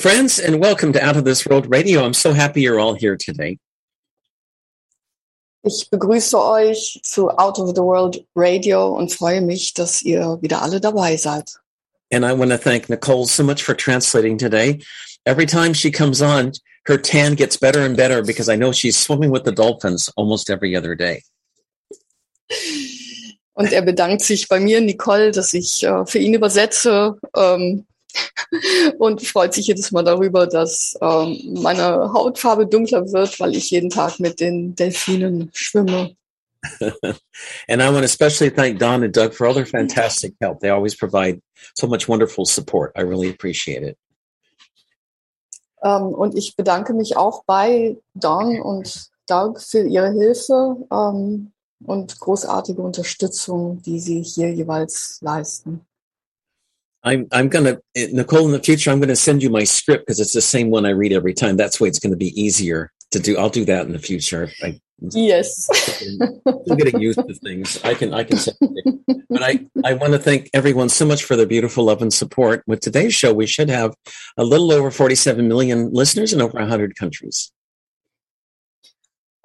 [0.00, 2.02] friends, and welcome to Out of This World Radio.
[2.02, 3.58] I'm so happy you're all here today.
[5.62, 10.62] Ich begrüße euch zu Out of the World Radio und freue mich, dass ihr wieder
[10.62, 11.50] alle dabei seid.
[12.10, 14.80] And I want to thank Nicole so much for translating today.
[15.26, 16.52] Every time she comes on,
[16.86, 20.48] her tan gets better and better because I know she's swimming with the dolphins almost
[20.48, 21.22] every other day.
[23.52, 27.84] Und er bedankt sich bei mir, Nicole, dass ich äh, für ihn übersetze ähm,
[28.98, 33.90] und freut sich jedes Mal darüber, dass ähm, meine Hautfarbe dunkler wird, weil ich jeden
[33.90, 36.16] Tag mit den Delfinen schwimme.
[37.68, 40.60] and I want to especially thank Don and Doug for all their fantastic help.
[40.60, 41.40] They always provide
[41.74, 42.92] so much wonderful support.
[42.96, 43.96] I really appreciate it.
[45.82, 51.52] Ähm, und ich bedanke mich auch bei Don und Doug für ihre Hilfe ähm,
[51.86, 55.86] und großartige Unterstützung, die sie hier jeweils leisten.
[57.02, 58.90] I'm I'm gonna eh, Nicole in the future.
[58.90, 61.56] I'm gonna send you my script because it's the same one I read every time.
[61.56, 63.38] That's why it's going to be easier to do.
[63.38, 64.50] I'll do that in the future.
[64.62, 64.80] I,
[65.12, 65.68] Yes.
[66.46, 67.82] I'm getting used to things.
[67.82, 68.52] I can I can say,
[69.30, 72.62] but I I want to thank everyone so much for their beautiful love and support.
[72.66, 73.94] With today's show, we should have
[74.36, 77.50] a little over 47 million listeners in over 100 countries.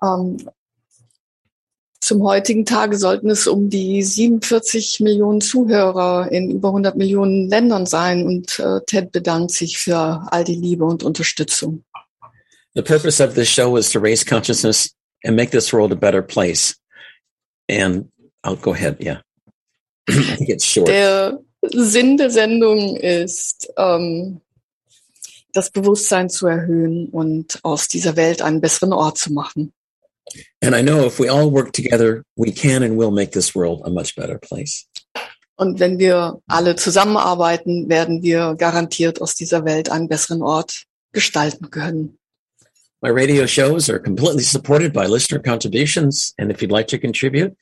[0.03, 0.38] Ähm,
[2.06, 7.88] zum heutigen Tage sollten es um die 47 Millionen Zuhörer in über 100 Millionen Ländern
[7.88, 11.83] sein und äh, Ted bedankt sich für all die Liebe und Unterstützung.
[12.76, 14.93] The purpose of this show is to raise consciousness
[15.23, 16.76] and make this world a better place.
[17.67, 18.11] And
[18.43, 18.98] I'll go ahead.
[18.99, 19.22] Yeah,
[20.08, 20.87] I think it's short.
[20.87, 21.39] Der
[21.73, 24.42] Sinn der Sendung ist, ähm,
[25.54, 29.73] das Bewusstsein zu erhöhen und aus dieser Welt einen besseren Ort zu machen.
[30.61, 33.81] And I know if we all work together, we can and will make this world
[33.86, 34.87] a much better place.
[35.58, 41.69] Und wenn wir alle zusammenarbeiten, werden wir garantiert aus dieser Welt einen besseren Ort gestalten
[41.69, 42.17] können.
[43.02, 46.33] My radio shows are completely supported by listener contributions.
[46.37, 47.55] And if you'd like to contribute,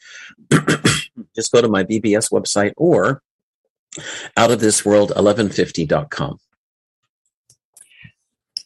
[1.35, 3.21] just go to my BBS website or
[4.37, 6.39] outofthisworld1150.com.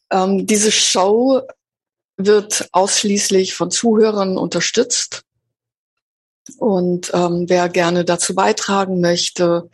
[0.10, 1.42] Ähm, diese Show
[2.18, 5.24] wird ausschließlich von Zuhörern unterstützt.
[6.58, 9.70] Und ähm, wer gerne dazu beitragen möchte,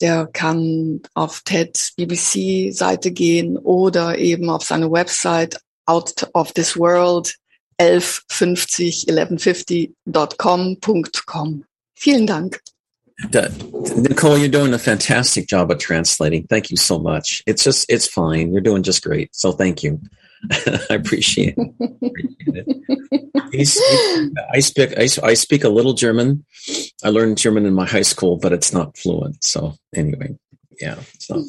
[0.00, 7.34] der kann auf TEDs BBC-Seite gehen oder eben auf seine Website out of this world
[7.78, 11.64] 1150 1150.com.com.
[11.94, 12.60] Vielen Dank.
[13.96, 16.46] Nicole, you're doing a fantastic job of translating.
[16.46, 17.42] Thank you so much.
[17.46, 18.52] It's just, it's fine.
[18.52, 19.34] You're doing just great.
[19.34, 20.00] So thank you.
[20.90, 21.68] I appreciate it.
[22.06, 23.52] Appreciate it.
[23.52, 23.80] He's,
[24.52, 26.44] I speak, I, I speak a little German.
[27.02, 29.42] I learned German in my high school, but it's not fluent.
[29.42, 30.36] So anyway,
[30.80, 31.44] yeah, it's not.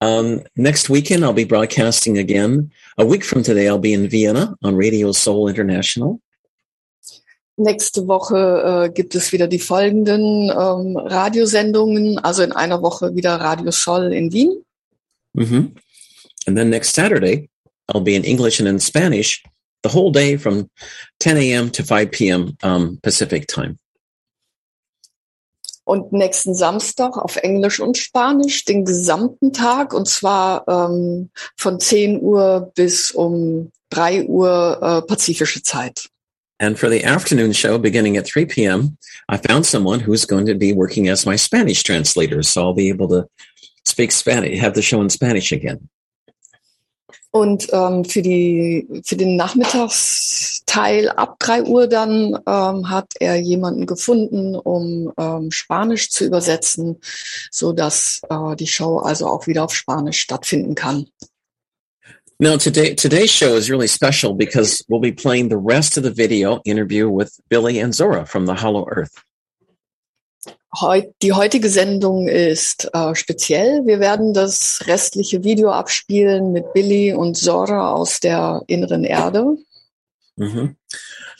[0.00, 2.72] Um, next weekend, I'll be broadcasting again.
[2.98, 6.20] A week from today, I'll be in Vienna on Radio Soul International.
[7.56, 13.36] Nächste Woche äh, gibt es wieder die folgenden ähm, Radiosendungen, also in einer Woche wieder
[13.36, 14.64] Radio Sol in Wien.
[15.34, 15.74] hmm
[16.46, 17.48] And then next Saturday,
[17.88, 19.42] I'll be in English and in Spanish
[19.82, 20.70] the whole day from
[21.20, 21.70] 10 a.m.
[21.70, 22.56] to 5 p.m.
[22.62, 23.78] Um, Pacific time.
[25.84, 32.22] Und nächsten Samstag auf Englisch und Spanisch den gesamten Tag und zwar ähm, von 10
[32.22, 36.08] Uhr bis um 3 Uhr äh, pazifische Zeit.
[36.60, 38.96] And for the afternoon show beginning at 3 p.m.,
[39.28, 42.44] I found someone who's going to be working as my Spanish translator.
[42.44, 43.26] So I'll be able to
[43.84, 45.88] speak Spanish, have the show in Spanish again.
[47.34, 53.86] Und ähm, für, die, für den Nachmittagsteil ab 3 Uhr dann ähm, hat er jemanden
[53.86, 57.00] gefunden, um ähm, Spanisch zu übersetzen,
[57.50, 61.06] so äh, die Show also auch wieder auf Spanisch stattfinden kann.
[62.38, 66.10] Now, today, today's show is really special because we'll be playing the rest of the
[66.10, 69.24] video interview with Billy and Zora from the Hollow Earth.
[71.22, 73.84] Die heutige Sendung ist äh, speziell.
[73.84, 79.58] Wir werden das restliche Video abspielen mit Billy und Zora aus der inneren Erde.
[80.36, 80.74] hmm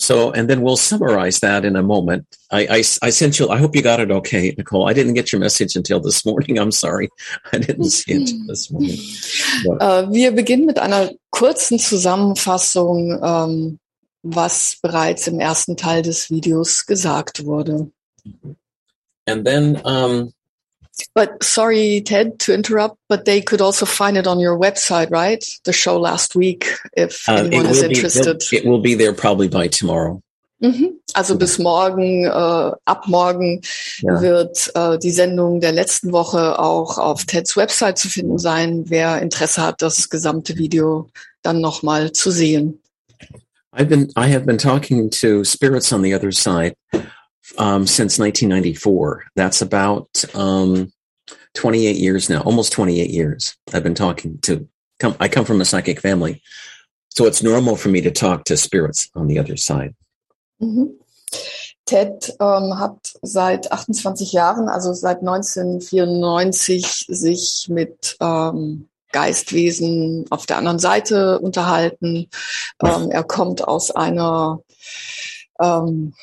[0.02, 2.26] So, and then we'll summarize that in a moment.
[2.50, 4.88] I, I, I sent you, I hope you got it okay, Nicole.
[4.88, 6.58] I didn't get your message until this morning.
[6.58, 7.08] I'm sorry.
[7.52, 8.98] I didn't see it this morning.
[9.78, 13.78] Äh, wir beginnen mit einer kurzen Zusammenfassung, ähm,
[14.24, 17.92] was bereits im ersten Teil des Videos gesagt wurde.
[19.26, 20.32] And then, um,
[21.14, 25.42] But sorry, Ted, to interrupt, but they could also find it on your website, right?
[25.64, 28.42] The show last week, if Uh, anyone is will be, interested.
[28.52, 30.20] it will be there probably by tomorrow.
[30.62, 31.00] Mhm.
[31.14, 33.62] Also bis morgen, äh, ab morgen
[34.02, 34.20] Ja.
[34.20, 38.84] wird äh, die Sendung der letzten Woche auch auf Teds Website zu finden sein.
[38.88, 41.08] Wer Interesse hat, das gesamte Video
[41.42, 42.80] dann nochmal zu sehen.
[43.74, 46.74] I've been I have been talking to spirits on the other side
[47.58, 49.24] um, since 1994.
[49.36, 50.92] That's about um,
[51.54, 53.56] 28 years now, almost 28 years.
[53.72, 54.68] I've been talking to.
[54.98, 56.42] Come, I come from a psychic family,
[57.08, 59.94] so it's normal for me to talk to spirits on the other side.
[60.62, 60.94] Mhm.
[61.84, 70.58] Ted ähm, hat seit 28 Jahren, also seit 1994, sich mit ähm, Geistwesen auf der
[70.58, 72.28] anderen Seite unterhalten.
[72.82, 74.60] Ähm, er kommt aus einer
[75.60, 76.14] ähm,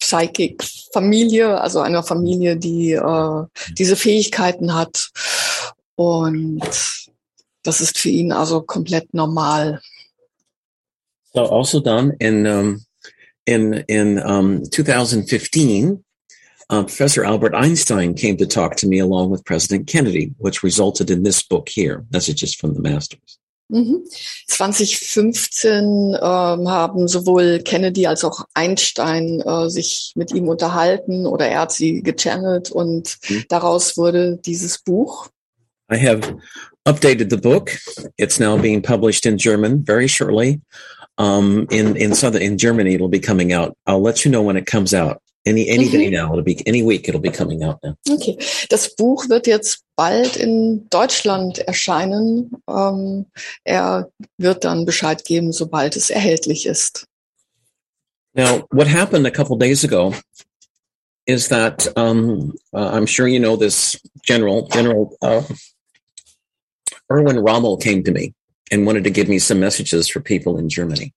[0.00, 5.10] Psychic-Familie, also einer Familie, die äh, diese Fähigkeiten hat.
[5.96, 6.62] Und
[7.62, 9.80] das ist für ihn also komplett normal.
[11.34, 12.84] So also done in um,
[13.44, 16.04] in in um, 2015,
[16.70, 21.10] uh, Professor Albert Einstein came to talk to me along with President Kennedy, which resulted
[21.10, 23.38] in this book here, Messages from the Masters.
[23.68, 24.04] Mhm.
[24.46, 31.60] 2015 ähm, haben sowohl Kennedy als auch Einstein äh, sich mit ihm unterhalten oder er
[31.60, 33.44] hat sie gechannelt und Mhm.
[33.48, 35.28] daraus wurde dieses Buch.
[35.90, 36.36] I have
[36.84, 37.70] updated the book.
[38.16, 40.60] It's now being published in German very shortly.
[41.18, 43.74] Um, in in southern in Germany, it'll be coming out.
[43.86, 45.20] I'll let you know when it comes out.
[45.48, 46.12] Any any day Mhm.
[46.12, 46.32] now.
[46.32, 47.08] It'll be any week.
[47.08, 47.94] It'll be coming out now.
[48.08, 48.36] Okay,
[48.68, 52.50] das Buch wird jetzt bald in Deutschland erscheinen.
[52.68, 53.26] Ähm,
[53.64, 57.06] er wird dann Bescheid geben, sobald es erhältlich ist.
[58.34, 60.12] Now, what happened a couple days ago
[61.26, 65.42] is that um, uh, I'm sure you know this general General uh,
[67.10, 68.34] Erwin Rommel came to me
[68.70, 71.12] and wanted to give me some messages for people in Germany.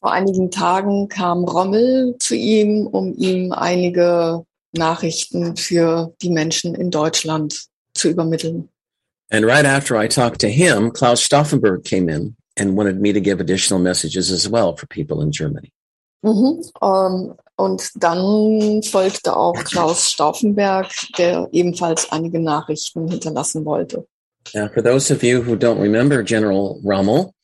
[0.00, 6.90] Vor einigen Tagen kam Rommel zu ihm, um ihm einige Nachrichten für die Menschen in
[6.90, 8.68] Deutschland zu übermitteln.
[9.30, 13.20] And right after I talked to him, Klaus Stauffenberg came in and wanted me to
[13.20, 15.72] give additional messages as well for people in Germany.
[16.22, 16.64] Mhm.
[16.82, 24.06] Ähm, und dann folgte auch Klaus Stauffenberg, der ebenfalls einige Nachrichten hinterlassen wollte.
[24.54, 27.34] Now, for those of you who don't remember General Rommel,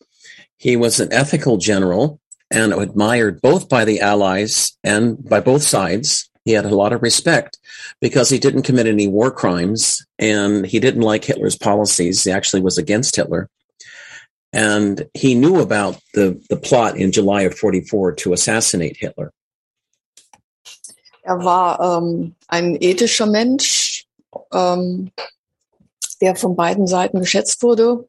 [0.56, 2.18] he was an ethical general
[2.54, 6.30] and admired both by the Allies and by both sides.
[6.44, 7.58] He had a lot of respect
[8.00, 12.22] because he didn't commit any war crimes and he didn't like Hitler's policies.
[12.22, 13.48] He actually was against Hitler.
[14.52, 19.32] And he knew about the, the plot in July of 44 to assassinate Hitler.
[21.26, 24.04] Er war ähm, ein ethischer Mensch,
[24.52, 25.10] ähm,
[26.20, 28.06] der von beiden Seiten geschätzt wurde.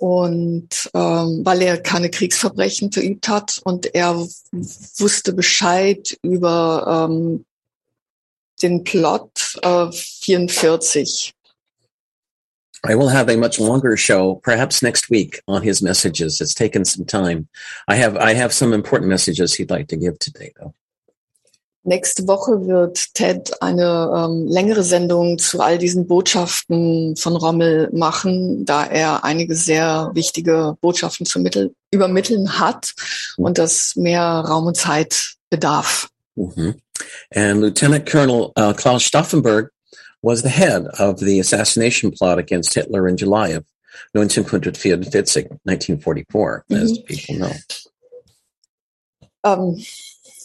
[0.00, 4.16] Und ähm, weil er keine Kriegsverbrechen verübt hat und er
[4.96, 7.44] wusste Bescheid über ähm,
[8.62, 11.34] den Plot äh, 44.
[12.82, 16.40] I will have a much longer show, perhaps next week, on his messages.
[16.40, 17.48] It's taken some time.
[17.86, 20.72] I have I have some important messages he'd like to give today, though.
[21.82, 28.66] Nächste Woche wird Ted eine ähm, längere Sendung zu all diesen Botschaften von Rommel machen,
[28.66, 32.94] da er einige sehr wichtige Botschaften zu mittel übermitteln hat
[33.38, 36.08] und das mehr Raum und Zeit bedarf.
[36.36, 36.74] hmm
[37.34, 39.70] And Lieutenant Colonel uh, Klaus Stauffenberg
[40.22, 43.64] was the head of the assassination plot against Hitler in July of
[44.12, 44.92] 1944,
[45.64, 47.04] 1944, as Mhm.
[47.06, 47.52] people know.
[49.42, 49.76] Um,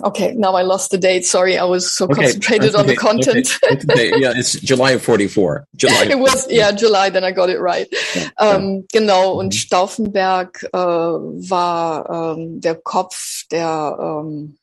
[0.02, 1.26] okay, now I lost the date.
[1.26, 3.60] Sorry, I was so Okay, concentrated on the okay, content.
[3.64, 5.68] okay, yeah, it's July of 44.
[5.76, 6.06] July.
[6.10, 7.88] it was yeah July, then I got it right.
[8.16, 8.30] Yeah.
[8.40, 9.58] Ähm, genau, und Mhm.
[9.58, 14.58] Stauffenberg äh, war ähm, der Kopf der ähm,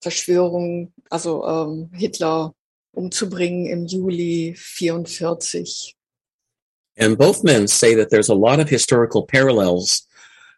[0.00, 2.54] Verschwörung, also ähm, Hitler
[2.92, 5.94] umzubringen im Juli 44.
[6.98, 10.06] And both men say that there's a lot of historical parallels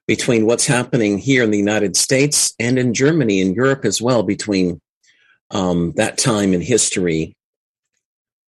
[0.07, 4.23] between what's happening here in the United States and in Germany and Europe as well,
[4.23, 4.81] between
[5.51, 7.37] um, that time in history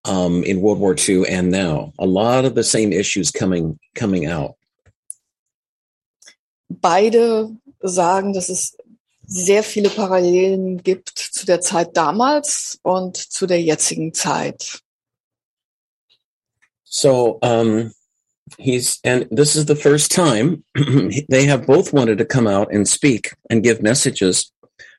[0.06, 1.94] um, in World War II and now.
[2.00, 4.56] A lot of the same issues coming coming out.
[6.70, 8.76] Beide sagen, dass es
[9.26, 14.82] sehr viele Parallelen gibt zu der Zeit damals und zu der jetzigen Zeit.
[16.84, 17.92] So um,
[18.58, 20.64] he's, and this is the first time
[21.30, 24.52] they have both wanted to come out and speak and give messages,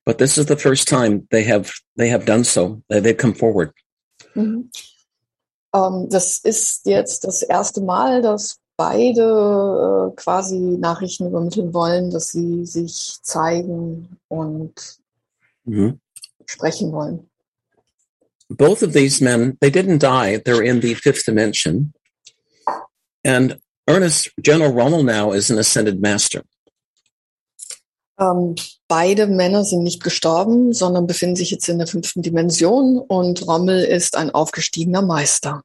[0.05, 2.83] but this is the first time they have they have done so.
[2.89, 3.73] They- They've come forward.
[4.35, 4.71] Mhm.
[5.75, 9.23] Ähm, das ist jetzt das erste Mal, dass beide
[10.13, 14.73] äh, quasi Nachrichten übermitteln wollen, dass sie sich zeigen und
[15.65, 16.01] Mhm.
[16.47, 17.25] sprechen wollen.
[18.51, 20.39] both of these men, they didn't die.
[20.39, 21.93] They're in the fifth dimension.
[23.29, 26.45] And Ernest, General Rommel now is an ascended master.
[28.19, 28.55] Ähm,
[28.89, 33.85] beide Männer sind nicht gestorben, sondern befinden sich jetzt in der fünften Dimension und Rommel
[33.85, 35.63] ist ein aufgestiegener Meister.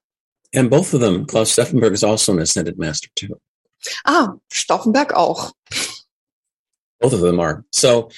[0.54, 3.40] And both of them, Klaus Stauffenberg is also an ascended master too.
[4.04, 5.54] Ah, Stauffenberg auch.
[7.00, 7.64] Both of them are.
[7.72, 8.10] So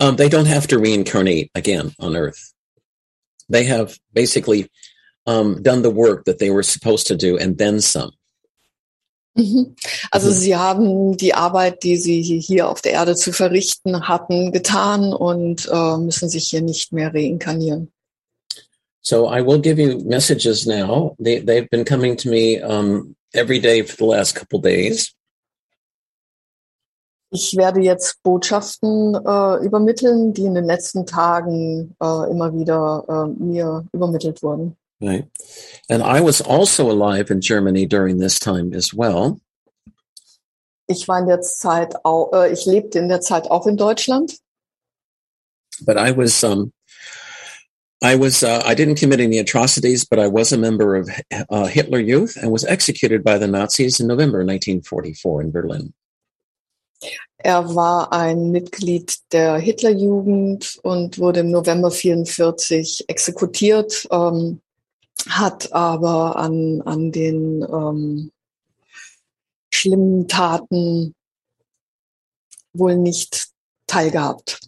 [0.00, 2.52] um, they don't have to reincarnate again on Earth.
[3.48, 4.68] They have basically
[5.24, 8.10] um, done the work that they were supposed to do and then some.
[9.38, 9.76] Mhm.
[10.10, 10.34] Also Mhm.
[10.34, 15.68] sie haben die Arbeit, die sie hier auf der Erde zu verrichten hatten, getan und
[15.72, 17.92] äh, müssen sich hier nicht mehr reinkarnieren.
[19.00, 21.14] So I will give you messages now.
[21.22, 25.14] They, they've been coming to me um, every day for the last couple days.
[27.30, 33.42] Ich werde jetzt Botschaften äh, übermitteln, die in den letzten Tagen äh, immer wieder äh,
[33.42, 34.76] mir übermittelt wurden.
[35.00, 35.26] Right.
[35.88, 39.40] And I was also alive in Germany during this time as well.
[40.88, 44.38] Ich war in der Zeit auch, äh, ich lebte in der Zeit auch in Deutschland.
[45.84, 46.72] But I was, um,
[48.02, 51.08] I was, uh, I didn't commit any atrocities, but I was a member of
[51.50, 55.94] uh, Hitler Youth and was executed by the Nazis in November 1944 in Berlin.
[57.44, 64.60] Er war ein Mitglied der Hitlerjugend und wurde im November 44 exekutiert, ähm,
[65.28, 68.32] hat aber an, an den ähm,
[69.72, 71.14] schlimmen Taten
[72.72, 73.48] wohl nicht
[73.86, 74.60] teilgehabt.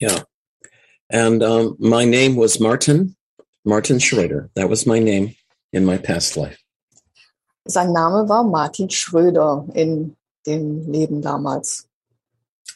[0.00, 0.24] Yeah.
[1.10, 3.16] And um, my name was Martin,
[3.64, 4.50] Martin Schroeder.
[4.54, 5.34] That was my name
[5.72, 6.58] in my past life.
[7.64, 11.86] Sein Name war Martin Schröder in dem Leben damals.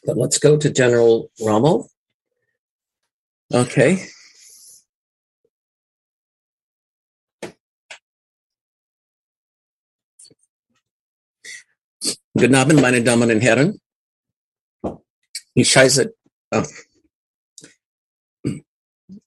[0.04, 1.90] But let's go to General Rommel.
[3.52, 4.06] Okay.
[12.38, 13.80] Guten Abend, meine Damen und Herren.
[15.54, 16.14] Ich heiße,
[16.50, 16.62] äh,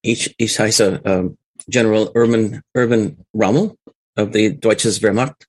[0.03, 1.23] ich, ich heiße äh,
[1.67, 3.75] General Urban, Urban Rommel
[4.15, 5.47] of the Deutsches Wehrmacht.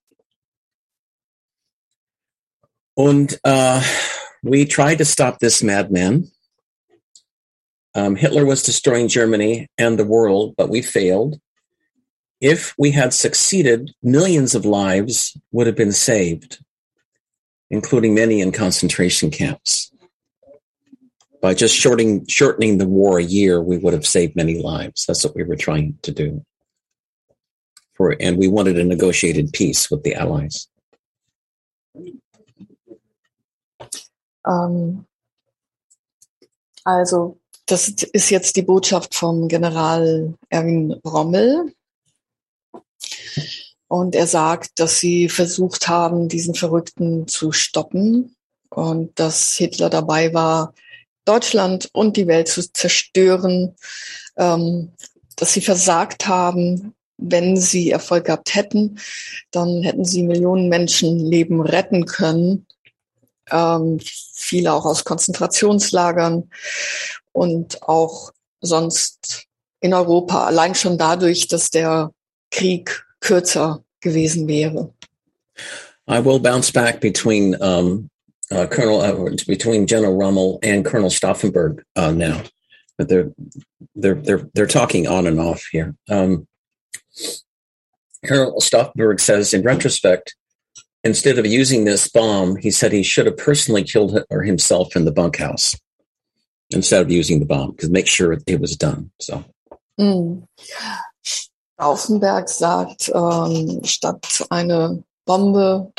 [2.94, 3.82] Und uh,
[4.42, 6.30] we tried to stop this madman.
[7.94, 11.38] Um, Hitler was destroying Germany and the world, but we failed.
[12.40, 16.58] If we had succeeded, millions of lives would have been saved,
[17.70, 19.92] including many in concentration camps.
[21.40, 25.06] By just shorting, shortening the war a year, we would have saved many lives.
[25.06, 26.44] That's what we were trying to do.
[27.94, 30.68] For, and we wanted a negotiated peace with the Allies.
[34.46, 35.06] Ähm,
[36.84, 41.72] also, das ist jetzt die Botschaft vom General Erwin Rommel.
[43.90, 48.36] Und er sagt, dass sie versucht haben, diesen Verrückten zu stoppen
[48.68, 50.74] und dass Hitler dabei war,
[51.24, 53.74] Deutschland und die Welt zu zerstören,
[54.36, 54.92] ähm,
[55.34, 56.94] dass sie versagt haben.
[57.22, 58.98] Wenn sie Erfolg gehabt hätten,
[59.50, 62.66] dann hätten sie Millionen Menschenleben retten können
[63.50, 66.50] ähm, viele auch aus Konzentrationslagern
[67.32, 69.46] und auch sonst
[69.80, 72.12] in Europa, allein schon dadurch, dass der
[72.50, 74.92] Krieg kürzer gewesen wäre.
[76.06, 78.10] I will bounce back between um,
[78.50, 82.42] uh, Colonel uh, between General Rommel and Colonel Stauffenberg uh, now,
[82.98, 83.30] but they're
[83.94, 85.94] they're they're they're talking on and off here.
[86.08, 86.48] Um,
[88.24, 90.34] Colonel Stauffenberg says, in retrospect,
[91.04, 95.04] instead of using this bomb, he said he should have personally killed Hitler himself in
[95.04, 95.74] the bunkhouse
[96.70, 99.10] instead of using the bomb because make sure it was done.
[99.20, 99.44] So
[100.00, 100.46] Mm.
[101.80, 105.92] Stauffenberg sagt, ähm, statt eine Bombe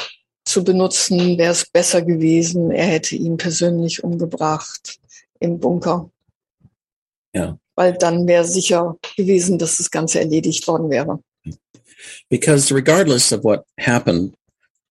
[0.45, 5.00] zu benutzen, wäre es besser gewesen, er hätte ihn persönlich umgebracht
[5.39, 6.11] im Bunker.
[7.33, 7.57] Ja.
[7.75, 11.19] Weil dann wäre sicher gewesen, dass das Ganze erledigt worden wäre.
[12.29, 14.35] because regardless of what happened,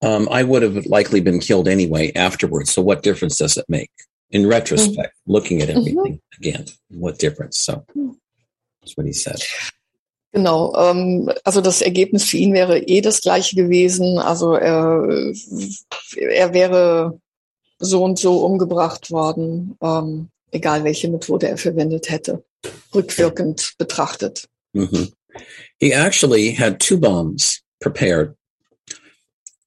[0.03, 2.73] um, I would have likely been killed anyway afterwards.
[2.73, 3.91] So what difference does it make
[4.31, 6.67] in retrospect, looking at everything again?
[6.89, 7.59] What difference?
[7.59, 7.85] So
[8.81, 9.41] that's what he said.
[10.33, 14.19] Genau, ähm, also das Ergebnis für ihn wäre eh das gleiche gewesen.
[14.19, 15.33] Also er,
[16.17, 17.19] er wäre
[17.81, 22.45] so und so umgebracht worden, ähm, egal welche Methode er verwendet hätte,
[22.95, 24.49] rückwirkend betrachtet.
[24.73, 25.09] hmm
[25.79, 28.37] He actually had two bombs prepared,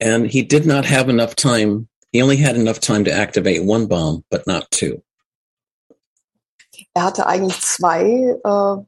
[0.01, 1.87] and he did not have enough time.
[2.11, 5.01] He only had enough time to activate one bomb, but not two.
[6.93, 8.83] Er hatte eigentlich zwei äh,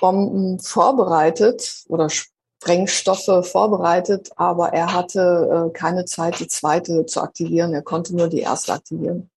[0.00, 7.72] Bomben vorbereitet oder Sprengstoffe vorbereitet, aber er hatte äh, keine Zeit, die zweite zu aktivieren.
[7.72, 9.30] Er konnte nur die erste aktivieren.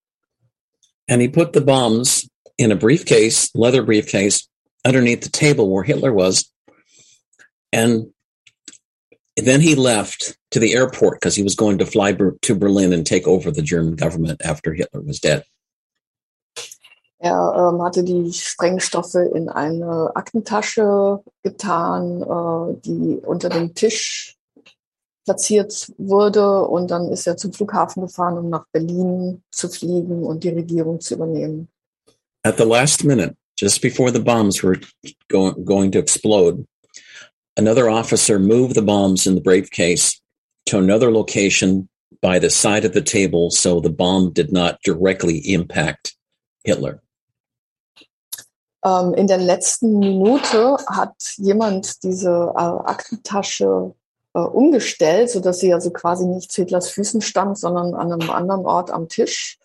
[1.09, 4.47] And he put the bombs in a briefcase, leather briefcase,
[4.85, 6.49] underneath the table where Hitler was.
[7.71, 8.13] And
[9.35, 13.05] then he left to the airport because he was going to fly to Berlin and
[13.05, 15.43] take over the German government after Hitler was dead.
[17.23, 24.35] Er ähm, hatte die Sprengstoffe in eine Aktentasche getan, äh, die unter dem Tisch
[25.23, 26.67] platziert wurde.
[26.67, 30.99] Und dann ist er zum Flughafen gefahren, um nach Berlin zu fliegen und die Regierung
[30.99, 31.69] zu übernehmen.
[32.43, 34.81] At the last minute, just before the bombs were
[35.29, 36.65] go- going to explode,
[37.55, 40.19] another officer moved the bombs in the briefcase
[40.65, 41.87] to another location
[42.21, 46.17] by the side of the table so the bomb did not directly impact
[46.65, 47.02] Hitler.
[48.83, 53.93] Ähm, in der letzten Minute hat jemand diese äh, Aktentasche
[54.33, 58.65] äh, umgestellt, sodass sie also quasi nicht zu Hitlers Füßen stand, sondern an einem anderen
[58.65, 59.59] Ort am Tisch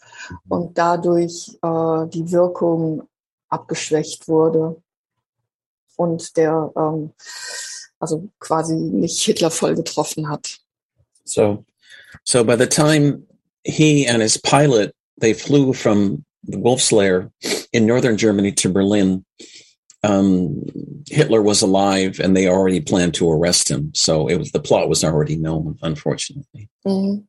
[0.48, 3.08] und dadurch äh, die Wirkung
[3.48, 4.80] abgeschwächt wurde
[5.96, 7.12] und der ähm,
[7.98, 10.58] also quasi nicht Hitler voll getroffen hat.
[11.24, 11.64] So,
[12.24, 13.26] so by the time
[13.64, 17.30] he and his pilot they flew from the Wolf's Lair
[17.72, 19.24] in northern Germany to Berlin,
[20.02, 20.64] um,
[21.08, 23.92] Hitler was alive, and they already planned to arrest him.
[23.94, 26.68] So it was the plot was already known, unfortunately.
[26.86, 27.26] Mhm.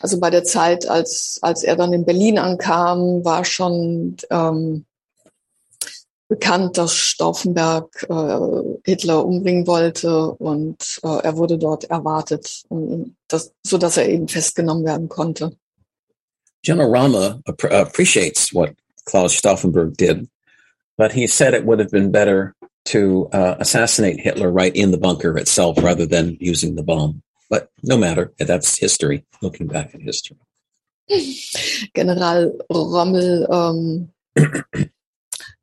[0.00, 4.84] Also bei der Zeit, als, als er dann in Berlin ankam, war schon ähm,
[6.28, 13.96] bekannt, dass Stauffenberg äh, Hitler umbringen wollte und äh, er wurde dort erwartet, um dass
[13.96, 15.56] er eben festgenommen werden konnte.
[16.66, 18.74] General Rommel appreciates what
[19.04, 20.28] Klaus Stauffenberg did,
[20.98, 24.98] but he said it would have been better to uh, assassinate Hitler right in the
[24.98, 27.22] bunker itself rather than using the bomb.
[27.48, 29.24] But no matter, that's history.
[29.42, 30.38] Looking back at history.
[31.94, 34.08] General Rommel ähm,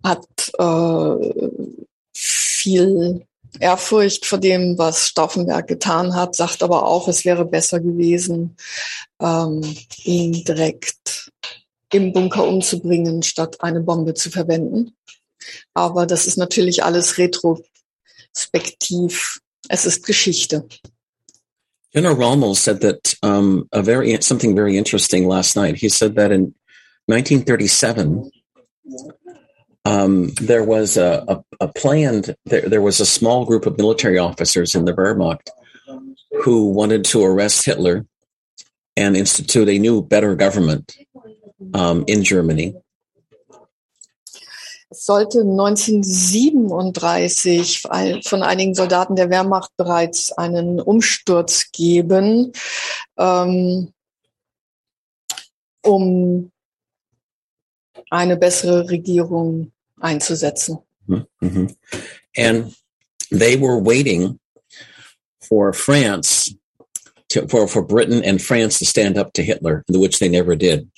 [0.05, 0.25] hat
[0.57, 1.57] äh,
[2.13, 3.27] viel
[3.59, 8.55] Ehrfurcht vor dem, was Stauffenberg getan hat, sagt aber auch, es wäre besser gewesen,
[9.19, 9.61] ähm,
[10.03, 11.31] ihn direkt
[11.91, 14.95] im Bunker umzubringen, statt eine Bombe zu verwenden.
[15.73, 19.39] Aber das ist natürlich alles retrospektiv.
[19.69, 20.67] Es ist Geschichte.
[21.93, 25.75] General Rommel said that um, a very something very interesting last night.
[25.75, 26.55] He said that in
[27.07, 28.31] 1937,
[29.85, 34.17] um, there was a, a, a planned there, there was a small group of military
[34.17, 35.49] officers in the Wehrmacht
[36.43, 38.05] who wanted to arrest Hitler
[38.95, 40.97] and institute a new, better government
[41.73, 42.75] um, in Germany.
[44.89, 52.51] Es sollte 1937 von einigen Soldaten der Wehrmacht bereits einen Umsturz geben,
[53.17, 53.91] ähm,
[55.81, 56.51] um
[58.11, 59.72] eine bessere Regierung
[60.03, 60.83] einzusetzen.
[61.07, 61.75] Mhm.
[62.35, 62.75] And
[63.31, 64.39] they were waiting
[65.41, 66.53] for France,
[67.29, 70.89] to, for, for Britain and France to stand up to Hitler, which they never did.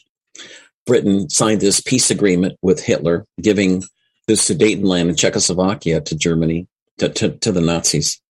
[0.85, 3.83] Britain signed this peace agreement with Hitler, giving
[4.27, 6.67] the Sudetenland and Czechoslovakia to Germany,
[6.99, 8.21] to, to, to the Nazis.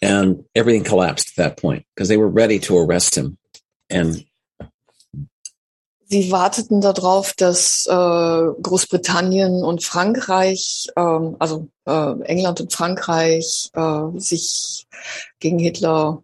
[0.00, 3.38] And everything collapsed at that point because they were ready to arrest him.
[3.90, 4.24] And
[6.10, 14.18] Sie warteten darauf, dass äh, Großbritannien und Frankreich, ähm, also äh, England und Frankreich, äh,
[14.18, 14.86] sich
[15.38, 16.22] gegen Hitler,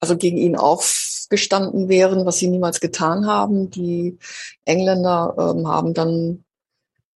[0.00, 3.70] also gegen ihn aufgestanden wären, was sie niemals getan haben.
[3.70, 4.18] Die
[4.66, 6.44] Engländer ähm, haben dann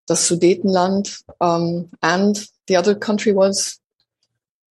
[0.07, 3.79] das Sudetenland ähm, and the other country was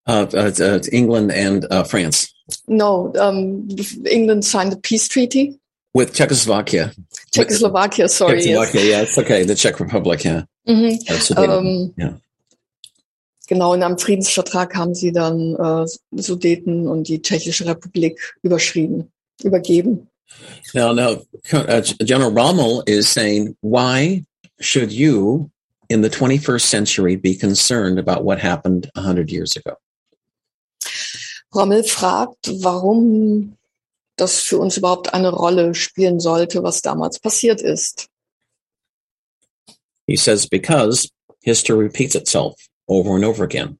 [0.10, 2.30] uh, uh, England and uh, France
[2.68, 3.68] no um,
[4.06, 5.60] England signed the peace treaty.
[5.98, 6.92] With Czechoslovakia.
[7.32, 8.42] Czechoslovakia, sorry.
[8.42, 8.90] Czechoslovakia, yes.
[8.90, 9.46] yeah, it's okay.
[9.46, 10.44] The Czech Republic, yeah.
[10.68, 10.98] Mhm.
[11.22, 11.94] Sudeten.
[11.98, 12.20] Ähm.
[13.48, 15.86] Genau, in einem Friedensvertrag haben sie dann äh,
[16.22, 19.10] Sudeten und die Tschechische Republik überschrieben,
[19.42, 20.10] übergeben.
[20.74, 24.26] Now, now, uh, General Rommel is saying, why
[24.60, 25.50] should you
[25.88, 29.78] in the 21st century be concerned about what happened 100 years ago?
[31.54, 33.57] Rommel fragt, warum
[34.18, 38.08] das für uns überhaupt eine Rolle spielen sollte, was damals passiert ist.
[40.06, 41.10] He says, because
[41.42, 42.56] history repeats itself
[42.88, 43.80] over and over again.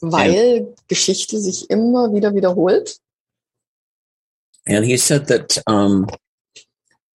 [0.00, 2.98] weil Geschichte sich immer wieder wiederholt.
[4.66, 6.06] And he said that, um,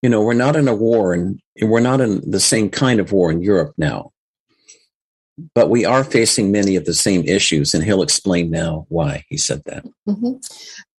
[0.01, 3.11] you know, we're not in a war and we're not in the same kind of
[3.11, 4.11] war in Europe now,
[5.53, 7.73] but we are facing many of the same issues.
[7.73, 9.85] And he'll explain now why he said that.
[10.07, 10.41] Mhm.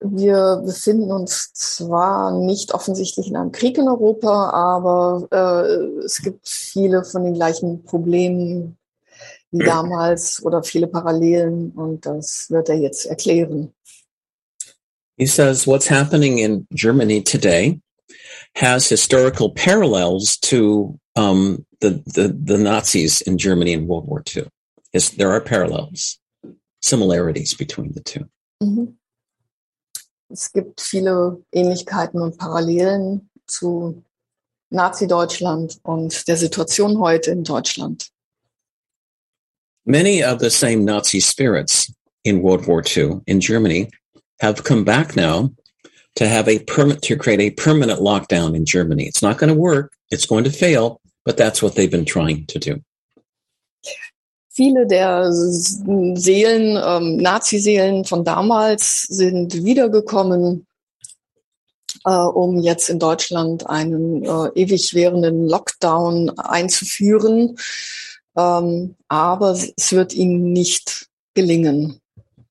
[0.01, 6.49] Wir befinden uns zwar nicht offensichtlich in einem Krieg in Europa, aber äh, es gibt
[6.49, 8.77] viele von den gleichen Problemen
[9.51, 13.73] wie damals oder viele Parallelen und das wird er jetzt erklären.
[15.17, 17.81] He says what's happening in Germany today
[18.55, 24.47] has historical parallels to um, the, the, the Nazis in Germany in World War II.
[24.93, 26.19] Yes, there are parallels,
[26.81, 28.29] similarities between the two.
[28.63, 28.95] Mhm.
[30.31, 34.05] Es gibt viele Ähnlichkeiten und Parallelen zu
[34.71, 38.11] Nazi-Deutschland und der Situation heute in Deutschland.
[39.87, 41.91] Many of the same Nazi spirits
[42.25, 43.89] in World War II in Germany
[44.41, 45.51] have come back now
[46.17, 49.07] to have a permit to create a permanent lockdown in Germany.
[49.07, 49.95] It's not going to work.
[50.11, 52.81] It's going to fail, but that's what they've been trying to do.
[54.51, 60.67] Viele der Seelen, ähm, Nazi-Seelen von damals sind wiedergekommen,
[62.05, 67.57] äh, um jetzt in Deutschland einen äh, ewig währenden Lockdown einzuführen.
[68.37, 72.01] Ähm, aber es wird ihnen nicht gelingen.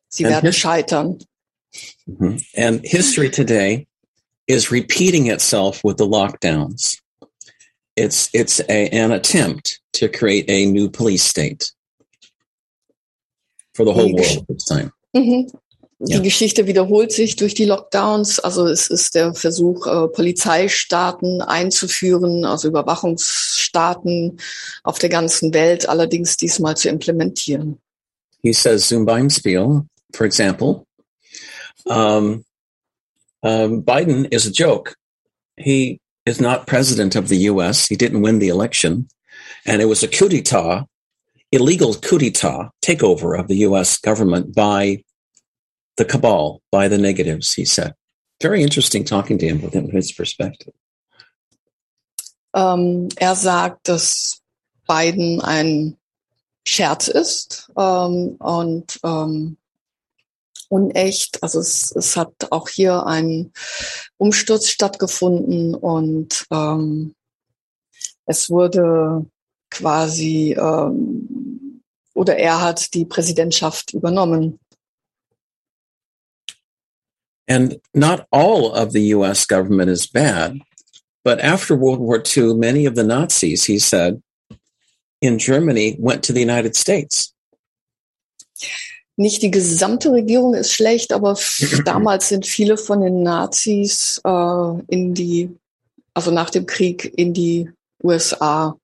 [0.08, 1.20] Sie And werden scheitern.
[2.06, 2.42] Mhm.
[2.56, 3.86] And history today
[4.48, 7.00] is repeating itself with the lockdowns.
[7.98, 11.72] It's it's a, an attempt to create a new police state
[13.74, 14.92] for the whole world this time.
[15.14, 15.52] Mhm.
[16.00, 16.20] Die Ja.
[16.20, 18.40] Geschichte wiederholt sich durch die Lockdowns.
[18.40, 24.40] Also es ist der Versuch, äh, Polizeistaaten einzuführen, also Überwachungsstaaten
[24.84, 27.80] auf der ganzen Welt, allerdings diesmal zu implementieren.
[28.44, 30.86] He says Zumbeimspiel, for example,
[31.86, 32.46] um,
[33.42, 34.94] um, Biden is a joke.
[35.58, 37.88] He is not president of the U.S.
[37.88, 39.08] He didn't win the election,
[39.66, 40.86] and it was a coup d'état,
[41.52, 43.98] illegal coup d'état takeover of the U.S.
[43.98, 45.04] government by
[45.96, 47.54] the cabal, by the negatives.
[47.54, 47.94] He said,
[48.42, 50.74] very interesting talking to him with his perspective.
[52.56, 54.42] Ähm, er sagt, dass
[54.88, 55.98] Biden ein
[56.66, 59.58] Scherz ist ähm, und ähm,
[60.70, 61.42] unecht.
[61.42, 63.52] Also es, es hat auch hier ein
[64.18, 67.16] Umsturz stattgefunden und ähm,
[68.26, 69.26] es wurde
[69.70, 71.82] quasi ähm,
[72.14, 74.60] oder er hat die Präsidentschaft übernommen.
[77.50, 80.60] And not all of the US government is bad,
[81.24, 84.22] but after World War II, many of the Nazis, he said,
[85.22, 87.34] in Germany went to the United States.
[89.20, 91.38] Nicht die gesamte Regierung ist schlecht, aber
[91.86, 95.50] damals sind viele von den Nazis äh, in die,
[96.14, 97.70] also nach dem Krieg in die
[98.04, 98.78] USA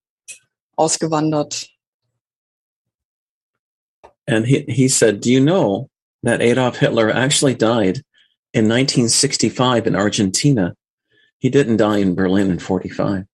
[0.76, 1.70] ausgewandert.
[4.26, 5.90] And he, he said, Do you know
[6.24, 8.04] that Adolf Hitler actually died
[8.54, 10.74] in 1965 in Argentina?
[11.40, 13.28] He didn't die in Berlin in 45.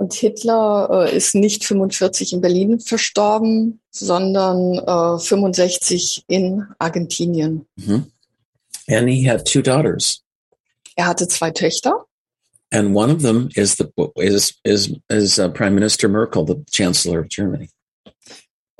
[0.00, 7.66] Und Hitler äh, ist nicht 45 in Berlin verstorben, sondern äh, 65 in Argentinien.
[7.76, 8.10] Mhm.
[8.88, 10.22] And he had two daughters.
[10.96, 12.06] Er hatte zwei Töchter
[12.72, 17.20] And one of them is the is is is uh, Prime Minister Merkel, the Chancellor
[17.20, 17.68] of Germany.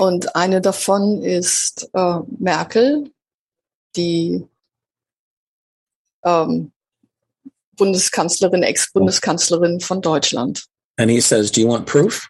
[0.00, 3.12] und eine davon ist äh, Merkel,
[3.96, 4.46] die
[6.24, 6.72] ähm,
[7.76, 10.69] Bundeskanzlerin, Ex-Bundeskanzlerin von Deutschland.
[11.00, 12.28] And he says, "Do you want proof?"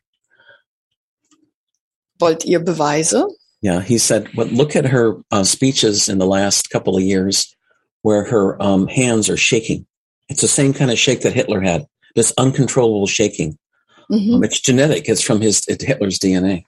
[2.20, 3.26] Wollt ihr Beweise?
[3.62, 7.52] Yeah, he said, "Well, look at her uh, speeches in the last couple of years,
[8.02, 9.86] where her um, hands are shaking.
[10.28, 11.84] It's the same kind of shake that Hitler had.
[12.14, 13.58] This uncontrollable shaking.
[14.08, 14.34] Mhm.
[14.34, 15.08] Um, it's genetic.
[15.08, 16.64] It's from his it's Hitler's DNA."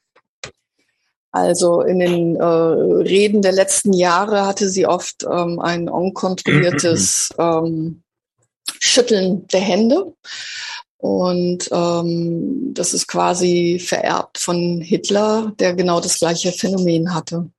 [1.31, 8.03] Also in den äh, Reden der letzten Jahre hatte sie oft ähm, ein unkontrolliertes ähm,
[8.81, 10.13] Schütteln der Hände.
[11.03, 17.51] Und ähm, das ist quasi vererbt von Hitler, der genau das gleiche Phänomen hatte.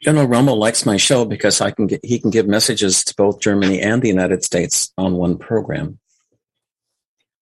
[0.00, 3.40] General Rommel likes my show because I can get, he can give messages to both
[3.40, 5.98] Germany and the United States on one program.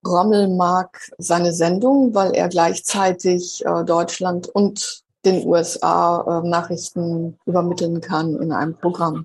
[0.05, 8.01] Rommel mag seine Sendung, weil er gleichzeitig äh, Deutschland und den USA äh, Nachrichten übermitteln
[8.01, 9.25] kann in einem Programm.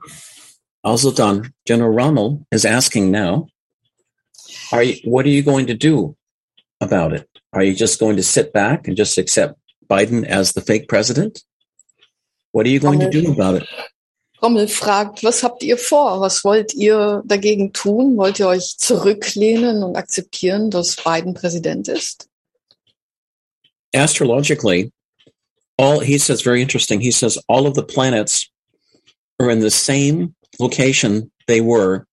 [0.84, 1.50] Also done.
[1.66, 3.48] General Rommel is asking now,
[4.72, 6.16] are you, what are you going to do
[6.82, 7.28] about it?
[7.54, 11.44] Are you just going to sit back and just accept Biden as the fake president?
[12.52, 13.68] What are you going to do about it?
[14.42, 16.20] Rommel fragt, was habt ihr vor?
[16.20, 18.18] Was wollt ihr dagegen tun?
[18.18, 22.28] Wollt ihr euch zurücklehnen und akzeptieren, dass Biden Präsident ist?
[23.96, 24.92] Astrologically,
[25.80, 27.00] all he says very interesting.
[27.00, 28.48] He says all of the planets
[29.40, 32.06] are in the same location they were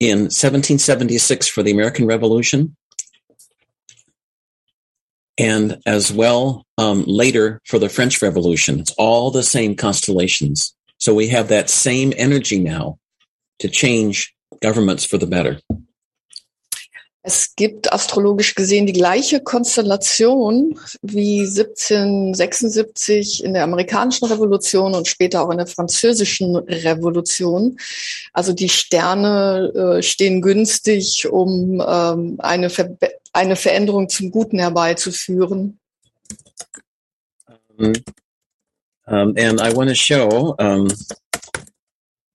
[0.00, 2.76] in 1776 for the American Revolution,
[5.38, 8.80] and as well um, later for the French Revolution.
[8.80, 10.74] It's all the same constellations.
[10.98, 12.98] So we have that same energy now
[13.58, 15.60] to change governments for the better.
[17.28, 25.42] Es gibt astrologisch gesehen die gleiche Konstellation wie 1776 in der amerikanischen Revolution und später
[25.42, 27.80] auch in der französischen Revolution.
[28.32, 32.96] Also die Sterne äh, stehen günstig, um ähm, eine, Ver
[33.32, 35.80] eine Veränderung zum Guten herbeizuführen.
[37.76, 37.92] Um,
[39.08, 40.86] um, and I want to show um,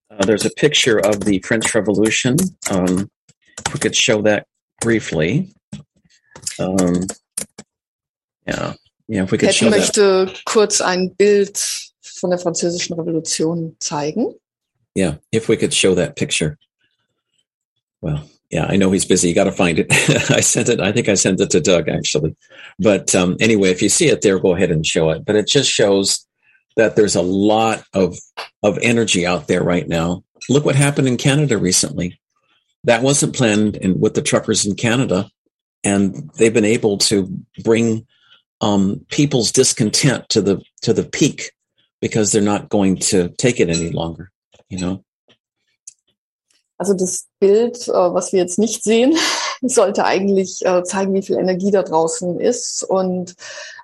[0.09, 2.35] uh, there's a picture of the French Revolution.
[2.69, 3.09] Um,
[3.73, 4.47] we could show that
[4.81, 5.53] briefly.
[6.59, 7.05] Um,
[8.45, 8.73] yeah,
[9.07, 9.79] yeah, if we could Ted show that.
[9.79, 11.57] möchte kurz ein Bild
[12.01, 14.35] von der französischen Revolution zeigen.
[14.95, 16.57] Yeah, if we could show that picture.
[18.01, 19.29] Well, yeah, I know he's busy.
[19.29, 19.87] You got to find it.
[20.29, 20.81] I sent it.
[20.81, 22.35] I think I sent it to Doug actually.
[22.79, 25.23] But um, anyway, if you see it there, go ahead and show it.
[25.25, 26.27] But it just shows
[26.75, 28.17] that there's a lot of
[28.63, 30.23] of energy out there right now.
[30.49, 32.19] Look what happened in Canada recently.
[32.85, 35.29] That wasn't planned in, with the truckers in Canada,
[35.83, 37.27] and they've been able to
[37.63, 38.07] bring
[38.59, 41.51] um, people's discontent to the to the peak
[42.01, 44.31] because they're not going to take it any longer.
[44.69, 45.03] You know.
[46.81, 49.15] Also das Bild, äh, was wir jetzt nicht sehen,
[49.61, 52.83] sollte eigentlich äh, zeigen, wie viel Energie da draußen ist.
[52.83, 53.35] Und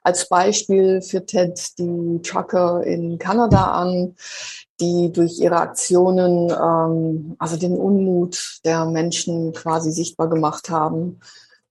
[0.01, 4.15] als Beispiel führt Ted die Trucker in Kanada an,
[4.79, 11.19] die durch ihre Aktionen ähm, also den Unmut der Menschen quasi sichtbar gemacht haben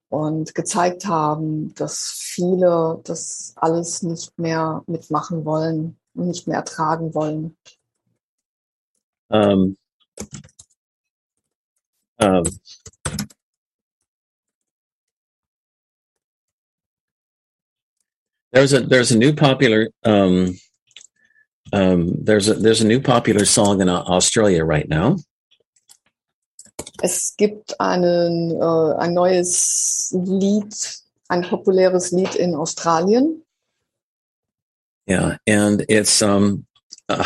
[0.09, 7.15] und gezeigt haben, dass viele das alles nicht mehr mitmachen wollen und nicht mehr ertragen
[7.15, 7.57] wollen.
[9.29, 9.77] Um,
[12.21, 12.45] um,
[18.53, 20.57] there's a there's a new popular um,
[21.73, 25.17] um, there's a there's a new popular song in Australia right now.
[27.03, 30.75] Es gibt einen, äh, ein neues Lied,
[31.29, 33.43] ein populäres Lied in Australien.
[35.07, 36.67] Yeah, and it's um,
[37.09, 37.25] uh,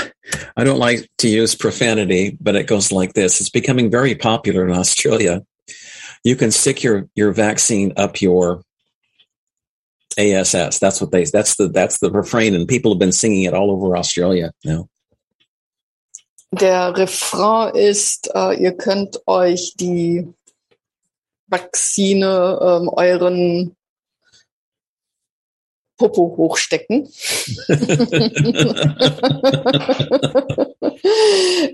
[0.57, 4.66] I don't like to use profanity, but it goes like this: It's becoming very popular
[4.66, 5.42] in Australia.
[6.24, 8.62] You can stick your your vaccine up your
[10.18, 10.79] ASS.
[10.79, 11.25] That's what they.
[11.25, 14.88] That's the that's the refrain, and people have been singing it all over Australia now.
[16.53, 20.27] Der Refrain ist, äh, ihr könnt euch die
[21.46, 23.77] Vakzine ähm, euren
[25.96, 27.09] Popo hochstecken.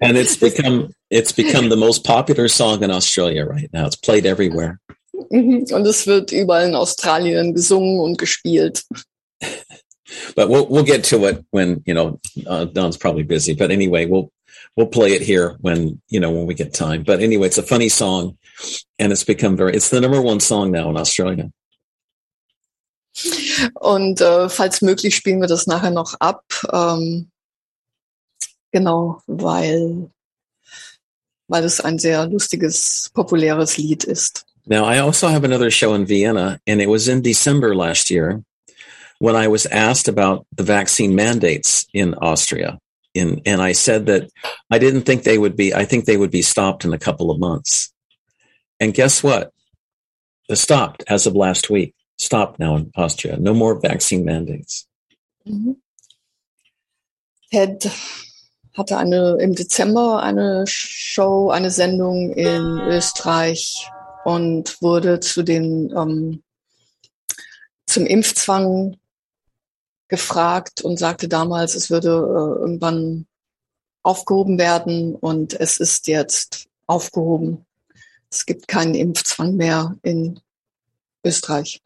[0.02, 3.86] and it's become it's become the most popular song in Australia right now.
[3.86, 4.80] It's played everywhere.
[5.30, 5.66] Mhm.
[5.72, 8.84] Und es wird überall in Australien gesungen und gespielt.
[10.34, 13.54] But we'll we'll get to it when you know uh, Don's probably busy.
[13.54, 14.30] But anyway, we'll
[14.76, 17.02] we'll play it here when you know when we get time.
[17.02, 18.38] But anyway, it's a funny song,
[18.98, 19.74] and it's become very.
[19.74, 21.50] It's the number one song now in Australia.
[23.74, 26.44] Und äh, falls möglich spielen wir das nachher noch ab.
[26.70, 27.30] Ähm,
[28.72, 30.10] genau, weil,
[31.48, 34.45] weil es ein sehr lustiges, populäres Lied ist.
[34.66, 38.42] Now, I also have another show in Vienna, and it was in December last year
[39.18, 42.78] when I was asked about the vaccine mandates in Austria.
[43.14, 44.28] In, and I said that
[44.70, 47.30] I didn't think they would be, I think they would be stopped in a couple
[47.30, 47.92] of months.
[48.78, 49.52] And guess what?
[50.48, 51.94] They're stopped as of last week.
[52.18, 53.36] Stopped now in Austria.
[53.38, 54.86] No more vaccine mandates.
[55.46, 55.76] Mhm.
[57.52, 57.90] Ted
[58.76, 63.88] hatte eine, im Dezember eine Show, eine Sendung in Österreich
[64.26, 66.42] und wurde zu den, ähm,
[67.86, 68.96] zum Impfzwang
[70.08, 73.26] gefragt und sagte damals, es würde äh, irgendwann
[74.02, 77.66] aufgehoben werden und es ist jetzt aufgehoben.
[78.28, 80.40] Es gibt keinen Impfzwang mehr in
[81.24, 81.80] Österreich.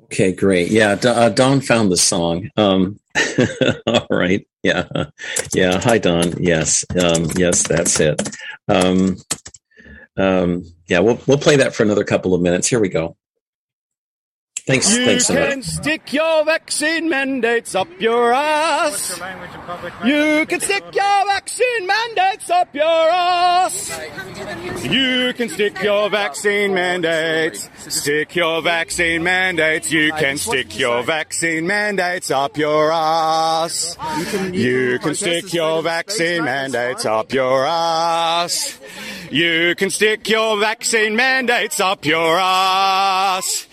[0.00, 0.72] Okay, great.
[0.72, 2.50] Yeah, uh, Don found the song.
[2.56, 2.98] Um,
[3.86, 4.44] all right.
[4.64, 4.88] Yeah.
[5.54, 5.80] Yeah.
[5.84, 6.42] Hi, Don.
[6.42, 6.84] Yes.
[7.00, 8.20] Um, yes, that's it.
[8.66, 9.18] Um,
[10.16, 12.68] um, yeah, we'll we'll play that for another couple of minutes.
[12.68, 13.16] Here we go.
[14.66, 15.66] Thanks, You thanks so can much.
[15.66, 19.20] stick your vaccine mandates up your ass.
[20.02, 23.92] You can stick your vaccine mandates up your ass.
[24.82, 27.68] You can stick your vaccine mandates.
[27.90, 29.92] Stick your vaccine mandates.
[29.92, 33.98] You can stick your vaccine mandates up your ass.
[34.50, 38.78] You can stick your vaccine mandates up your ass.
[39.30, 43.66] You can stick your vaccine mandates up your ass.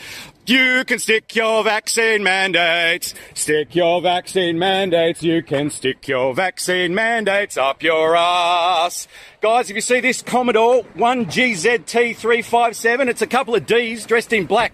[0.45, 3.13] You can stick your vaccine mandates.
[3.35, 5.21] Stick your vaccine mandates.
[5.21, 9.07] You can stick your vaccine mandates up your ass.
[9.39, 14.73] Guys, if you see this Commodore 1GZT357, it's a couple of Ds dressed in black.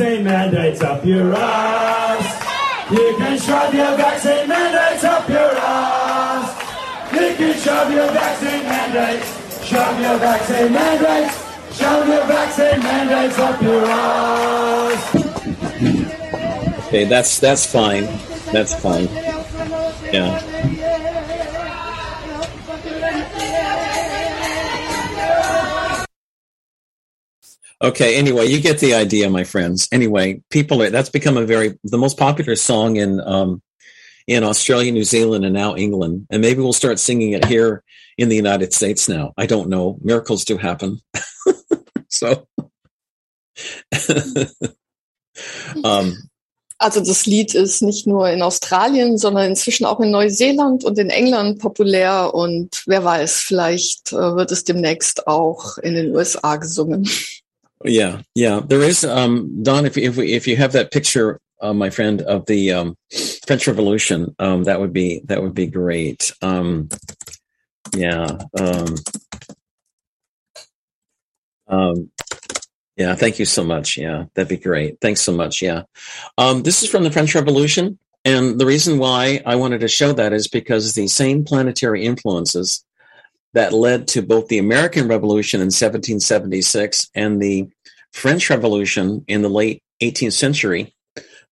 [0.00, 2.90] vaccine mandates up your ass.
[2.90, 7.12] You can shove your vaccine mandates up your ass.
[7.12, 9.66] You can shove your vaccine mandates.
[9.66, 11.36] Shove your vaccine mandates.
[11.76, 15.14] Shove your vaccine mandates up your ass.
[16.86, 18.08] Okay, that's that's fine.
[18.52, 19.06] That's fine.
[20.12, 20.40] Yeah.
[27.82, 29.88] Okay, anyway, you get the idea, my friends.
[29.90, 33.62] Anyway, people are that's become a very the most popular song in um
[34.26, 36.26] in Australia, New Zealand, and now England.
[36.30, 37.82] And maybe we'll start singing it here
[38.18, 39.32] in the United States now.
[39.36, 39.98] I don't know.
[40.02, 41.00] Miracles do happen.
[42.08, 42.46] so
[45.84, 46.30] um
[46.82, 51.10] Also das Lied ist nicht nur in Australien, sondern inzwischen auch in Neuseeland und in
[51.10, 57.06] England populär und wer weiß, vielleicht äh, wird es demnächst auch in den USA gesungen.
[57.84, 58.60] Yeah, yeah.
[58.60, 59.86] There is um Don.
[59.86, 62.96] If if we, if you have that picture, uh, my friend, of the um,
[63.46, 66.32] French Revolution, um, that would be that would be great.
[66.42, 66.88] Um,
[67.96, 68.38] yeah.
[68.58, 68.94] Um,
[71.68, 72.10] um,
[72.96, 73.14] yeah.
[73.14, 73.96] Thank you so much.
[73.96, 74.98] Yeah, that'd be great.
[75.00, 75.62] Thanks so much.
[75.62, 75.84] Yeah.
[76.36, 80.12] Um, this is from the French Revolution, and the reason why I wanted to show
[80.12, 82.84] that is because the same planetary influences
[83.54, 87.68] that led to both the American Revolution in 1776 and the
[88.12, 90.94] French Revolution in the late 18th century,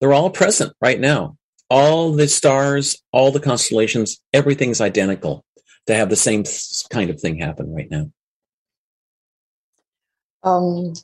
[0.00, 1.36] they're all present right now.
[1.70, 5.44] All the stars, all the constellations, everything's identical
[5.86, 6.44] to have the same
[6.90, 8.10] kind of thing happen right now.
[10.44, 10.94] Ähm,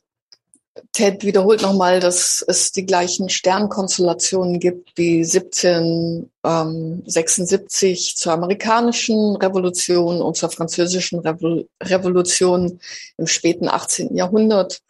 [0.91, 10.37] Ted wiederholt nochmal, dass es die gleichen Sternkonstellationen gibt wie 1776 zur amerikanischen Revolution und
[10.37, 12.81] zur französischen Revo Revolution
[13.19, 14.17] im späten 18.
[14.17, 14.83] Jahrhundert.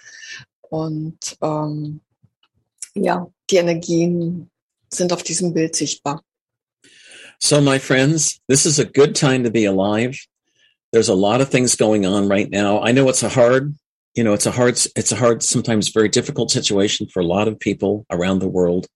[0.70, 2.00] Und ähm,
[2.94, 4.48] ja, die Energien
[4.90, 6.22] sind auf diesem Bild sichtbar.
[7.38, 10.18] So, my friends, this is a good time to be alive.
[10.92, 12.82] There's a lot of things going on right now.
[12.82, 13.74] I know it's a hard,
[14.14, 17.48] you know, it's a hard, it's a hard, sometimes very difficult situation for a lot
[17.48, 18.86] of people around the world.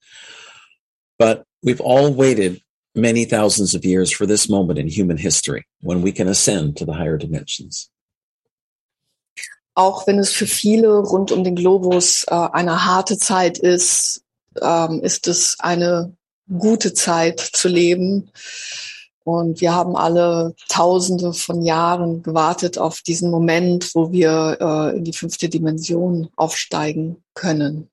[1.19, 2.63] But we've all waited
[2.95, 6.85] many thousands of years for this moment in human history when we can ascend to
[6.85, 7.91] the higher dimensions.
[9.77, 14.23] Auch wenn es für viele rund um den Globus äh, eine harte Zeit ist,
[14.61, 16.17] ähm, ist es eine
[16.49, 18.31] gute Zeit zu leben.
[19.29, 25.05] Und wir haben alle Tausende von Jahren gewartet auf diesen Moment, wo wir äh, in
[25.05, 27.91] die fünfte Dimension aufsteigen können.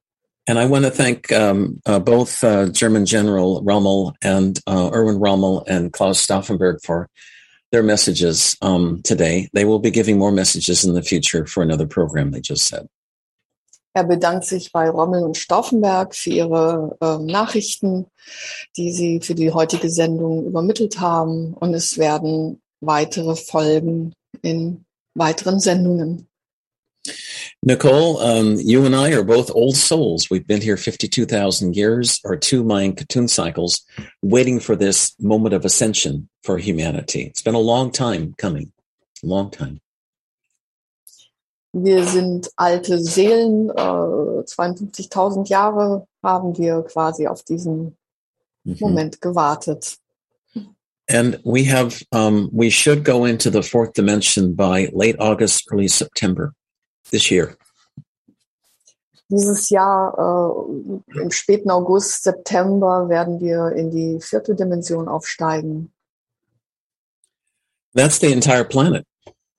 [0.47, 5.17] And I want to thank um, uh, both uh, German General Rommel and uh, Erwin
[5.17, 7.09] Rommel and Klaus Stauffenberg for
[7.73, 9.49] their messages um, today.
[9.51, 12.87] They will be giving more messages in the future for another program they just said.
[13.95, 18.07] Er bedankt sich bei Rommel und Stauffenberg für ihre äh, Nachrichten,
[18.75, 21.53] die sie für die heutige Sendung übermittelt haben.
[21.53, 24.83] Und es werden weitere Folgen in
[25.13, 26.27] weiteren Sendungen.
[27.63, 30.29] Nicole, um, you and I are both old souls.
[30.29, 33.85] We've been here 52,000 years or two Mayan Katun cycles,
[34.21, 37.23] waiting for this moment of ascension for humanity.
[37.23, 38.73] It's been a long time coming,
[39.23, 39.79] long time.
[41.77, 47.97] Wir sind alte Seelen, äh, 52.000 Jahre haben wir quasi auf diesen
[48.65, 48.77] Mhm.
[48.79, 49.97] Moment gewartet.
[51.07, 55.87] And we have, um, we should go into the fourth dimension by late August, early
[55.87, 56.53] September
[57.11, 57.55] this year.
[59.29, 65.91] Dieses Jahr, äh, im späten August, September, werden wir in die vierte Dimension aufsteigen.
[67.93, 69.05] That's the entire planet.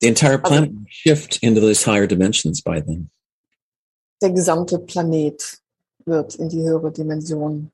[0.01, 3.09] The entire planet will shift into those higher dimensions by then.
[4.21, 5.59] Der gesamte Planet
[6.05, 7.71] wird in die höhere Dimension.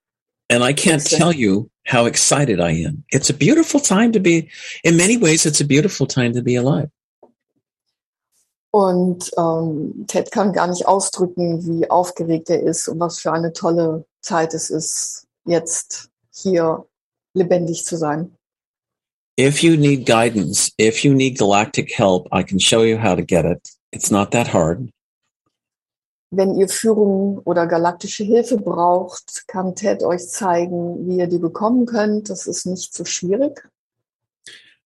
[0.49, 3.03] And I can't tell you how excited I am.
[3.11, 4.49] It's a beautiful time to be,
[4.83, 6.89] in many ways, it's a beautiful time to be alive.
[8.71, 13.53] Und ähm, Ted kann gar nicht ausdrücken, wie aufgeregt er ist und was für eine
[13.53, 16.85] tolle Zeit es ist, jetzt hier
[17.35, 18.35] lebendig zu sein.
[19.37, 23.23] If you need guidance, if you need galactic help, I can show you how to
[23.23, 23.67] get it.
[23.91, 24.89] It's not that hard.
[26.29, 31.85] Wenn ihr Führung oder galaktische Hilfe braucht, kann Ted euch zeigen, wie ihr die bekommen
[31.85, 32.29] könnt.
[32.29, 33.67] Das ist nicht so schwierig.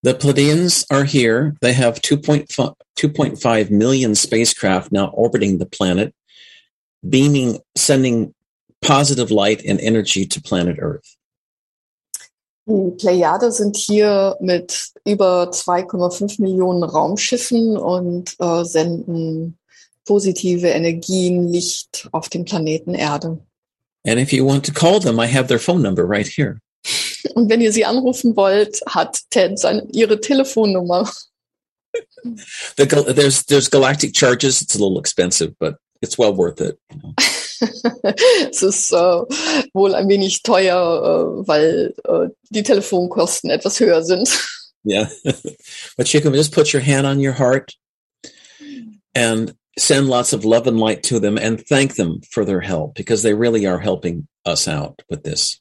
[0.04, 1.56] The Pleiadians are here.
[1.62, 6.14] They have 2.5, 2.5 million spacecraft now orbiting the planet,
[7.02, 8.34] beaming, sending
[8.82, 11.18] positive light and energy to planet Earth.
[12.70, 19.58] Die Plejade sind hier mit über 2,5 Millionen Raumschiffen und äh, senden
[20.04, 23.40] positive Energien, Licht auf den Planeten Erde.
[24.06, 26.60] And if you want to call them, I have their phone number right here.
[27.36, 31.10] Und wenn ihr sie anrufen wollt, hat Ted seine, ihre Telefonnummer.
[32.76, 34.62] The, there's there's galactic charges.
[34.62, 36.78] It's a little expensive, but it's well worth it.
[36.92, 37.14] you know.
[38.50, 39.22] es ist äh,
[39.74, 44.30] wohl ein wenig teuer, äh, weil äh, die Telefonkosten etwas höher sind.
[44.90, 45.10] Yeah,
[45.98, 47.74] but you can just put your hand on your heart
[49.14, 52.96] and send lots of love and light to them, and thank them for their help
[52.96, 55.60] because they really are helping us out with this.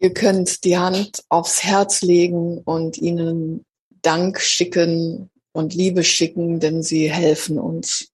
[0.00, 3.66] Ihr könnt die Hand aufs Herz legen und ihnen
[4.00, 8.08] Dank schicken und Liebe schicken, denn sie helfen uns.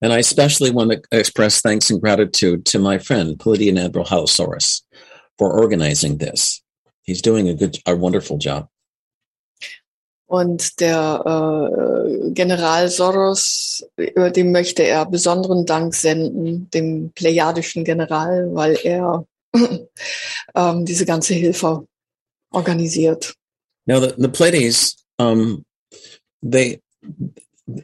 [0.00, 4.82] And I especially want to express thanks and gratitude to my friend Pleiadian Admiral Halosaurus
[5.38, 6.62] for organizing this.
[7.02, 8.68] He's doing a good, a wonderful job.
[10.28, 18.48] Und der äh, General Soros, über dem möchte er besonderen Dank senden, dem plejadischen General,
[18.52, 19.24] weil er
[20.54, 21.86] ähm, diese ganze Hilfe
[22.50, 23.34] organisiert.
[23.86, 25.64] Now the, the Pleiades, um,
[26.42, 26.80] they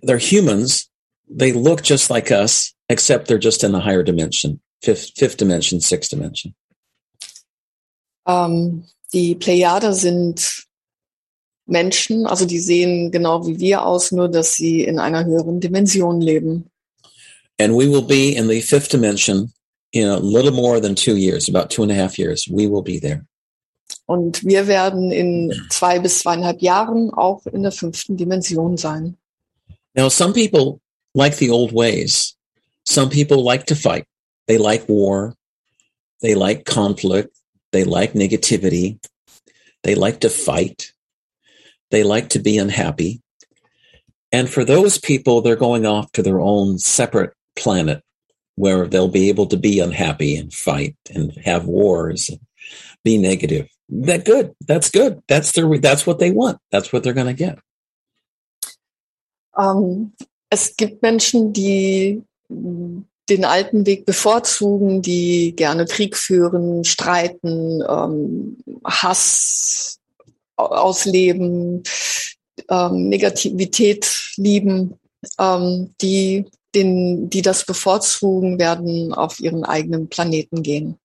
[0.03, 0.89] they're humans.
[1.35, 5.81] They look just like us, except they're just in a higher dimension, fifth fifth dimension,
[5.81, 6.55] sixth dimension.
[8.27, 10.67] Ähm, die Plejade sind
[11.67, 16.21] Menschen, also die sehen genau wie wir aus, nur dass sie in einer höheren Dimension
[16.21, 16.69] leben.
[17.59, 19.53] And we will be in the fifth dimension
[19.93, 22.49] in a little more than two years, about two and a half years.
[22.49, 23.27] We will be there.
[24.07, 29.17] Und wir werden in zwei bis zweieinhalb Jahren auch in der fünften Dimension sein.
[29.95, 30.81] Now, some people
[31.15, 32.37] like the old ways.
[32.85, 34.07] Some people like to fight.
[34.49, 35.35] They like war.
[36.21, 37.37] They like conflict.
[37.73, 38.99] They like negativity.
[39.83, 40.93] They like to fight.
[41.91, 43.21] They like to be unhappy.
[44.31, 48.03] And for those people, they're going off to their own separate planet
[48.55, 52.41] where they'll be able to be unhappy and fight and have wars and
[53.05, 53.69] be negative.
[53.89, 54.55] That good.
[54.67, 55.23] That's good.
[55.29, 56.59] That's their, that's what they want.
[56.71, 57.59] That's what they're going to get.
[59.55, 60.13] Ähm,
[60.53, 69.99] es gibt Menschen, die den alten Weg bevorzugen, die gerne Krieg führen, streiten, ähm, Hass
[70.57, 71.83] au- ausleben,
[72.69, 74.99] ähm, Negativität lieben,
[75.39, 76.45] ähm, die,
[76.75, 80.99] den, die das bevorzugen, werden auf ihren eigenen Planeten gehen.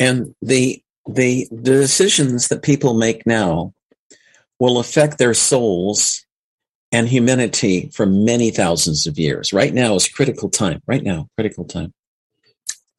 [0.00, 3.72] And the the the decisions that people make now
[4.58, 6.23] will affect their souls
[6.94, 9.52] and humanity for many thousands of years.
[9.52, 10.80] Right now is critical time.
[10.86, 11.92] Right now, critical time.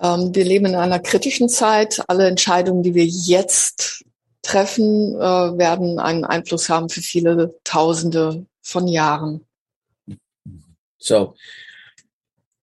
[0.01, 2.01] Ähm, wir leben in einer kritischen Zeit.
[2.07, 4.03] Alle Entscheidungen, die wir jetzt
[4.41, 9.45] treffen, äh, werden einen Einfluss haben für viele Tausende von Jahren.
[10.97, 11.35] So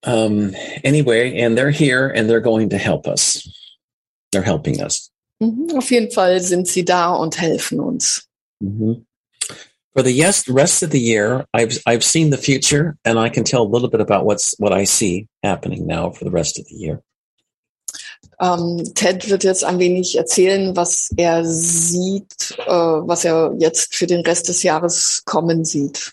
[0.05, 0.55] um
[0.85, 3.49] anyway, and they're here and they're going to help us.
[4.33, 5.11] They're helping us.
[5.41, 5.76] Mhm.
[5.76, 8.28] Auf jeden Fall sind sie da und helfen uns.
[8.61, 9.07] Mhm.
[9.95, 13.45] For the yes, rest of the year, I've I've seen the future, and I can
[13.45, 16.66] tell a little bit about what's what I see happening now for the rest of
[16.66, 17.03] the year.
[18.40, 24.07] Ähm, Ted wird jetzt ein wenig erzählen, was er sieht, äh, was er jetzt für
[24.07, 26.12] den Rest des Jahres kommen sieht.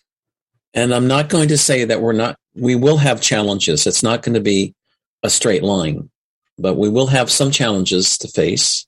[0.76, 2.36] And I'm not going to say that we're not.
[2.56, 3.88] We will have challenges.
[3.88, 4.76] It's not going to be
[5.24, 6.10] a straight line,
[6.58, 8.86] but we will have some challenges to face.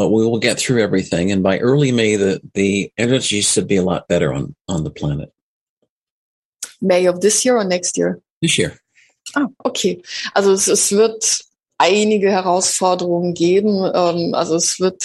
[0.00, 3.76] But we will get through everything, and by early May, the the energy should be
[3.76, 5.28] a lot better on on the planet
[6.80, 8.18] May of this year or next year?
[8.40, 8.80] this year.
[9.36, 10.00] Ah, okay.
[10.34, 11.44] Also es, es wird
[11.76, 13.84] einige Herausforderungen geben.
[13.94, 15.04] Ähm, also es wird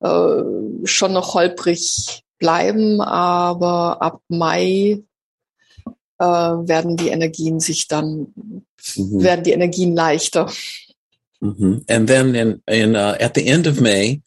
[0.00, 0.42] äh,
[0.86, 5.04] schon noch holprig bleiben, aber ab Mai
[6.18, 8.34] äh, werden die Energien sich dann,
[8.96, 9.22] Mhm.
[9.22, 10.50] werden die Energien leichter.
[11.40, 14.20] Hmm And then in, in uh, at the end of May,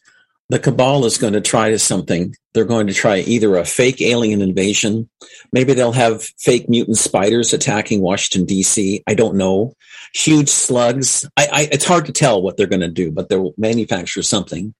[0.50, 2.34] the cabal is going to try to something.
[2.52, 5.08] They're going to try either a fake alien invasion.
[5.52, 9.04] Maybe they'll have fake mutant spiders attacking Washington D.C.
[9.06, 9.74] I don't know.
[10.12, 11.24] Huge slugs.
[11.36, 14.74] I, I, it's hard to tell what they're going to do, but they'll manufacture something.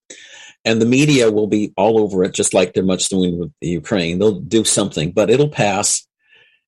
[0.65, 3.69] And the media will be all over it, just like they're much doing with the
[3.69, 4.19] Ukraine.
[4.19, 6.05] They'll do something, but it'll pass.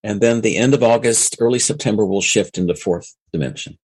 [0.05, 3.79] And then the end of August, early September will shift into fourth dimension.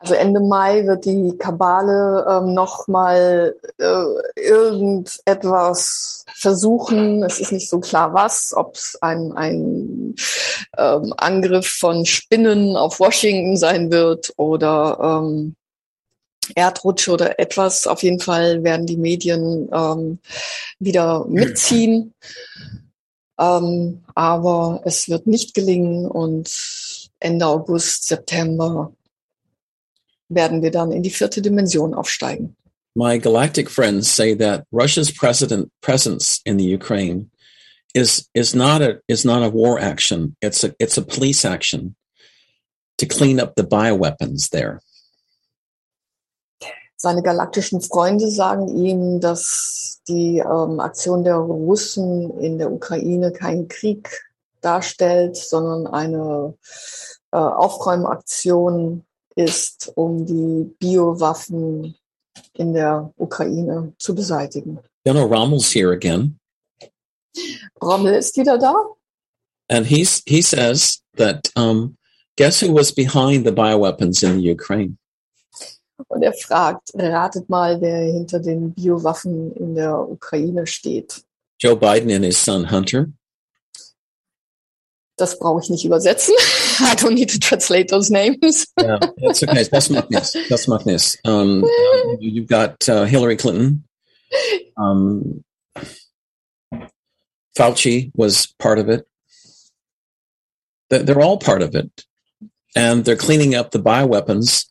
[0.00, 4.04] Also Ende Mai wird die Kabale ähm, nochmal äh,
[4.40, 7.24] irgendetwas versuchen.
[7.24, 10.14] Es ist nicht so klar was, ob es ein, ein
[10.76, 15.56] ähm, Angriff von Spinnen auf Washington sein wird oder ähm,
[16.54, 17.88] Erdrutsche oder etwas.
[17.88, 20.20] Auf jeden Fall werden die Medien ähm,
[20.78, 22.14] wieder mitziehen.
[23.40, 28.92] Ähm, aber es wird nicht gelingen und Ende August, September
[30.28, 32.56] werden wir dann in die vierte Dimension aufsteigen.
[32.94, 37.30] My galactic friends say that Russia's president presence in the Ukraine
[37.94, 40.36] is is not a is not a war action.
[40.40, 41.94] It's a it's a police action
[42.98, 44.80] to clean up the bioweapons there.
[46.96, 53.68] Seine galaktischen Freunde sagen ihm, dass die ähm, Aktion der Russen in der Ukraine keinen
[53.68, 54.10] Krieg
[54.60, 56.54] darstellt, sondern eine
[57.30, 59.04] äh, Aufräumaktion
[59.38, 61.94] ist, um die Biowaffen
[62.54, 64.80] in der Ukraine zu beseitigen.
[65.04, 66.38] General Rommel's here again,
[67.80, 68.74] Rommel ist wieder da.
[69.68, 71.96] and he's he says that um,
[72.36, 74.98] guess who was behind the bioweapons in the Ukraine?
[76.08, 81.22] Und er fragt, ratet mal, wer hinter den Biowaffen in der Ukraine steht.
[81.58, 83.08] Joe Biden and his son Hunter.
[85.18, 86.34] Das brauche ich nicht übersetzen.
[86.80, 88.66] I don't need to translate those names.
[88.78, 89.64] Yeah, that's okay.
[89.64, 90.36] That's Magnus.
[90.48, 91.16] That's Magnus.
[91.24, 91.64] Um,
[92.20, 93.84] you've got uh, Hillary Clinton.
[94.76, 95.44] Um,
[97.58, 99.06] Fauci was part of it.
[100.88, 102.04] They're they're all part of it,
[102.76, 104.66] and they're cleaning up the bioweapons,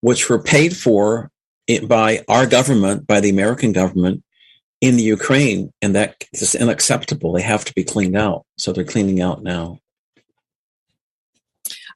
[0.00, 1.30] which were paid for
[1.82, 4.22] by our government, by the American government
[4.80, 7.32] in the Ukraine, and that is unacceptable.
[7.32, 8.46] They have to be cleaned out.
[8.56, 9.80] So they're cleaning out now.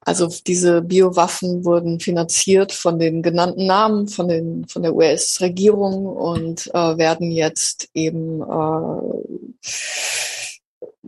[0.04, 6.66] Also diese Biowaffen wurden finanziert von den genannten Namen von den von der US-Regierung und
[6.74, 9.00] äh, werden jetzt eben äh,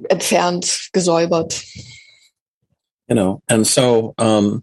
[0.09, 1.63] entfernt, gesäubert.
[3.09, 4.63] you know and so um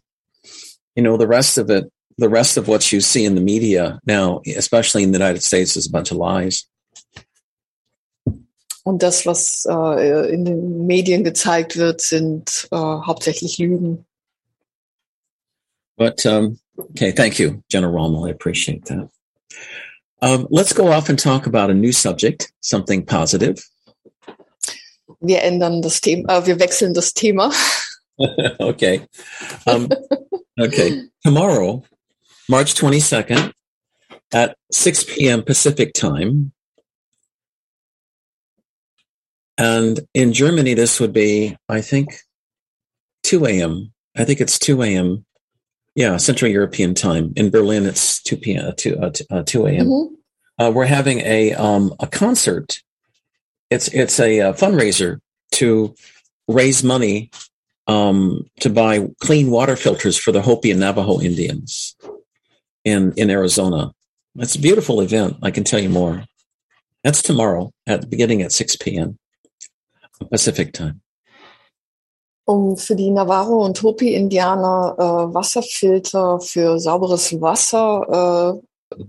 [0.96, 4.00] you know the rest of it the rest of what you see in the media
[4.06, 6.68] now especially in the united states is a bunch of lies
[8.84, 14.08] Und das, was äh, in den Medien gezeigt wird, sind äh, hauptsächlich Lügen.
[16.02, 18.26] But um okay thank you general rommel.
[18.26, 19.08] I appreciate that.
[20.24, 23.64] Um, let's go off and talk about a new subject something positive.
[25.20, 27.52] Wir ändern das Thema, äh, wir wechseln das Thema.
[28.60, 29.06] okay.
[29.68, 29.90] Um,
[30.60, 31.04] okay.
[31.24, 31.84] Tomorrow
[32.50, 33.54] march 22nd
[34.34, 36.52] at 6 p.m pacific time.
[39.56, 42.08] And in germany this would be i think
[43.24, 45.26] 2 a.m i think it's 2 a.m
[45.96, 49.86] yeah central european time in berlin it's 2 p.m uh, 2, uh, uh, 2 a.m
[49.88, 50.08] Mhm.
[50.60, 52.80] uh, we're having a um, a concert.
[53.70, 55.20] It's it's a, uh fundraiser
[55.54, 55.96] to
[56.48, 57.32] raise money
[57.88, 61.96] um, to buy clean water filters for the Hopi and Navajo Indians
[62.84, 63.92] in in Arizona.
[64.36, 65.38] It's a beautiful event.
[65.42, 66.24] I can tell you more.
[67.04, 69.18] That's tomorrow at the beginning at six p.m.
[70.30, 71.02] Pacific time.
[72.46, 78.62] Um für die Navarro- und Hopi-Indianer äh, Wasserfilter für sauberes Wasser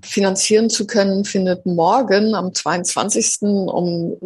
[0.03, 3.43] finanzieren zu können, findet morgen am 22.
[3.43, 4.17] um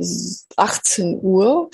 [0.56, 1.70] 18 Uhr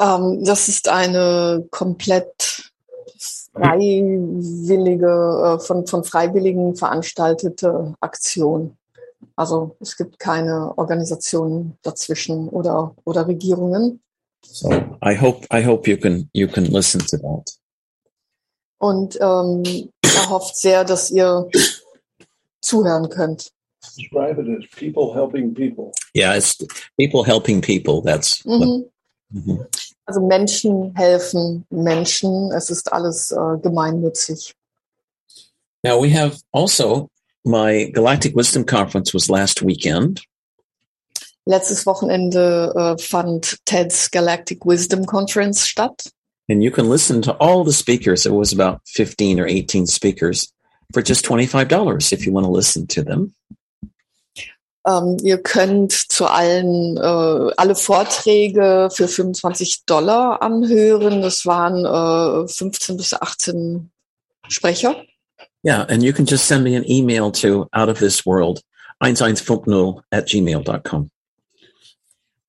[0.00, 2.70] Ähm, das ist eine komplett
[3.52, 8.76] freiwillige, äh, von, von Freiwilligen veranstaltete Aktion.
[9.36, 14.00] Also es gibt keine Organisationen dazwischen oder, oder Regierungen.
[14.46, 14.70] So
[15.02, 17.58] I hope I hope you can you can listen to that.
[18.78, 21.48] Und ähm, er hofft sehr, dass ihr
[22.60, 23.50] zuhören könnt.
[23.96, 25.92] Describe it as people helping people.
[26.14, 26.56] Yeah, it's
[26.98, 28.02] people helping people.
[28.02, 28.84] That's Mhm.
[29.30, 29.66] Mhm.
[30.06, 32.52] Also Menschen helfen Menschen.
[32.52, 34.54] Es ist alles äh, gemeinnützig.
[35.82, 37.08] now we have also
[37.44, 40.22] my Galactic Wisdom Conference was last weekend.
[41.46, 46.10] Letztes Wochenende äh, fand Ted's Galactic Wisdom Conference statt.
[46.48, 48.26] And you can listen to all the speakers.
[48.26, 50.52] It was about 15 or 18 speakers
[50.92, 53.34] for just $25 if you want to listen to them.
[54.86, 61.22] Ähm, ihr könnt zu allen äh, alle Vorträge für 25 Dollar anhören.
[61.22, 63.90] Das waren äh, 15 bis 18
[64.48, 64.96] Sprecher.
[65.64, 65.84] Yeah.
[65.88, 68.60] And you can just send me an email to out of this world,
[69.02, 71.10] einsteinsfunknull at gmail.com.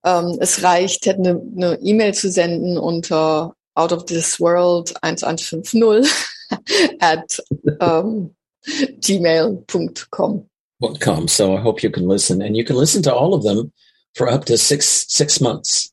[0.03, 6.07] Ähm, es reicht, eine eine E-Mail zu senden unter out of this world 1150
[6.99, 7.39] at
[7.81, 8.35] ähm,
[8.99, 10.49] gmail.com.
[10.99, 11.27] .com.
[11.27, 13.71] So I hope you can listen and you can listen to all of them
[14.13, 15.91] for up to six, six months.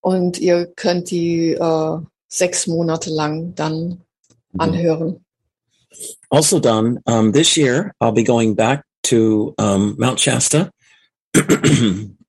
[0.00, 1.98] Und ihr könnt die äh,
[2.28, 4.02] sechs Monate lang dann
[4.58, 5.24] anhören.
[6.30, 7.00] Also done.
[7.06, 10.70] Um, this year, I'll be going back to um, Mount Shasta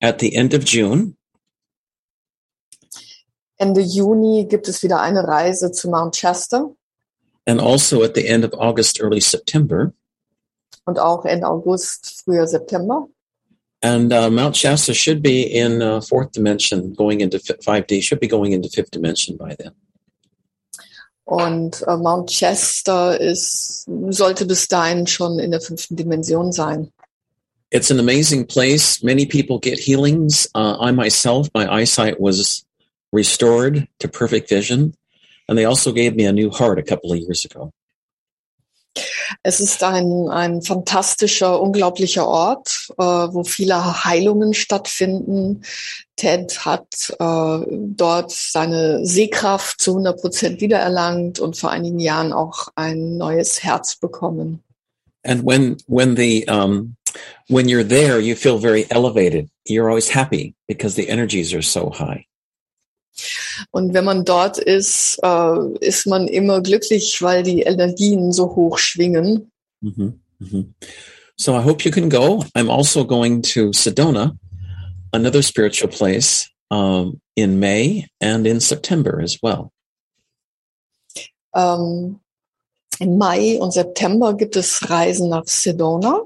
[0.02, 1.16] at the end of June.
[3.60, 6.72] Ende Juni gibt es wieder eine Reise zu Mount Shasta
[7.46, 9.94] and also at the end of August, early September.
[10.86, 13.08] und auch Ende August, früher September.
[13.84, 18.20] And uh, Mount Shasta should be in uh, fourth dimension, going into fi- 5D, should
[18.20, 19.72] be going into fifth dimension by then.
[21.32, 26.92] Und äh, Mount Shasta ist, sollte bis dahin schon in der fünften Dimension sein.
[27.70, 29.02] It's an amazing place.
[29.02, 30.50] Many people get healings.
[30.54, 32.66] Uh, I myself, my eyesight was
[33.14, 34.94] restored to perfect vision.
[35.48, 37.72] And they also gave me a new heart a couple of years ago.
[39.44, 45.64] Es ist ein, ein fantastischer, unglaublicher Ort, äh, wo viele Heilungen stattfinden.
[46.16, 52.68] Ted hat äh, dort seine Sehkraft zu 100 Prozent wiedererlangt und vor einigen Jahren auch
[52.76, 54.62] ein neues Herz bekommen.
[55.24, 56.96] And when, when the, um,
[57.48, 59.50] when you're there, you feel very elevated.
[59.66, 62.26] You're always happy because the energies are so high.
[63.72, 68.78] Und wenn man dort ist, äh, ist man immer glücklich, weil die Energien so hoch
[68.78, 69.52] schwingen.
[69.82, 70.62] hmm hmm
[71.38, 72.46] So I hope you can go.
[72.56, 74.38] I'm also going to Sedona,
[75.12, 79.72] another spiritual place, um, in May and in September as well.
[81.56, 82.20] Ähm,
[83.00, 86.22] Im Mai und September gibt es Reisen nach Sedona.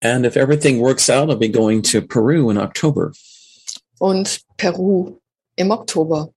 [0.00, 3.12] And if everything works out, I'll be going to Peru in October.
[3.98, 5.18] Und Peru
[5.56, 6.30] im Oktober.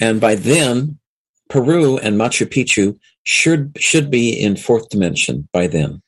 [0.00, 0.98] And by then,
[1.48, 6.02] Peru and Machu Picchu should should be in fourth dimension by then.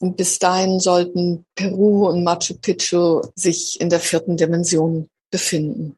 [0.00, 5.96] Und bis dahin sollten Peru und Machu Picchu sich in der vierten Dimension befinden.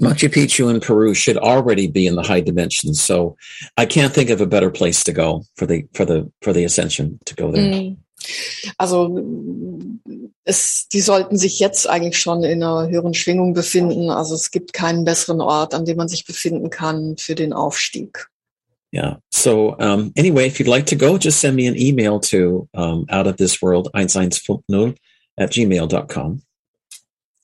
[0.00, 3.00] Machu Picchu and Peru should already be in the high dimensions.
[3.00, 3.36] So
[3.76, 6.64] I can't think of a better place to go for the for the for the
[6.64, 7.64] ascension to go there.
[7.64, 7.96] Mm.
[8.78, 9.08] Also
[10.44, 14.10] es, die sollten sich jetzt eigentlich schon in einer höheren Schwingung befinden.
[14.10, 18.28] Also es gibt keinen besseren Ort, an dem man sich befinden kann für den Aufstieg.
[18.92, 19.18] Yeah.
[19.30, 23.06] So um, anyway, if you'd like to go, just send me an email to um,
[23.10, 23.90] out of this world
[24.68, 24.94] null
[25.36, 26.42] at gmail.com.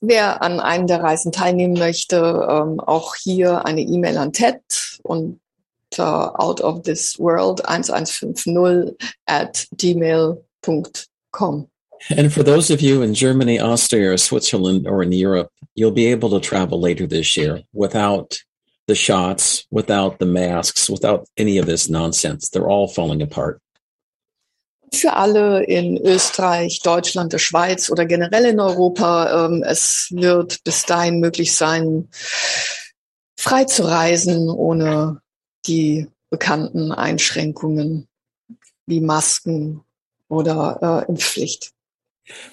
[0.03, 4.61] Wer an einem der Reisen teilnehmen möchte, ähm, auch hier eine E-Mail an Ted
[5.03, 8.95] unter out of this world 1150
[9.27, 11.67] at gmail.com.
[12.09, 16.07] And for those of you in Germany, Austria, or Switzerland, or in Europe, you'll be
[16.07, 18.41] able to travel later this year without
[18.87, 22.49] the shots, without the masks, without any of this nonsense.
[22.49, 23.61] They're all falling apart.
[24.93, 30.83] Für alle in Österreich, Deutschland, der Schweiz oder generell in Europa, ähm, es wird bis
[30.85, 32.09] dahin möglich sein,
[33.37, 35.21] frei zu reisen, ohne
[35.65, 38.09] die bekannten Einschränkungen
[38.85, 39.81] wie Masken
[40.27, 41.71] oder äh, Impfpflicht.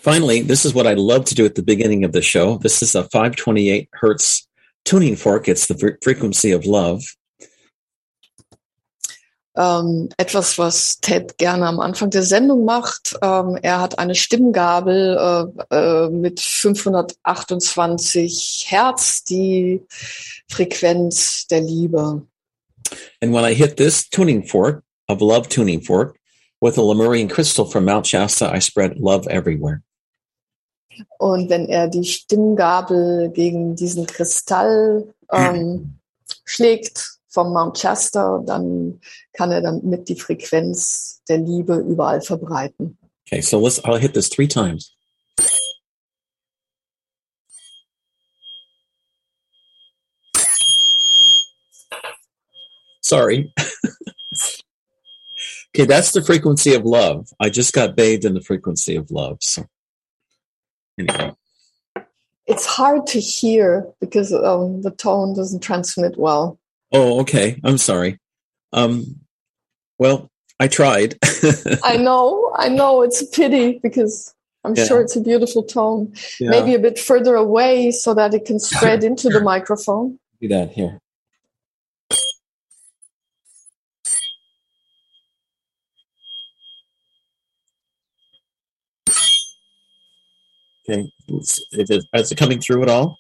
[0.01, 2.57] Finally, this is what I love to do at the beginning of the show.
[2.59, 4.49] This is a 528 hertz
[4.85, 5.49] tuning fork.
[5.49, 7.03] It's the fre- frequency of love.
[9.57, 13.17] Ähm, etwas, was Ted gerne am Anfang der Sendung macht.
[13.23, 19.83] Ähm, er hat eine Stimmgabel äh, äh, mit 528 Hertz, die
[20.49, 22.23] Frequenz der Liebe.
[23.21, 26.18] And when I hit this tuning fork of love tuning fork
[26.61, 29.83] with a Lemurian crystal from Mount Shasta, I spread love everywhere.
[31.19, 35.99] Und wenn er die Stimmgabel gegen diesen Kristall ähm,
[36.45, 39.01] schlägt vom Mount Shasta, dann
[39.33, 42.99] kann er damit die Frequenz der Liebe überall verbreiten.
[43.27, 44.95] Okay, so let's, I'll hit this three times.
[53.01, 53.53] Sorry.
[55.79, 57.29] okay, that's the frequency of love.
[57.41, 59.39] I just got bathed in the frequency of love.
[59.41, 59.65] So,
[60.99, 61.35] anyway,
[62.47, 66.59] It's hard to hear because um, the tone doesn't transmit well.
[66.93, 67.61] oh, okay.
[67.65, 68.19] I'm sorry.
[68.73, 69.21] Um,
[69.99, 71.17] well, I tried.
[71.85, 74.87] I know, I know, it's a pity because I'm Yeah.
[74.87, 76.13] sure it's a beautiful tone.
[76.41, 76.51] Yeah.
[76.51, 80.19] Maybe a bit further away so that it can spread into the microphone.
[80.41, 80.99] do that here.
[90.89, 93.19] Okay, is it, is it coming through at all?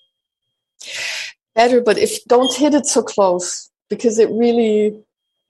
[1.55, 5.03] Better, but if don't hit it so close because it really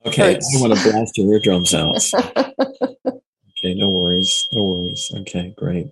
[0.07, 0.49] Okay, Hurts.
[0.49, 2.03] I don't want to blast your eardrums out.
[3.59, 5.11] Okay, no worries, no worries.
[5.17, 5.89] Okay, great.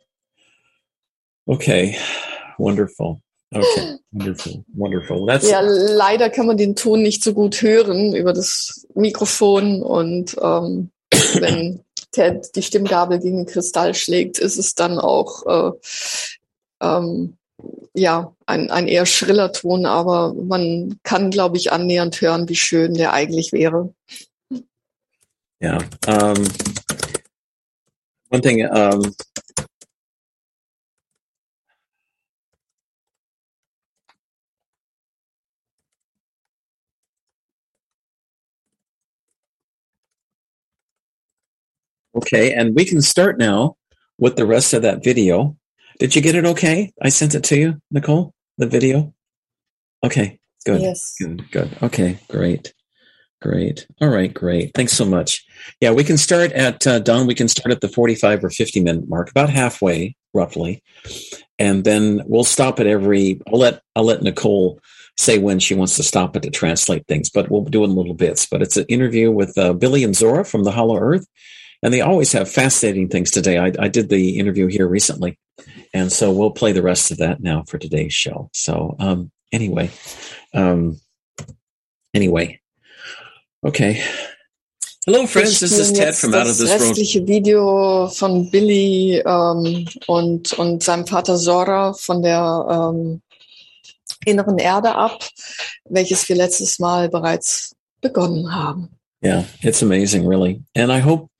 [1.48, 1.98] Okay,
[2.60, 3.20] wonderful.
[3.52, 5.26] Okay, wonderful, wonderful.
[5.26, 10.36] That's Ja, leider kann man den Ton nicht so gut hören über das Mikrofon und
[10.40, 10.92] ähm,
[11.40, 11.80] wenn
[12.12, 15.72] Ted die Stimmgabel gegen den Kristall schlägt, ist es dann auch äh,
[16.80, 17.36] ähm,
[17.94, 22.94] ja ein, ein eher schriller Ton, aber man kann, glaube ich, annähernd hören, wie schön
[22.94, 23.92] der eigentlich wäre.
[25.60, 25.78] yeah.
[26.06, 26.46] Um,
[28.30, 28.66] one thing.
[28.66, 29.14] Um,
[42.16, 43.76] okay, and we can start now
[44.18, 45.56] with the rest of that video.
[45.98, 46.44] Did you get it?
[46.44, 48.34] Okay, I sent it to you, Nicole.
[48.58, 49.14] The video.
[50.04, 50.80] Okay, good.
[50.80, 51.14] Yes.
[51.18, 51.76] Good, good.
[51.82, 52.72] Okay, great.
[53.42, 53.86] Great.
[54.00, 54.72] All right, great.
[54.74, 55.44] Thanks so much.
[55.80, 58.82] Yeah, we can start at, uh, Don, we can start at the 45 or 50
[58.82, 60.82] minute mark, about halfway, roughly.
[61.58, 64.80] And then we'll stop at every, I'll let, I'll let Nicole
[65.18, 67.94] say when she wants to stop it to translate things, but we'll do it in
[67.94, 68.46] little bits.
[68.46, 71.26] But it's an interview with uh, Billie and Zorra from the Hollow Earth.
[71.86, 73.58] And they always have fascinating things today.
[73.58, 75.38] I, I did the interview here recently.
[75.94, 78.50] And so we'll play the rest of that now for today's show.
[78.52, 79.92] So, um, anyway,
[80.52, 81.00] um,
[82.12, 82.60] anyway,
[83.64, 84.02] okay.
[85.06, 85.60] Hello, friends.
[85.60, 86.82] This is Ted from Out of das This World.
[86.82, 93.22] restliche Video von Billie ähm, und, und seinem Vater Zorra von der ähm,
[94.24, 95.22] inneren Erde ab,
[95.88, 98.90] welches wir letztes Mal bereits begonnen haben.
[99.22, 100.62] Yeah, it's amazing, really.
[100.74, 101.30] And I hope,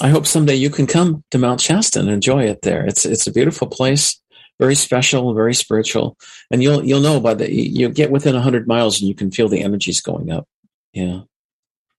[0.00, 2.84] I hope someday you can come to Mount Shasta and enjoy it there.
[2.84, 4.20] It's it's a beautiful place,
[4.58, 6.16] very special, very spiritual,
[6.50, 9.48] and you'll you'll know by the you get within hundred miles and you can feel
[9.48, 10.46] the energies going up.
[10.92, 11.20] Yeah,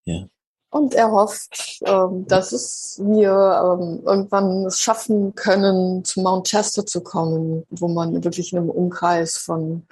[0.06, 0.26] yeah.
[0.70, 6.86] Und er hofft, ähm, dass es wir ähm, irgendwann es schaffen können, zu Mount Shasta
[6.86, 9.88] zu kommen, wo man wirklich in einem Umkreis von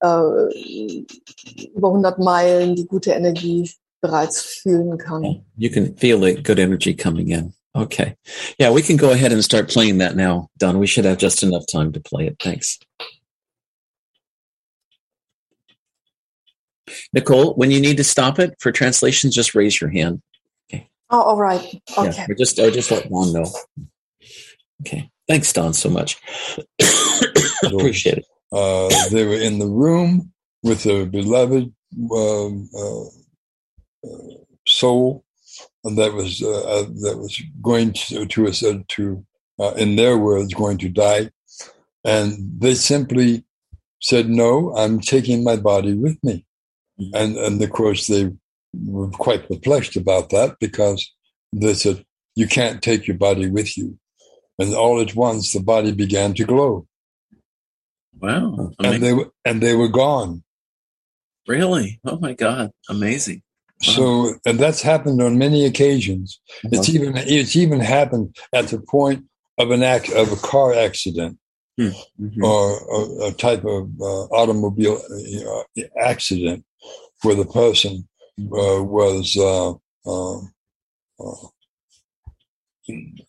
[0.00, 1.04] äh,
[1.74, 3.70] über 100 Meilen die gute Energie
[4.00, 5.44] bereits fühlen kann.
[5.56, 7.52] you can feel the good energy coming in.
[7.74, 8.16] Okay,
[8.58, 10.78] yeah, we can go ahead and start playing that now, Don.
[10.78, 12.36] We should have just enough time to play it.
[12.42, 12.78] Thanks.
[17.12, 20.22] Nicole, when you need to stop it for translations, just raise your hand.
[20.72, 20.88] Okay.
[21.10, 21.60] Oh, all right.
[21.96, 22.10] Okay.
[22.16, 23.46] Yeah, or just or just let Don know.
[24.82, 25.10] Okay.
[25.28, 26.18] Thanks, Don, so much.
[27.64, 28.26] Appreciate it.
[28.50, 30.32] Uh, they were in the room
[30.62, 31.72] with their beloved
[32.12, 33.04] um, uh, uh,
[34.66, 35.24] soul
[35.84, 39.24] that was uh, uh, that was going to to us uh, to
[39.58, 41.30] uh, in their words going to die,
[42.04, 43.44] and they simply
[44.00, 46.44] said, "No, I'm taking my body with me,"
[47.00, 47.10] Mhm.
[47.14, 48.30] and and of course they
[48.86, 51.10] were quite perplexed about that because
[51.52, 52.04] they said,
[52.36, 53.98] "You can't take your body with you,"
[54.58, 56.86] and all at once the body began to glow,
[58.20, 58.72] Wow.
[58.78, 60.44] and they were and they were gone.
[61.46, 61.98] really?
[62.04, 62.70] Oh my God.
[62.90, 63.42] Amazing.
[63.80, 66.40] So, and that's happened on many occasions.
[66.64, 69.24] It's even it's even happened at the point
[69.58, 71.38] of an act of a car accident
[72.20, 72.42] Mhm.
[72.42, 76.64] or, or a type of uh, automobile uh, accident
[77.22, 78.08] where the person
[78.40, 79.70] uh, was uh,
[80.04, 80.38] uh,
[81.20, 81.46] uh,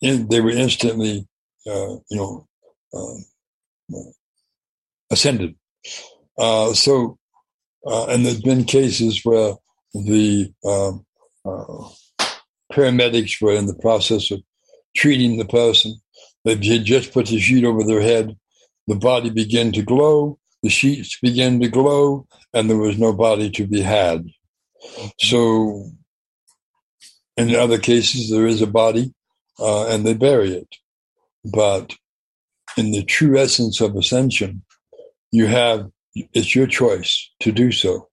[0.00, 1.28] in, they were instantly
[1.66, 2.48] uh, you know
[2.92, 4.00] uh,
[5.12, 5.54] ascended.
[6.38, 7.18] Uh, so,
[7.86, 9.54] uh, and there's been cases where
[9.94, 11.04] the um,
[11.44, 11.88] uh,
[12.72, 14.40] paramedics were in the process of
[14.96, 15.94] treating the person.
[16.44, 18.36] They had just put the sheet over their head.
[18.86, 20.38] The body began to glow.
[20.62, 24.26] The sheets began to glow, and there was no body to be had.
[25.20, 25.90] So,
[27.36, 29.14] in other cases, there is a body,
[29.58, 30.76] uh, and they bury it.
[31.44, 31.94] But
[32.76, 34.62] in the true essence of ascension,
[35.32, 38.09] you have it's your choice to do so.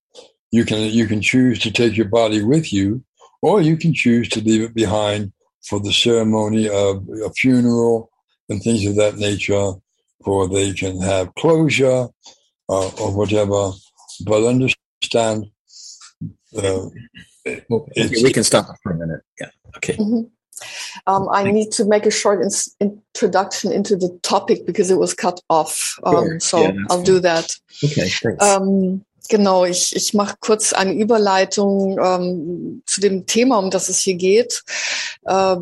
[0.52, 3.04] You can you can choose to take your body with you,
[3.42, 5.34] or you can choose to leave it behind
[5.64, 8.10] for the ceremony of a funeral
[8.50, 9.74] and things of that nature,
[10.24, 12.08] for they can have closure
[12.70, 13.72] uh, or whatever.
[14.26, 15.48] But understand,
[16.58, 16.88] uh,
[17.48, 19.22] Okay, we can stop for a minute.
[19.40, 19.50] Yeah.
[19.78, 19.98] Okay.
[21.06, 25.14] Um, I need to make a short ins introduction into the topic because it was
[25.14, 25.98] cut off.
[26.04, 26.40] Um, Sure.
[26.40, 27.56] so Yeah, I'll do that.
[27.84, 28.10] Okay.
[28.10, 28.44] Thanks.
[28.44, 34.00] Ähm, genau, ich, ich mache kurz eine Überleitung ähm, zu dem Thema, um das es
[34.00, 34.64] hier geht.
[35.26, 35.58] Äh,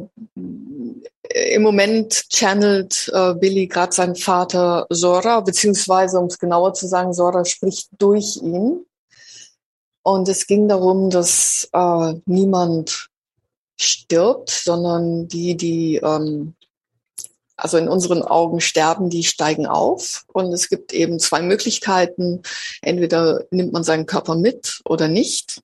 [1.53, 7.13] Im Moment channelt äh, Billy gerade seinen Vater Sora, beziehungsweise, um es genauer zu sagen,
[7.13, 8.85] Sora spricht durch ihn.
[10.03, 13.09] Und es ging darum, dass äh, niemand
[13.77, 16.54] stirbt, sondern die, die ähm,
[17.57, 20.25] also in unseren Augen sterben, die steigen auf.
[20.33, 22.41] Und es gibt eben zwei Möglichkeiten.
[22.81, 25.61] Entweder nimmt man seinen Körper mit oder nicht.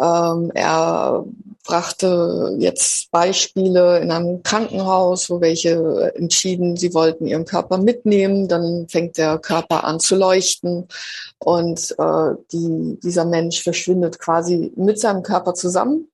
[0.00, 1.24] Ähm, er
[1.64, 8.48] brachte jetzt Beispiele in einem Krankenhaus, wo welche entschieden, sie wollten ihren Körper mitnehmen.
[8.48, 10.88] Dann fängt der Körper an zu leuchten
[11.38, 16.08] und äh, die, dieser Mensch verschwindet quasi mit seinem Körper zusammen.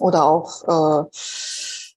[0.00, 1.08] Oder auch äh,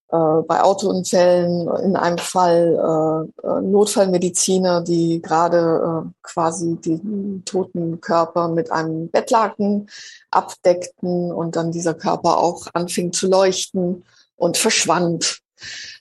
[0.09, 8.47] bei Autounfällen in einem Fall äh, äh, Notfallmediziner, die gerade äh, quasi den toten Körper
[8.47, 9.89] mit einem Bettlaken
[10.31, 14.05] abdeckten und dann dieser Körper auch anfing zu leuchten
[14.37, 15.41] und verschwand.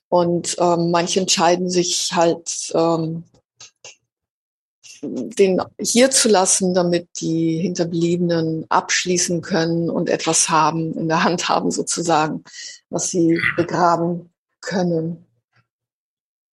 [0.09, 3.25] Und ähm, manche entscheiden sich halt, ähm,
[5.03, 11.49] den hier zu lassen, damit die Hinterbliebenen abschließen können und etwas haben, in der Hand
[11.49, 12.45] haben sozusagen,
[12.91, 14.31] was sie begraben
[14.61, 15.25] können.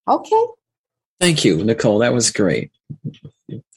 [0.06, 0.46] Okay.
[1.20, 2.00] Thank you, Nicole.
[2.00, 2.72] That was great.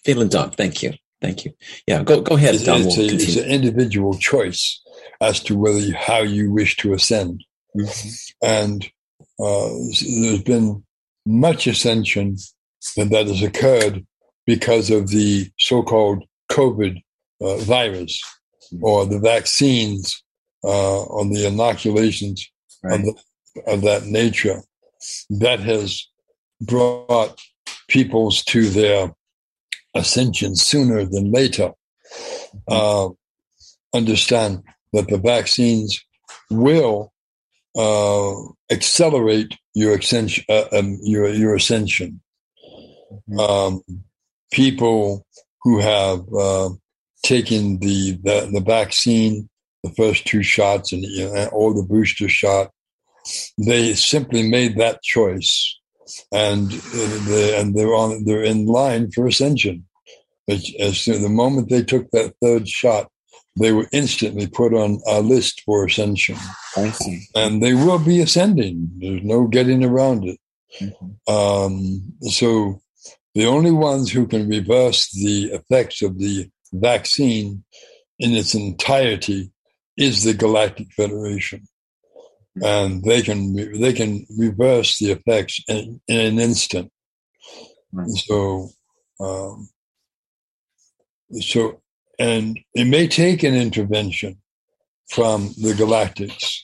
[0.05, 0.57] Vielen Dank.
[0.57, 0.93] Thank you.
[1.21, 1.53] Thank you.
[1.89, 2.03] Yeah.
[2.03, 2.83] Go go ahead, it's, Don.
[2.83, 4.83] it's, We'll a, it's an individual choice
[5.21, 7.45] as to whether you, how you wish to ascend.
[7.77, 8.33] Mhm.
[8.43, 8.85] And
[9.39, 9.69] uh,
[10.21, 10.85] there's been
[11.25, 12.37] much ascension
[12.97, 14.07] that, that has occurred
[14.47, 17.03] because of the so-called COVID
[17.41, 18.21] uh, virus
[18.81, 20.23] or the vaccines
[20.65, 22.49] uh, or the inoculations
[22.83, 23.01] Right.
[23.01, 24.63] of, the, of that nature.
[25.31, 26.07] That has
[26.61, 27.41] brought
[27.89, 29.13] peoples to their
[29.95, 31.73] ascension sooner than later.
[32.69, 33.11] Uh,
[33.95, 36.03] understand that the vaccines
[36.51, 37.13] will
[37.77, 38.35] uh,
[38.71, 40.45] accelerate your ascension.
[40.49, 42.21] Uh, um, your your ascension.
[43.39, 43.83] Um,
[44.53, 45.27] people
[45.63, 46.71] who have uh,
[47.25, 49.49] taken the, the the vaccine,
[49.83, 52.71] the first two shots, and you know, or the booster shot,
[53.59, 55.79] they simply made that choice,
[56.33, 59.85] and uh, they, and they're on they're in line for ascension.
[60.49, 63.11] As, the moment they took that third shot,
[63.59, 66.37] they were instantly put on a list for ascension,
[66.77, 67.25] I see.
[67.35, 68.89] and they will be ascending.
[68.99, 70.39] There's no getting around it.
[70.81, 71.29] Mhm.
[71.29, 72.81] Um, so
[73.37, 77.63] the only ones who can reverse the effects of the vaccine
[78.19, 79.53] in its entirety
[79.99, 81.69] is the Galactic Federation,
[82.63, 86.91] and they can they can reverse the effects in, in an instant.
[87.93, 88.09] Right.
[88.09, 88.71] So,
[89.21, 89.69] um,
[91.39, 91.83] so,
[92.19, 94.41] and it may take an intervention
[95.11, 96.61] from the Galactics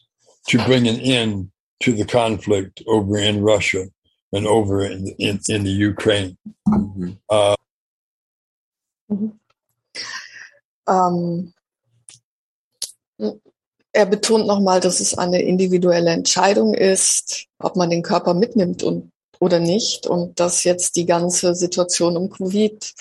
[0.48, 1.50] to bring an end
[1.80, 3.88] to the conflict over in Russia
[4.32, 6.36] and over in in, in the Ukraine.
[6.66, 7.18] Mhm.
[7.30, 7.54] Uh,
[10.88, 11.52] Ähm,
[13.92, 19.12] er betont nochmal, dass es eine individuelle Entscheidung ist, ob man den Körper mitnimmt und,
[19.38, 22.94] oder nicht und dass jetzt die ganze Situation um Covid,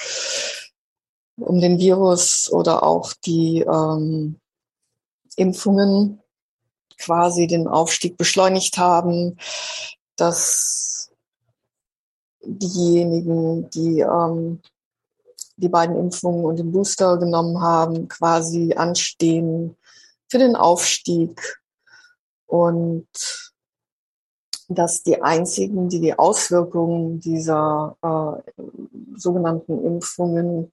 [1.37, 4.39] um den Virus oder auch die ähm,
[5.37, 6.21] Impfungen
[6.97, 9.37] quasi den Aufstieg beschleunigt haben,
[10.17, 11.00] dass
[12.43, 14.61] diejenigen, die ähm,
[15.61, 19.75] die beiden Impfungen und den Booster genommen haben, quasi anstehen
[20.27, 21.61] für den Aufstieg
[22.47, 23.07] und
[24.67, 28.61] dass die einzigen, die die Auswirkungen dieser äh,
[29.17, 30.71] sogenannten Impfungen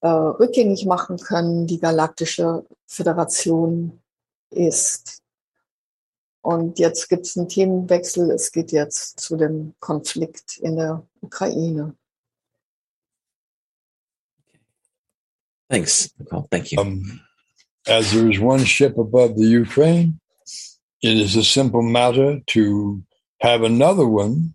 [0.00, 4.00] äh, rückgängig machen können, die Galaktische Föderation
[4.50, 5.21] ist.
[6.42, 8.30] Und jetzt gibt es einen Themenwechsel.
[8.32, 11.96] Es geht jetzt zu dem Konflikt in der Ukraine.
[15.70, 16.46] Thanks, Nicole.
[16.50, 16.80] Thank you.
[16.80, 17.20] um,
[17.86, 20.20] as there is one ship above the Ukraine,
[21.00, 23.02] it is a simple matter to
[23.40, 24.54] have another one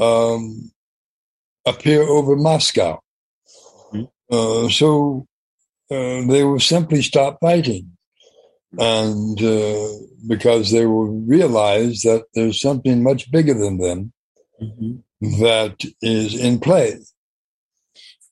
[0.00, 0.70] um,
[1.66, 3.00] appear over Moscow.
[3.92, 4.08] Mhm.
[4.30, 5.26] Uh, so
[5.90, 7.96] uh, they will simply stop fighting.
[8.78, 9.88] And uh,
[10.26, 14.12] because they will realize that there's something much bigger than them
[14.60, 15.02] Mhm.
[15.40, 16.98] that is in play.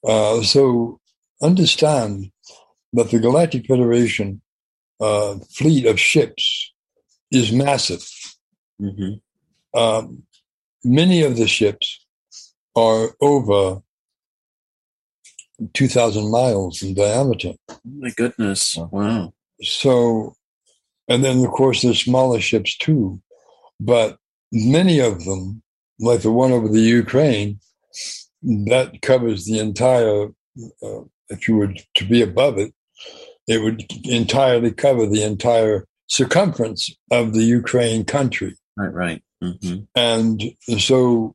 [0.06, 1.00] Uh, so
[1.42, 2.30] understand
[2.92, 4.40] that the Galactic Federation
[5.00, 6.72] uh, fleet of ships
[7.30, 8.06] is massive.
[8.80, 9.20] Mhm.
[9.74, 10.24] Um,
[10.84, 12.04] many of the ships
[12.76, 13.82] are over
[15.74, 17.54] 2,000 miles in diameter.
[17.68, 18.76] Oh my goodness.
[18.76, 19.32] Wow.
[19.62, 20.34] So,
[21.08, 23.20] and then of course there's smaller ships too,
[23.78, 24.18] but
[24.52, 25.62] many of them,
[25.98, 27.60] like the one over the Ukraine,
[28.42, 30.28] that covers the entire.
[30.82, 32.74] Uh, if you were to be above it,
[33.46, 39.22] it would entirely cover the entire circumference of the Ukraine country, Right, right.
[39.40, 40.42] hmm and
[40.78, 41.34] so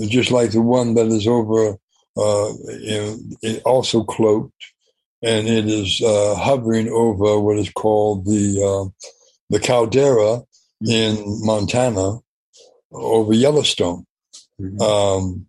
[0.00, 1.76] just like the one that is over,
[2.16, 4.73] uh, you know, it also cloaked,
[5.24, 8.90] and it is uh, hovering over what is called the uh,
[9.48, 10.42] the caldera
[10.86, 11.14] in
[11.44, 12.18] Montana,
[12.92, 14.06] over Yellowstone.
[14.60, 14.80] Mhm.
[14.80, 15.48] Um,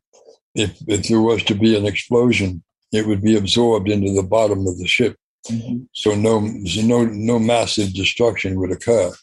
[0.56, 4.66] if if there was to be an explosion, it would be absorbed into the bottom
[4.68, 5.18] of the ship,
[5.50, 5.88] Mhm.
[5.94, 9.14] so no no no massive destruction would occur.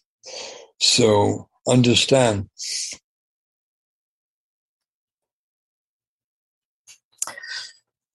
[0.78, 2.48] So understand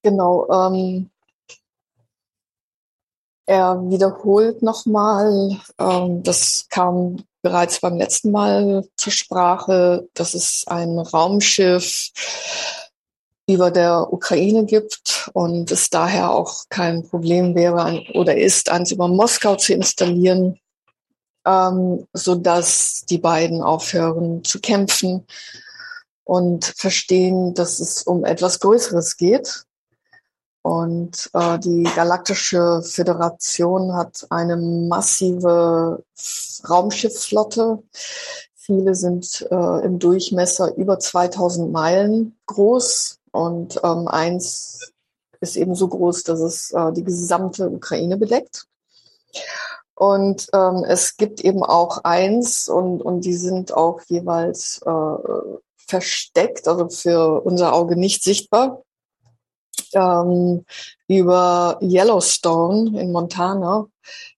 [0.03, 0.47] Genau.
[0.49, 1.09] Ähm,
[3.47, 10.99] er wiederholt nochmal, ähm, das kam bereits beim letzten Mal zur Sprache, dass es ein
[10.99, 12.11] Raumschiff
[13.49, 18.91] über der Ukraine gibt und es daher auch kein Problem wäre ein, oder ist, eins
[18.91, 20.59] über Moskau zu installieren,
[21.45, 25.25] ähm, so dass die beiden aufhören zu kämpfen
[26.25, 29.63] und verstehen, dass es um etwas Größeres geht.
[30.67, 36.03] Und äh, die Galaktische Föderation hat eine massive
[36.69, 37.81] Raumschiffflotte.
[38.53, 44.91] Viele sind äh, im Durchmesser über 2000 Meilen groß und ähm, eins
[45.39, 48.65] ist eben so groß, dass es äh, die gesamte Ukraine bedeckt.
[49.95, 56.67] Und ähm, es gibt eben auch eins und, und die sind auch jeweils äh, versteckt,
[56.67, 58.83] also für unser Auge nicht sichtbar
[59.93, 60.65] ähm,
[61.07, 63.87] über Yellowstone in Montana,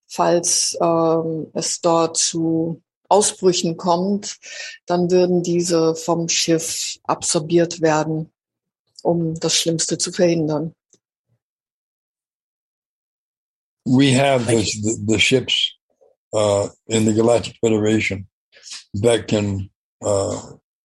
[0.08, 4.38] falls ähm, es dort zu Ausbrüchen kommt,
[4.86, 8.32] dann würden diese vom Schiff absorbiert werden,
[9.02, 10.74] um das Schlimmste zu verhindern.
[13.90, 15.76] we have the, the ships
[16.34, 18.28] uh, in the Galactic Federation
[18.94, 19.70] that can,
[20.04, 20.40] uh,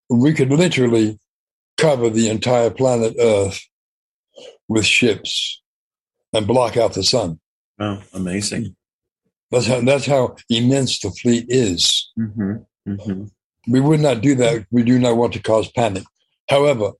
[0.08, 1.18] we could literally
[1.76, 3.60] cover the entire planet Earth
[4.68, 5.62] with ships
[6.32, 7.40] and block out the sun.
[7.78, 8.76] Wow, amazing.
[9.50, 12.10] That's how, that's how immense the fleet is.
[12.16, 12.56] hmm
[12.86, 13.24] hmm
[13.68, 14.66] We would not do that.
[14.70, 16.04] We do not want to cause panic.
[16.48, 16.92] However,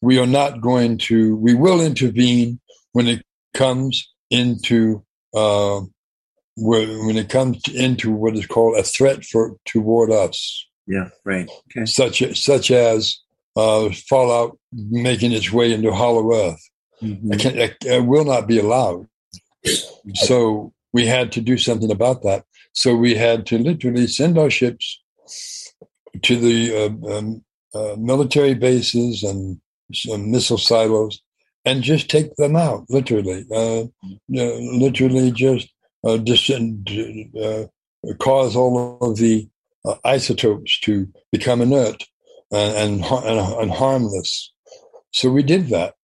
[0.00, 2.60] we are not going to, we will intervene
[2.92, 3.24] when it
[3.54, 5.02] comes into
[5.34, 5.80] uh,
[6.56, 11.08] when, when it comes into what is called a threat for toward us, Yeah.
[11.24, 11.48] Right.
[11.70, 11.84] Okay.
[11.86, 13.18] such such as
[13.56, 16.62] uh, fallout making its way into Hollow Earth.
[17.02, 17.34] Mhm.
[17.34, 19.06] It, can, it, it will not be allowed.
[20.14, 22.44] So we had to do something about that.
[22.72, 25.02] So we had to literally send our ships
[26.22, 27.44] to the uh, um,
[27.74, 29.60] uh, military bases and
[29.92, 31.20] some missile silos
[31.64, 33.44] and just take them out, literally.
[33.52, 35.68] Uh, uh, literally just
[36.04, 37.66] uh, dis- uh,
[38.20, 39.48] cause all of the
[39.84, 42.04] uh, isotopes to become inert
[42.52, 44.52] and, and, and harmless.
[45.10, 45.95] So we did that.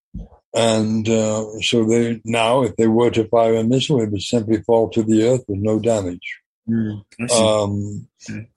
[0.53, 4.61] And uh, so they now, if they were to fire a missile, it would simply
[4.61, 6.39] fall to the earth with no damage.
[6.69, 7.03] Mm.
[7.31, 8.07] Um,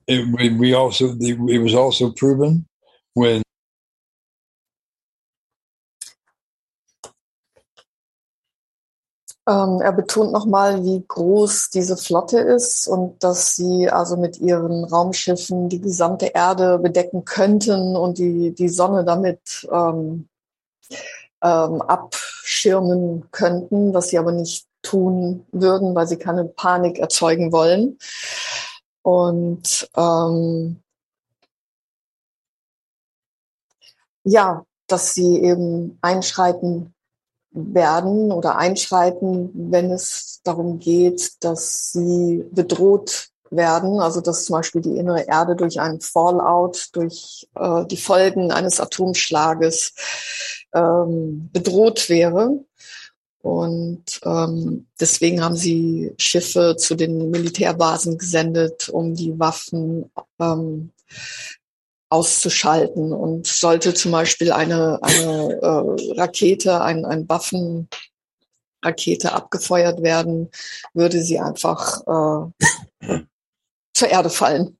[0.07, 2.67] it, we, we also the, it was also proven
[3.13, 3.41] when
[9.49, 14.83] Ähm, er betont nochmal, wie groß diese Flotte ist und dass sie also mit ihren
[14.83, 20.27] Raumschiffen die gesamte Erde bedecken könnten und die, die Sonne damit ähm,
[21.47, 27.97] ähm, abschirmen könnten, was sie aber nicht tun würden, weil sie keine Panik erzeugen wollen.
[29.01, 30.81] Und ähm,
[34.23, 36.93] ja, dass sie eben einschreiten
[37.51, 44.81] werden oder einschreiten, wenn es darum geht, dass sie bedroht werden, also dass zum Beispiel
[44.81, 49.93] die innere Erde durch einen Fallout, durch äh, die Folgen eines Atomschlages
[50.73, 52.59] ähm, bedroht wäre.
[53.41, 60.91] Und ähm, deswegen haben sie Schiffe zu den Militärbasen gesendet, um die Waffen ähm,
[62.09, 63.13] auszuschalten.
[63.13, 67.87] Und sollte zum Beispiel eine, eine äh, Rakete, ein, ein Waffenrakete
[69.31, 70.49] abgefeuert werden,
[70.93, 73.19] würde sie einfach äh,
[73.97, 74.77] zur Erde fallen,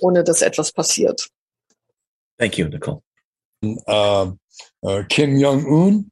[0.00, 1.28] ohne dass etwas passiert.
[2.38, 3.02] Thank you, Nicole.
[3.86, 4.30] uh,
[4.82, 6.10] uh, Kim Jong Un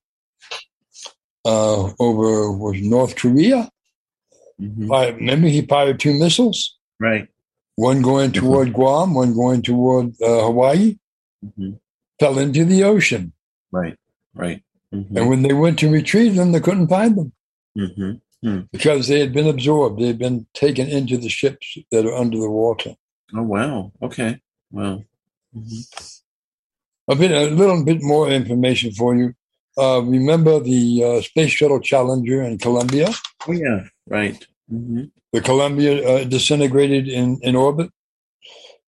[1.44, 3.68] uh, over was North Korea.
[4.60, 4.88] Mhm.
[4.88, 7.28] Fired, remember, he fired two missiles, Right.
[7.76, 10.96] one going toward Guam, one going toward uh, Hawaii.
[11.44, 11.78] Mhm.
[12.18, 13.32] Fell into the ocean,
[13.70, 13.96] Right.
[14.34, 14.62] Right.
[14.92, 15.16] Mhm.
[15.16, 17.32] and when they went to retrieve them, they couldn't find them
[18.44, 18.68] Mhm.
[18.70, 20.00] because they had been absorbed.
[20.00, 22.94] They had been taken into the ships that are under the water.
[23.34, 23.92] Oh wow.
[24.02, 24.40] Okay.
[24.70, 25.02] Wow.
[25.56, 25.80] Mhm.
[27.08, 29.34] A bit, a little bit more information for you.
[29.78, 33.08] Uh, remember the uh, space shuttle Challenger in Columbia?
[33.46, 33.84] Oh yeah.
[34.06, 34.44] Right.
[34.72, 35.10] Mhm.
[35.32, 37.90] the Columbia uh, disintegrated in, in orbit,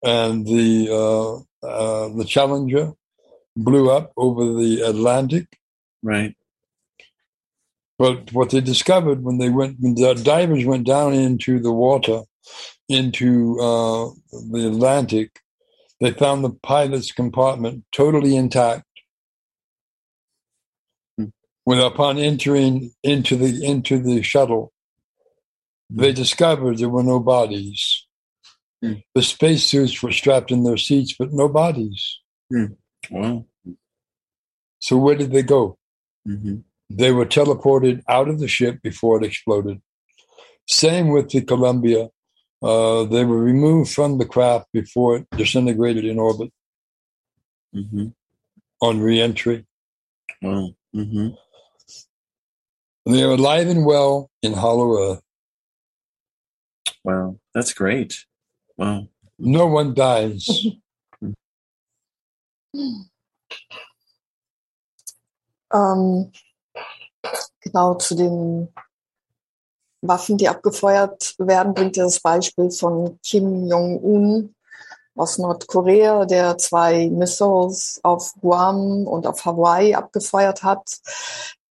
[0.04, 1.34] and the uh,
[1.66, 2.92] uh, the Challenger
[3.56, 5.46] blew up over the Atlantic.
[6.02, 6.34] Right.
[7.98, 12.22] But what they discovered when they went, when the divers went down into the water,
[12.88, 14.10] into uh,
[14.52, 15.40] the Atlantic,
[16.00, 18.84] they found the pilot's compartment totally intact.
[21.16, 21.26] Hmm.
[21.64, 24.72] When upon entering into the into the shuttle,
[25.90, 28.06] they discovered there were no bodies.
[28.80, 28.94] Hmm.
[29.14, 32.20] The spacesuits were strapped in their seats, but no bodies.
[33.10, 33.44] Wow.
[34.78, 35.76] So where did they go?
[36.26, 36.62] Mhm.
[36.90, 39.80] They were teleported out of the ship before it exploded.
[40.66, 42.08] Same with the Columbia.
[42.62, 46.50] Uh, they were removed from the craft before it disintegrated in orbit
[47.74, 48.14] Mhm.
[48.80, 49.66] on reentry.
[50.42, 50.74] Wow.
[50.94, 51.36] Mhm.
[53.06, 55.22] They are alive and well in Hollow Earth.
[57.04, 57.38] Wow.
[57.54, 58.26] That's great.
[58.76, 59.08] Wow.
[59.38, 60.48] No one dies.
[65.72, 66.32] Ähm,
[67.60, 68.68] genau zu den
[70.00, 74.54] Waffen, die abgefeuert werden, bringt er das Beispiel von Kim Jong-un
[75.16, 81.00] aus Nordkorea, der zwei Missiles auf Guam und auf Hawaii abgefeuert hat,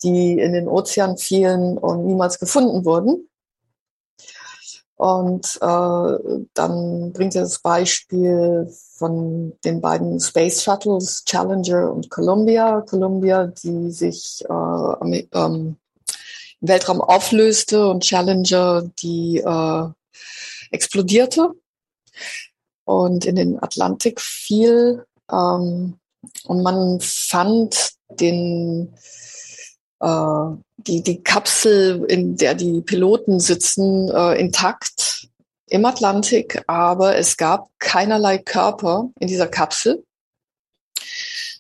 [0.04, 3.30] die in den Ozean fielen und niemals gefunden wurden.
[4.98, 12.82] Und äh, dann bringt er das Beispiel von den beiden Space Shuttles Challenger und Columbia.
[12.82, 15.76] Columbia, die sich äh, am- ähm,
[16.60, 19.84] im Weltraum auflöste und Challenger, die äh,
[20.72, 21.52] explodierte
[22.86, 25.06] und in den Atlantik fiel.
[25.32, 26.00] Ähm,
[26.46, 28.96] und man fand den
[30.00, 35.28] die, die Kapsel, in der die Piloten sitzen, äh, intakt
[35.70, 40.04] im Atlantik, aber es gab keinerlei Körper in dieser Kapsel.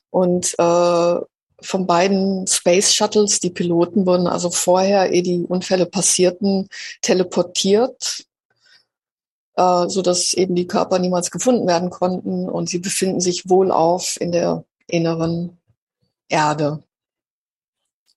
[0.10, 1.16] Und äh,
[1.62, 6.70] von beiden Space Shuttles, die Piloten wurden also vorher, ehe die Unfälle passierten,
[7.02, 8.26] teleportiert,
[9.56, 14.16] äh, so dass eben die Körper niemals gefunden werden konnten und sie befinden sich wohlauf
[14.22, 15.58] in der inneren
[16.30, 16.84] Erde.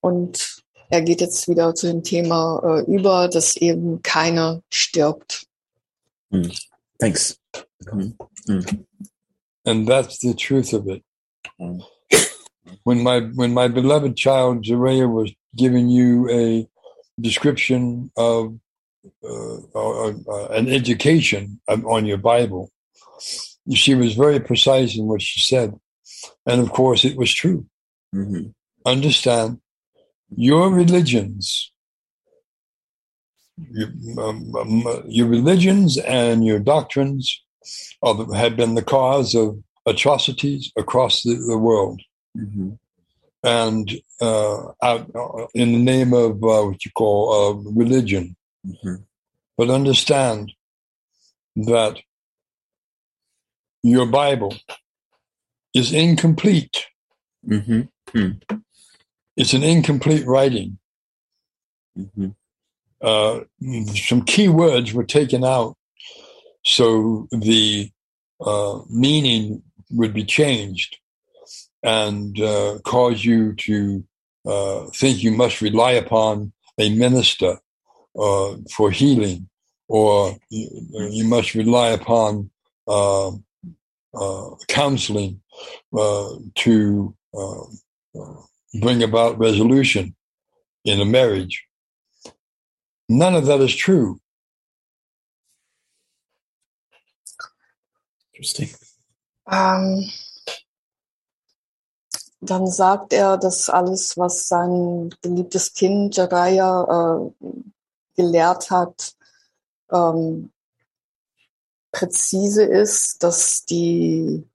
[0.01, 5.45] Und er geht jetzt wieder zu dem Thema äh, über, dass eben keiner stirbt.
[6.31, 6.49] Mm.
[6.99, 7.39] Thanks.
[7.91, 8.13] Mm.
[8.47, 8.85] Mm.
[9.65, 11.03] And that's the truth of it.
[11.59, 11.81] Mm.
[12.83, 16.67] When my when my beloved child Zareya was giving you a
[17.19, 18.57] description of
[19.23, 22.71] uh, uh, uh, an education on on your Bible,
[23.73, 25.77] she was very precise in what she said,
[26.45, 27.65] and of course it was true.
[28.15, 28.53] Mhm.
[28.85, 29.59] understand
[30.35, 31.71] your religions,
[33.71, 33.89] your,
[34.19, 37.41] um, um, your religions and your doctrines
[38.01, 42.01] the- have been the cause of atrocities across the, the world.
[42.37, 42.77] Mhm.
[43.43, 43.91] And
[44.21, 48.35] uh, out, uh, in the name of uh, what you call uh, religion.
[48.65, 49.03] Mhm.
[49.57, 50.53] But understand
[51.55, 51.99] that
[53.83, 54.55] your Bible
[55.73, 56.85] is incomplete.
[57.47, 57.89] Mhm.
[59.37, 60.77] It's an incomplete writing.
[61.97, 62.35] Mhm.
[63.01, 63.41] uh,
[63.95, 65.75] some key words were taken out
[66.63, 67.89] so the
[68.39, 70.97] uh, meaning would be changed
[71.83, 74.03] and uh, cause you to
[74.45, 77.59] uh, think you must rely upon a minister
[78.19, 79.49] uh, for healing
[79.87, 80.69] or you,
[81.11, 82.49] you must rely upon
[82.87, 83.31] uh,
[84.13, 85.41] uh, counseling
[85.97, 87.63] uh, to uh,
[88.19, 88.41] uh,
[88.73, 90.15] bring about resolution
[90.85, 91.65] in a marriage.
[93.09, 94.19] None of that is true.
[98.33, 98.69] Interesting.
[99.51, 100.09] Ähm,
[102.39, 107.45] dann sagt er, dass alles, was sein geliebtes Kind Jiraiya äh,
[108.15, 109.15] gelehrt hat,
[109.91, 110.51] ähm,
[111.91, 114.49] präzise ist, dass die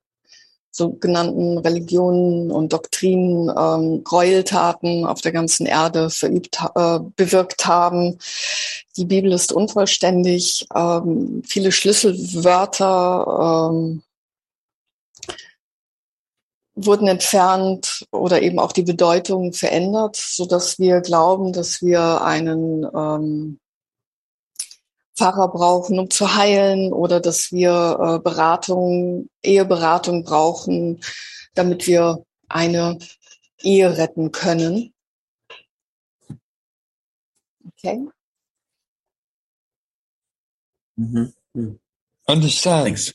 [0.76, 8.18] sogenannten Religionen und Doktrinen ähm, Gräueltaten auf der ganzen Erde verübt, äh, bewirkt haben.
[8.96, 10.66] Die Bibel ist unvollständig.
[10.74, 14.02] Ähm, viele Schlüsselwörter ähm,
[16.74, 22.86] wurden entfernt oder eben auch die Bedeutung verändert, so dass wir glauben, dass wir einen
[22.94, 23.58] ähm,
[25.16, 31.00] Pfarrer brauchen, um zu heilen, oder dass wir äh, Beratung, Eheberatung brauchen,
[31.54, 32.98] damit wir eine
[33.62, 34.92] Ehe retten können.
[37.78, 38.06] Okay.
[40.96, 41.32] Mhm.
[41.54, 41.78] Mm.
[42.28, 42.84] Understand.
[42.84, 43.14] Thanks.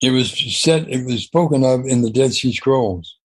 [0.00, 0.30] It was
[0.60, 3.18] said, it was spoken of in the Dead Sea Scrolls.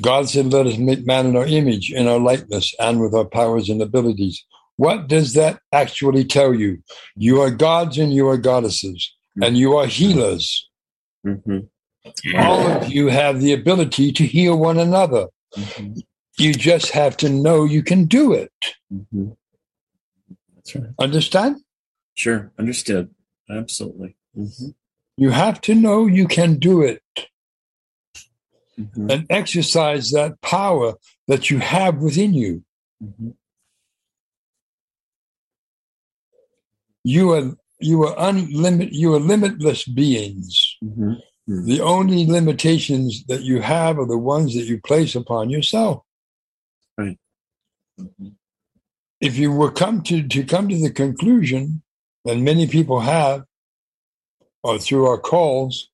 [0.00, 3.24] God said, Let us make man in our image, in our likeness, and with our
[3.24, 4.44] powers and abilities.
[4.76, 6.82] What does that actually tell you?
[7.16, 10.68] You are gods and you are goddesses, and you are healers.
[11.24, 11.68] Mhm.
[12.36, 15.28] All of you have the ability to heal one another.
[15.56, 16.02] Mhm.
[16.38, 18.52] You just have to know you can do it.
[18.92, 19.36] Mhm.
[20.54, 20.90] That's right.
[20.98, 21.62] Understand?
[22.14, 22.52] Sure.
[22.58, 23.14] Understood.
[23.48, 24.16] Absolutely.
[24.36, 24.74] Mhm.
[25.16, 27.02] You have to know you can do it
[28.78, 29.12] Mhm.
[29.12, 30.94] and exercise that power
[31.28, 32.64] that you have within you.
[33.02, 33.34] Mhm.
[37.04, 38.94] You are you are unlimited.
[38.94, 40.76] You are limitless beings.
[40.82, 41.20] Mhm.
[41.46, 46.02] The only limitations that you have are the ones that you place upon yourself.
[46.98, 48.34] Mhm.
[49.20, 51.82] If you were come to to come to the conclusion,
[52.24, 53.44] and many people have,
[54.62, 55.90] or through our calls,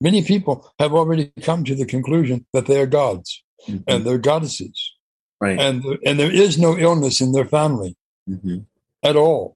[0.00, 3.84] many people have already come to the conclusion that they are gods Mhm.
[3.88, 4.94] and they're goddesses,
[5.40, 5.58] Right.
[5.58, 7.96] and and there is no illness in their family.
[8.28, 8.66] Mhm.
[9.02, 9.55] at all.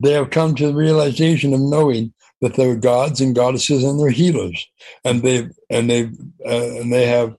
[0.00, 4.10] They have come to the realization of knowing that they're gods and goddesses and they're
[4.10, 4.66] healers,
[5.04, 6.04] and they and they
[6.46, 7.34] uh, and they have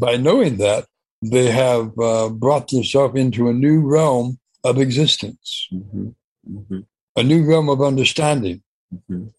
[0.00, 0.86] by knowing that
[1.22, 6.14] they have uh, brought themselves into a new realm of existence, Mhm.
[6.48, 6.86] Mhm.
[7.16, 8.62] a new realm of understanding.
[8.94, 9.32] Mhm.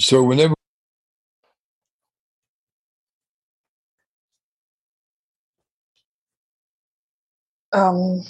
[0.00, 0.54] So whenever
[7.72, 8.24] Ähm,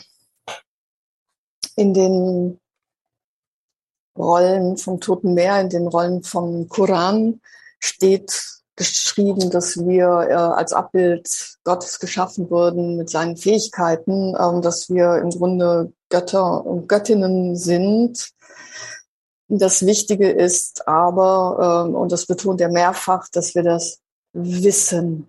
[1.77, 2.61] in den
[4.17, 7.41] Rollen vom Toten Meer, in den Rollen vom Koran
[7.81, 14.89] steht geschrieben, dass wir äh, als Abbild Gottes geschaffen wurden mit seinen Fähigkeiten, ähm, dass
[14.89, 18.31] wir im Grunde Götter und Göttinnen sind.
[19.49, 24.01] Das Wichtige ist aber, ähm, und das betont er mehrfach, dass wir das
[24.33, 25.29] wissen.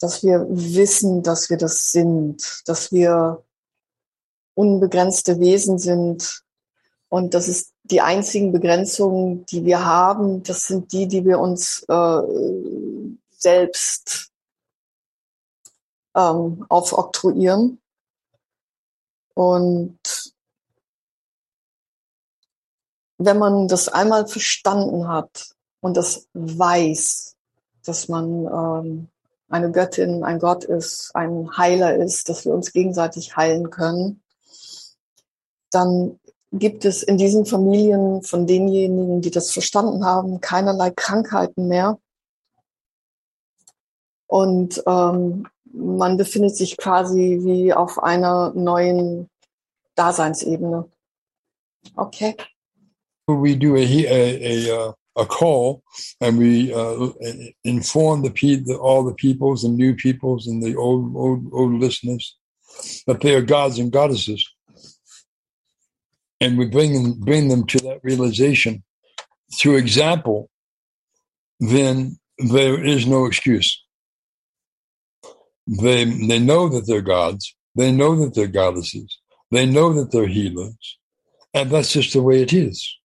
[0.00, 3.42] dass wir wissen, dass wir das sind, dass wir
[4.54, 6.43] unbegrenzte Wesen sind
[7.14, 11.84] und das ist die einzigen Begrenzungen, die wir haben, das sind die, die wir uns
[11.88, 12.22] äh,
[13.30, 14.32] selbst
[16.16, 17.80] ähm, aufoktroyieren.
[19.34, 19.96] Und
[23.18, 27.36] wenn man das einmal verstanden hat und das weiß,
[27.84, 29.08] dass man ähm,
[29.48, 34.20] eine Göttin, ein Gott ist, ein Heiler ist, dass wir uns gegenseitig heilen können,
[35.70, 36.18] dann
[36.58, 41.98] gibt es in diesen Familien von denjenigen, die das verstanden haben, keinerlei Krankheiten mehr.
[44.26, 49.28] Und ähm, man befindet sich quasi wie auf einer neuen
[49.96, 50.88] Daseinsebene.
[51.96, 52.34] Okay.
[53.26, 55.82] We do a a a, a call,
[56.20, 57.12] and we uh,
[57.62, 62.36] inform the, the all the peoples and new peoples and the old old old listeners
[63.06, 64.53] that they are gods and goddesses
[66.40, 68.82] and we bring them, bring them to that realization
[69.54, 70.50] through example,
[71.60, 73.82] then there is no excuse.
[75.66, 77.56] They, they know that they're gods.
[77.74, 79.18] They know that they're goddesses.
[79.50, 80.98] They know that they're healers.
[81.52, 82.96] And that's just the way it is.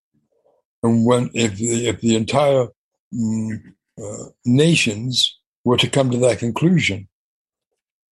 [0.84, 2.68] And when, if the, if the entire
[3.14, 3.60] mm,
[4.02, 7.08] uh, nations were to come to that conclusion,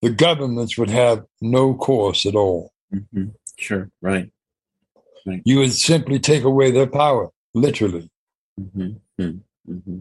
[0.01, 2.71] the governments would have no course at all.
[2.93, 3.29] Mm-hmm.
[3.57, 4.29] Sure, right.
[5.27, 5.41] Right.
[5.43, 8.09] You would simply take away their power, literally.
[8.59, 9.21] Mm-hmm.
[9.21, 9.99] Mm-hmm.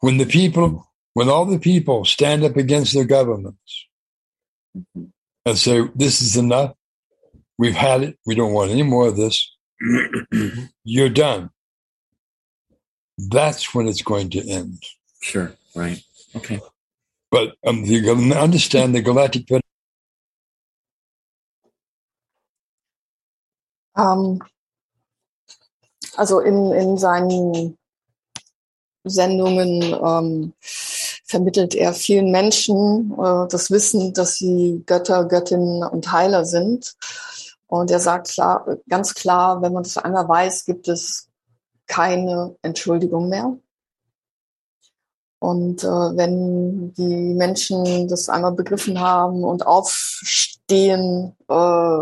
[0.00, 3.86] When the people, when all the people stand up against their governments
[4.76, 5.04] Mm-hmm.
[5.46, 6.74] and say, this is enough,
[7.58, 9.54] we've had it, we don't want any more of this,
[10.82, 11.50] you're done.
[13.30, 14.82] That's when it's going to end.
[15.22, 16.02] Sure, right.
[16.34, 16.58] Okay.
[17.30, 19.46] But um, you understand the Galactic
[23.96, 24.40] Ähm,
[26.16, 27.76] also in, in seinen
[29.04, 36.44] Sendungen ähm, vermittelt er vielen Menschen äh, das Wissen, dass sie Götter, Göttinnen und Heiler
[36.44, 36.94] sind.
[37.66, 41.28] Und er sagt klar, ganz klar, wenn man das einmal weiß, gibt es
[41.86, 43.56] keine Entschuldigung mehr.
[45.38, 51.98] Und äh, wenn die Menschen das einmal begriffen haben und aufstehen äh,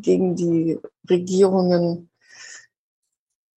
[0.00, 0.78] gegen die
[1.10, 2.08] Regierungen,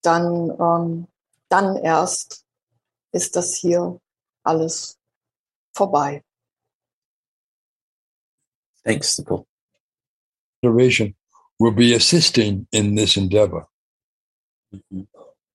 [0.06, 1.08] dann, ähm,
[1.50, 2.46] dann erst
[3.12, 4.00] ist das hier
[4.44, 4.98] alles
[5.74, 6.24] vorbei.
[8.84, 9.46] Thanks, Nicole.
[10.62, 11.16] Federation
[11.60, 13.68] will be assisting in this endeavor.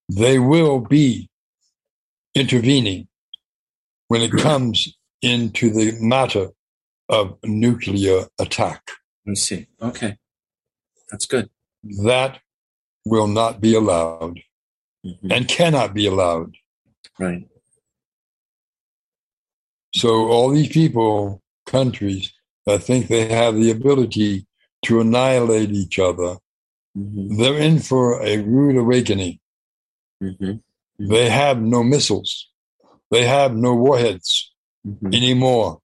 [0.08, 1.28] They will be
[2.34, 3.08] intervening
[4.08, 6.50] when it comes into the matter
[7.08, 8.90] of nuclear attack.
[9.28, 9.66] I see.
[9.80, 10.16] Okay.
[11.10, 11.50] That's good.
[11.82, 12.40] That
[13.04, 14.40] will not be allowed
[15.04, 15.32] Mhm.
[15.32, 16.56] and cannot be allowed.
[17.18, 17.48] Right.
[19.94, 22.32] So all these people, countries
[22.66, 24.46] that think they have the ability
[24.82, 26.38] to annihilate each other,
[26.96, 27.36] Mhm.
[27.38, 29.40] they're in for a rude awakening.
[30.22, 30.62] Mhm.
[30.98, 32.48] They have no missiles.
[33.10, 34.52] They have no warheads
[34.86, 35.14] Mhm.
[35.14, 35.80] anymore.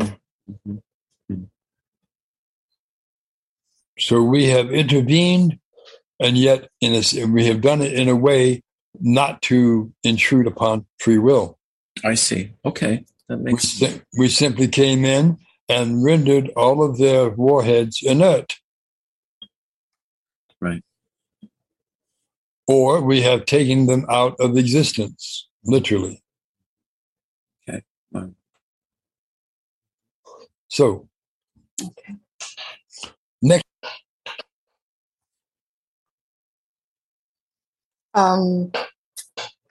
[0.00, 0.82] Mhm.
[3.98, 5.58] So we have intervened,
[6.20, 8.62] and yet in a, we have done it in a way
[9.00, 11.58] not to intrude upon free will.
[12.04, 12.52] I see.
[12.64, 13.04] Okay.
[13.28, 15.38] That We, makes si- we simply came in
[15.68, 18.54] and rendered all of their warheads inert.
[20.60, 20.82] Right.
[22.66, 26.22] Or we have taken them out of existence, literally.
[27.68, 27.82] Okay.
[28.12, 28.30] Wow.
[30.68, 31.08] So,
[31.82, 32.14] Okay.
[33.42, 33.64] next,
[38.16, 38.72] Ähm,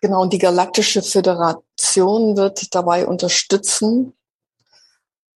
[0.01, 4.13] genau, und die Galaktische Föderation wird dabei unterstützen,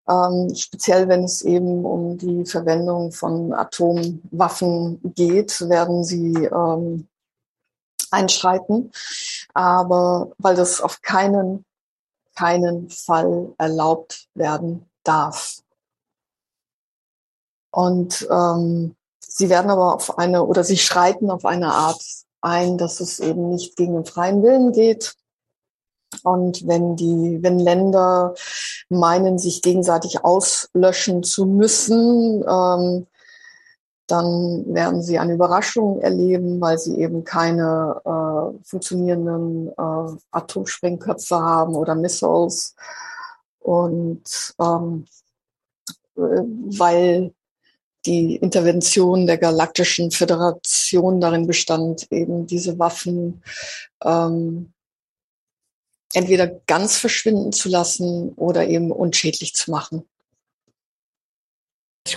[0.08, 7.08] ähm, speziell wenn es eben um die Verwendung von Atomwaffen geht, werden sie ähm,
[8.10, 8.92] einschreiten.
[9.54, 11.64] Aber weil das auf keinen,
[12.34, 15.60] keinen Fall erlaubt werden darf.
[17.70, 22.02] Und ähm, sie werden aber auf eine, oder sie schreiten auf eine Art
[22.46, 25.16] ein, dass es eben nicht gegen den freien Willen geht.
[26.22, 28.34] Und wenn die, wenn Länder
[28.88, 33.06] meinen, sich gegenseitig auslöschen zu müssen, ähm,
[34.06, 41.74] dann werden sie eine Überraschung erleben, weil sie eben keine äh, funktionierenden äh, Atomsprengköpfe haben
[41.74, 42.76] oder Missiles.
[43.58, 45.06] Und ähm,
[46.16, 46.20] äh,
[46.78, 47.34] weil
[48.06, 53.42] die Intervention der Galaktischen Föderation darin bestand, eben diese Waffen
[54.04, 54.72] ähm,
[56.14, 60.04] entweder ganz verschwinden zu lassen oder eben unschädlich zu machen.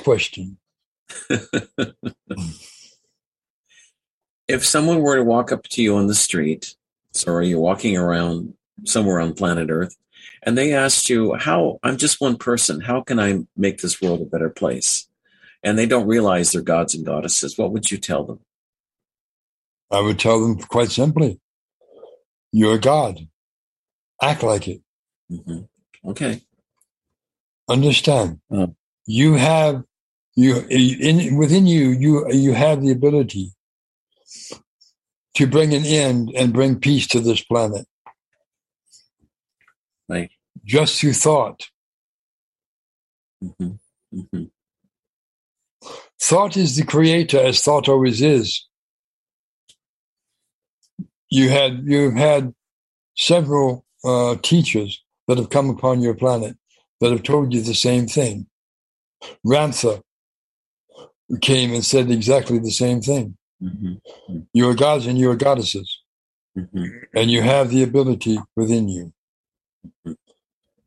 [0.04, 0.58] Question.
[4.48, 6.76] if someone were to walk up to you on the street,
[7.12, 8.54] so you're walking around
[8.86, 9.98] somewhere on planet Earth,
[10.44, 14.22] and they asked you, How I'm just one person, how can I make this world
[14.22, 15.09] a better place?
[15.64, 18.40] And they don't realize they're gods and goddesses, what would you tell them?
[19.92, 21.40] I would tell them quite simply,
[22.52, 23.28] you're a God.
[24.22, 24.82] Act like it.
[25.30, 25.62] hmm
[26.06, 26.42] Okay.
[27.70, 28.40] Understand.
[28.52, 28.76] Oh.
[29.06, 29.84] You have
[30.36, 33.54] you in within you you you have the ability
[35.36, 37.86] to bring an end and bring peace to this planet
[40.08, 40.32] Right.
[40.66, 41.70] just through thought.
[43.42, 43.72] hmm
[44.12, 44.44] hmm
[46.22, 48.68] Thought is the creator, as thought always is.
[51.30, 52.54] You had you've had
[53.16, 56.58] several uh, teachers that have come upon your planet
[57.02, 58.48] that have told you the same thing.
[59.46, 60.02] Ramtha
[61.42, 63.38] came and said exactly the same thing.
[63.62, 63.94] hmm
[64.54, 66.02] You are gods and you are goddesses,
[66.56, 69.14] hmm and you have the ability within you.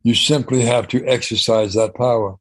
[0.03, 2.37] You simply have to exercise that power.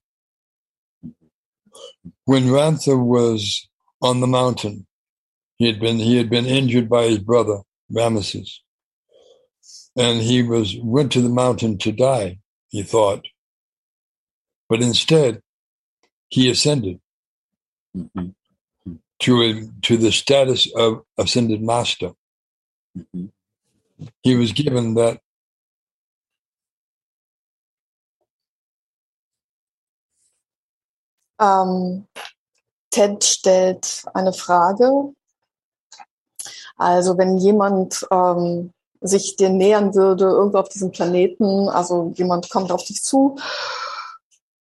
[2.26, 3.68] When Ramtha was
[4.02, 4.88] on the mountain,
[5.57, 7.61] he had been he had been injured by his brother
[7.91, 8.60] Ramesses,
[9.98, 12.39] and he was went to the mountain to die.
[12.69, 13.27] He thought,
[14.69, 15.41] but instead,
[16.30, 16.99] he ascended
[17.95, 18.30] hmm
[19.19, 22.11] to a, to the status of ascended master.
[23.14, 23.27] hmm
[24.23, 25.22] He was given that
[31.41, 32.07] Ähm,
[32.91, 35.13] Ted stellt eine Frage.
[36.77, 42.72] Also wenn jemand ähm, sich dir nähern würde, irgendwo auf diesem Planeten, also jemand kommt
[42.72, 43.38] auf dich zu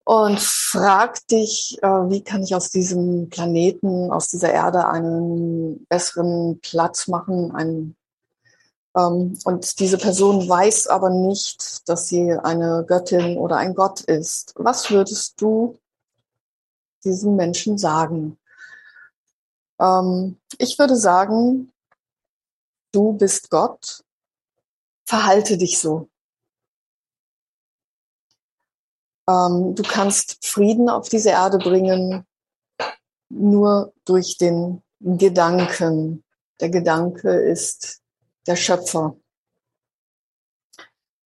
[0.05, 6.61] und fragt dich, äh, wie kann ich aus diesem Planeten, aus dieser Erde einen besseren
[6.61, 7.97] Platz machen, einen
[8.97, 14.53] ähm, und diese Person weiß aber nicht, dass sie eine Göttin oder ein Gott ist.
[14.57, 15.79] Was würdest du
[17.05, 18.39] diesem Menschen sagen?
[19.81, 21.73] Ähm, ich würde sagen,
[22.93, 24.05] du bist Gott,
[25.07, 26.09] verhalte dich so.
[29.29, 32.27] Ähm, du kannst Frieden auf diese Erde bringen,
[33.29, 36.25] nur durch den Gedanken.
[36.61, 38.03] Der Gedanke ist
[38.47, 39.17] der Schöpfer.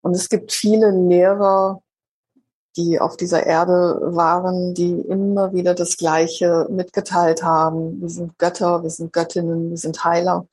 [0.01, 1.81] Und es gibt viele Lehrer,
[2.77, 8.01] die auf dieser Erde waren, die immer wieder das Gleiche mitgeteilt haben.
[8.01, 10.47] Wir sind Götter, wir sind Göttinnen, wir sind Heiler.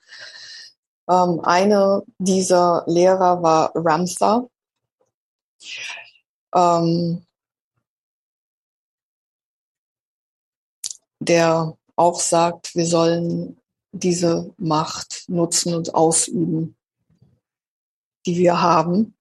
[1.09, 4.49] Ähm, eine dieser Lehrer war Ramtha.
[6.55, 7.24] Ähm,
[11.20, 13.61] der auch sagt, wir sollen
[13.93, 16.77] diese Macht nutzen und ausüben,
[18.27, 19.15] die wir haben.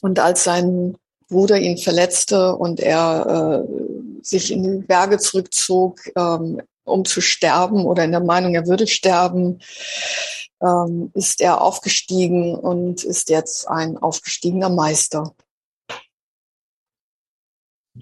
[0.00, 0.96] Und als sein
[1.32, 7.84] Bruder ihn verletzte und er äh, sich in die Berge zurückzog, ähm, um zu sterben
[7.84, 9.60] oder in der Meinung, er würde sterben,
[10.62, 15.34] ähm, ist er aufgestiegen und ist jetzt ein aufgestiegener Meister.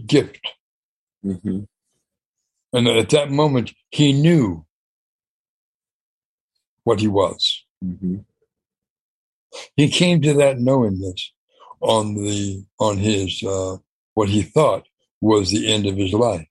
[0.07, 0.40] gift.
[1.23, 1.65] hmm
[2.73, 4.65] And at that moment, he knew
[6.85, 7.65] what he was.
[7.81, 8.19] hmm
[9.77, 11.32] He came to that knowingness
[11.81, 13.77] on the on his uh,
[14.15, 14.86] what he thought
[15.20, 16.47] was the end of his life.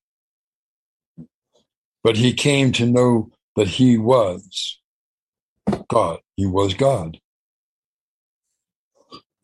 [2.04, 4.80] But he came to know that he was
[5.90, 6.20] God.
[6.36, 7.20] He was God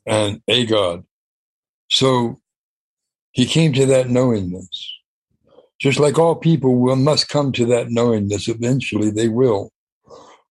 [0.06, 1.04] and a God.
[1.90, 2.42] So
[3.32, 4.94] he came to that knowingness.
[5.80, 9.72] Just like all people will must come to that knowingness eventually, they will.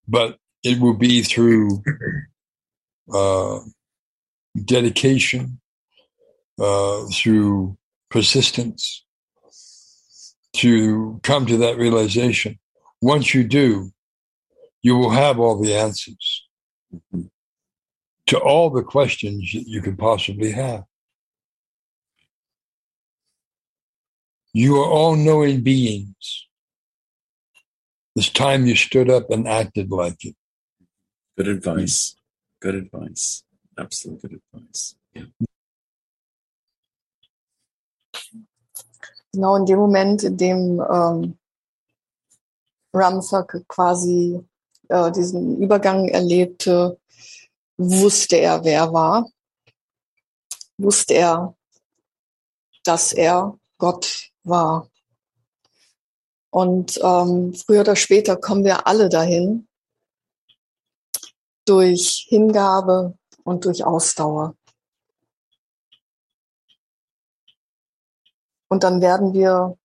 [0.07, 1.83] But it will be through
[3.13, 3.61] uh,
[4.63, 5.61] dedication,
[6.59, 7.77] uh, through
[8.11, 9.05] persistence,
[10.55, 12.59] to come to that realization.
[13.03, 13.91] Once you do,
[14.83, 16.47] you will have all the answers
[18.27, 20.85] to all the questions that you could possibly have.
[24.53, 26.47] You are all knowing beings.
[28.17, 30.37] It's time you stood up and acted like it.
[31.37, 32.15] Good advice.
[32.61, 33.44] Good advice.
[33.77, 34.97] Absolute advice.
[35.15, 35.27] Yeah.
[39.33, 41.39] Genau in dem Moment, in dem ähm,
[42.93, 44.41] Ramthak quasi
[44.89, 47.01] äh, diesen Übergang erlebte,
[47.77, 49.31] wusste er, wer er war,
[50.79, 51.57] wusste er,
[52.85, 54.89] dass er Gott war.
[56.51, 59.67] Und ähm, früher oder später kommen wir alle dahin
[61.65, 64.57] durch Hingabe und durch Ausdauer.
[68.69, 69.79] Und dann werden wir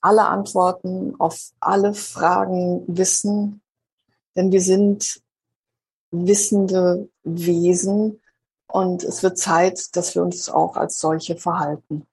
[0.00, 3.62] alle Antworten auf alle Fragen wissen,
[4.34, 5.22] denn wir sind
[6.10, 8.20] wissende Wesen
[8.66, 12.06] und es wird Zeit, dass wir uns auch als solche verhalten.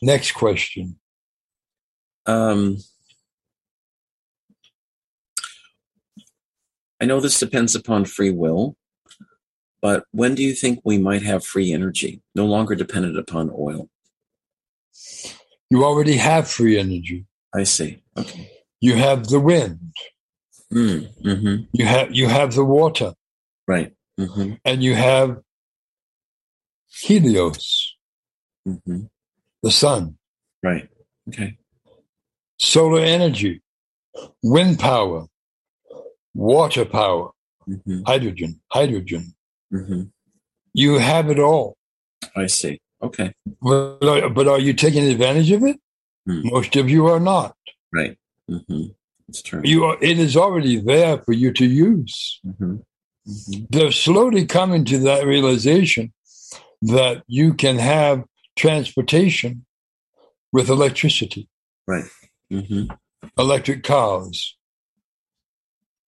[0.00, 1.00] Next question.
[2.26, 2.82] Um,
[7.00, 8.76] I know this depends upon free will,
[9.80, 13.88] but when do you think we might have free energy, no longer dependent upon oil?
[15.70, 17.26] You already have free energy.
[17.54, 18.02] I see.
[18.16, 18.50] Okay.
[18.80, 19.92] You have the wind.
[20.72, 23.14] Mm, hmm You have you have the water,
[23.66, 23.92] Right.
[24.18, 25.38] hmm and you have
[26.90, 27.96] Helios,
[28.64, 29.06] hmm
[29.62, 30.18] the sun,
[30.62, 30.88] Right.
[31.28, 31.56] Okay.
[32.58, 33.62] solar energy,
[34.42, 35.26] wind power,
[36.34, 37.30] water power,
[37.66, 39.34] hmm hydrogen, hydrogen.
[39.70, 40.02] Hmm
[40.74, 41.76] You have it all.
[42.36, 42.80] I see.
[43.02, 43.32] Okay.
[43.62, 45.78] But are, but are you taking advantage of it?
[46.26, 46.40] Hmm.
[46.44, 47.56] Most of you are not.
[47.92, 48.16] Right.
[48.48, 48.86] hmm
[49.28, 49.60] It's true.
[49.64, 52.40] You are, it is already there for you to use.
[52.44, 52.76] hmm
[53.26, 56.12] hmm They're slowly coming to that realization
[56.82, 58.24] that you can have
[58.56, 59.64] transportation
[60.52, 61.48] with electricity,
[61.86, 62.04] Right.
[62.50, 62.84] hmm
[63.36, 64.56] electric cars,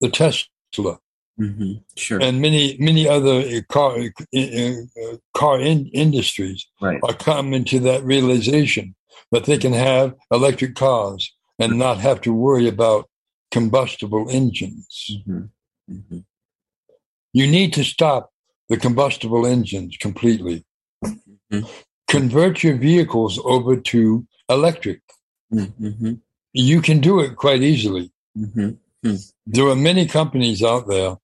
[0.01, 0.99] the Tesla,
[1.41, 2.21] hmm Sure.
[2.23, 7.01] and many many other uh, car uh, uh, car in, industries right.
[7.03, 8.95] are coming to that realization
[9.33, 13.09] that they can have electric cars and not have to worry about
[13.51, 15.11] combustible engines.
[15.27, 15.45] hmm
[15.89, 16.19] hmm
[17.33, 18.23] You need to stop
[18.69, 20.65] the combustible engines completely.
[21.05, 21.69] Mhm.
[22.09, 25.01] Convert your vehicles over to electric.
[25.51, 26.15] hmm
[26.53, 28.13] You can do it quite easily.
[29.03, 29.17] Hmm
[29.47, 31.17] There are many companies out there.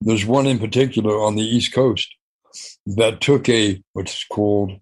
[0.00, 2.14] There's one in particular on the East Coast
[2.86, 4.72] that took a what's called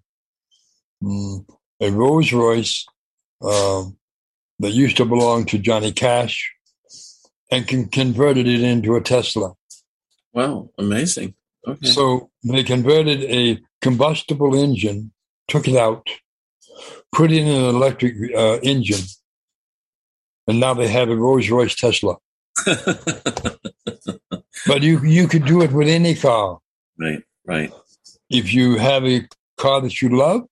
[1.03, 1.45] mm,
[1.81, 2.85] a Rolls Royce
[3.41, 3.97] um,
[4.59, 6.53] that used to belong to Johnny Cash
[7.51, 9.53] and can, converted it into a Tesla.
[10.33, 10.69] Wow.
[10.77, 11.35] Amazing.
[11.67, 11.87] Okay.
[11.87, 15.11] So they converted a combustible engine,
[15.47, 16.07] took it out,
[17.11, 19.05] put in an electric uh, engine,
[20.47, 22.17] and now they have a Rolls Royce Tesla.
[24.67, 26.59] But you you could do it with any car.
[26.97, 27.23] right.
[27.45, 27.73] Right.
[28.29, 29.27] If you have a
[29.57, 30.43] car that you love,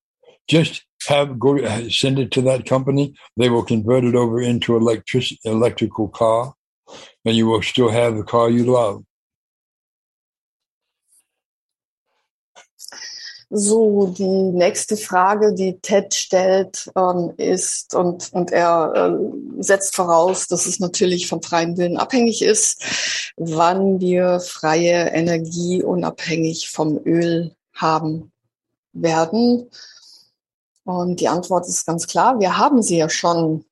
[0.47, 1.57] just have go
[1.89, 3.13] send it to that company.
[3.35, 6.53] They will convert it over into electric electrical car,
[7.25, 9.03] and you will still have the car you love.
[13.49, 20.47] So, die nächste Frage, die Ted stellt, ähm, ist, und, und er äh, setzt voraus,
[20.47, 22.83] dass es natürlich vom freien Willen abhängig ist,
[23.37, 28.33] wann wir freie Energie unabhängig vom Öl haben
[28.91, 29.69] werden.
[30.83, 33.63] Und die Antwort ist ganz klar, wir haben sie ja schon.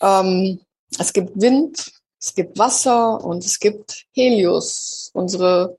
[0.00, 0.60] Ähm,
[0.98, 5.77] es gibt Wind, es gibt Wasser und es gibt Helios, unsere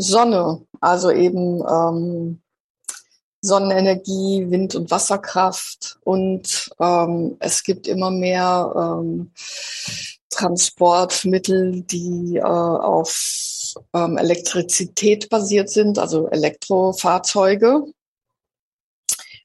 [0.00, 2.40] Sonne, also eben ähm,
[3.40, 9.32] Sonnenenergie, Wind- und Wasserkraft und ähm, es gibt immer mehr ähm,
[10.30, 17.84] Transportmittel, die äh, auf ähm, Elektrizität basiert sind, also Elektrofahrzeuge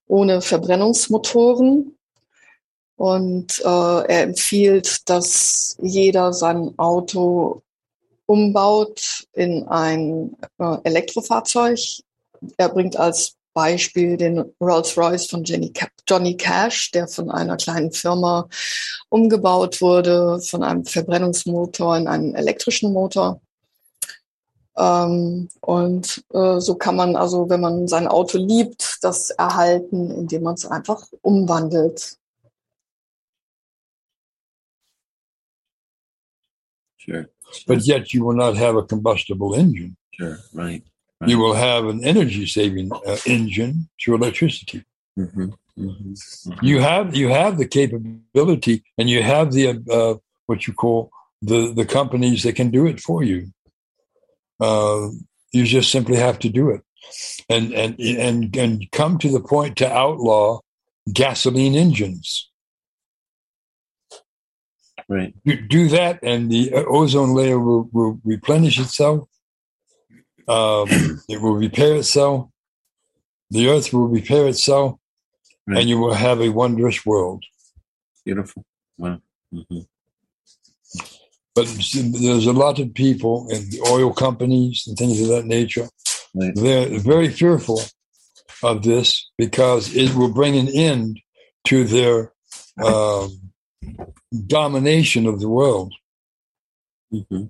[0.08, 1.98] ohne Verbrennungsmotoren.
[2.96, 7.64] Und äh, er empfiehlt, dass jeder sein Auto
[8.34, 11.80] umbaut in ein äh, Elektrofahrzeug.
[12.58, 18.50] Er bringt als Beispiel den Rolls-Royce von Ca Johnny Cash, der von einer kleinen Firma
[19.10, 23.40] umgebaut wurde, von einem Verbrennungsmotor in einen elektrischen Motor.
[24.76, 30.42] Ähm, und äh, so kann man also, wenn man sein Auto liebt, das erhalten, indem
[30.42, 32.18] man es einfach umwandelt.
[36.98, 37.33] Sure.
[37.68, 39.96] But yet you will not have a combustible engine.
[40.12, 40.38] Sure.
[40.54, 40.84] Right.
[41.26, 44.84] You will have an energy saving uh, engine through electricity.
[45.16, 46.14] hmm hmm
[46.62, 50.16] You have you have the capability, and you have the uh,
[50.48, 51.12] what you call
[51.42, 53.52] the the companies that can do it for you.
[54.60, 55.10] Uh,
[55.52, 56.82] you just simply have to do it.
[57.50, 60.60] and and and and come to the point to outlaw
[61.12, 62.50] gasoline engines.
[65.14, 65.36] Right.
[65.46, 69.30] Do, do that, and the ozone layer will, will replenish itself.
[70.48, 70.88] Um,
[71.30, 72.50] it will repair itself.
[73.52, 74.98] The earth will repair itself,
[75.68, 75.80] Right.
[75.82, 77.44] and you will have a wondrous world.
[78.26, 78.66] Beautiful.
[78.98, 79.22] Wow.
[79.52, 79.82] hmm
[81.54, 85.88] But there's a lot of people in the oil companies and things of that nature.
[86.34, 86.56] Right.
[86.56, 87.82] They're very fearful
[88.64, 91.20] of this because it will bring an end
[91.66, 92.34] to their
[92.84, 93.53] um,
[94.48, 95.94] domination of the world.
[97.12, 97.46] hmm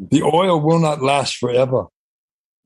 [0.00, 1.86] The oil will not last forever.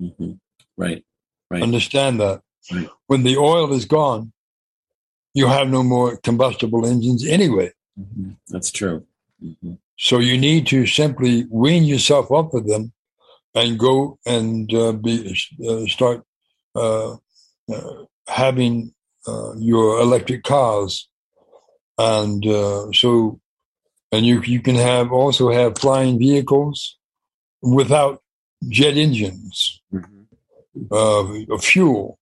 [0.00, 0.32] hmm
[0.76, 1.04] Right.
[1.50, 1.62] Right.
[1.62, 2.42] Understand that.
[2.72, 2.88] Right.
[3.06, 4.32] When the oil is gone,
[5.34, 7.72] you have no more combustible engines anyway.
[7.98, 8.36] Mhm.
[8.48, 9.04] That's true.
[9.40, 12.92] hmm So you need to simply wean yourself off of them
[13.54, 15.14] and go and uh, be
[15.68, 16.22] uh, start
[16.74, 17.16] uh,
[17.72, 17.94] uh,
[18.28, 18.94] having
[19.26, 21.08] uh, your electric cars,
[21.98, 23.40] and uh, so
[24.12, 26.96] and you you can have also have flying vehicles
[27.62, 28.22] without
[28.68, 30.18] jet engines hmm
[30.92, 32.18] uh, of fuel.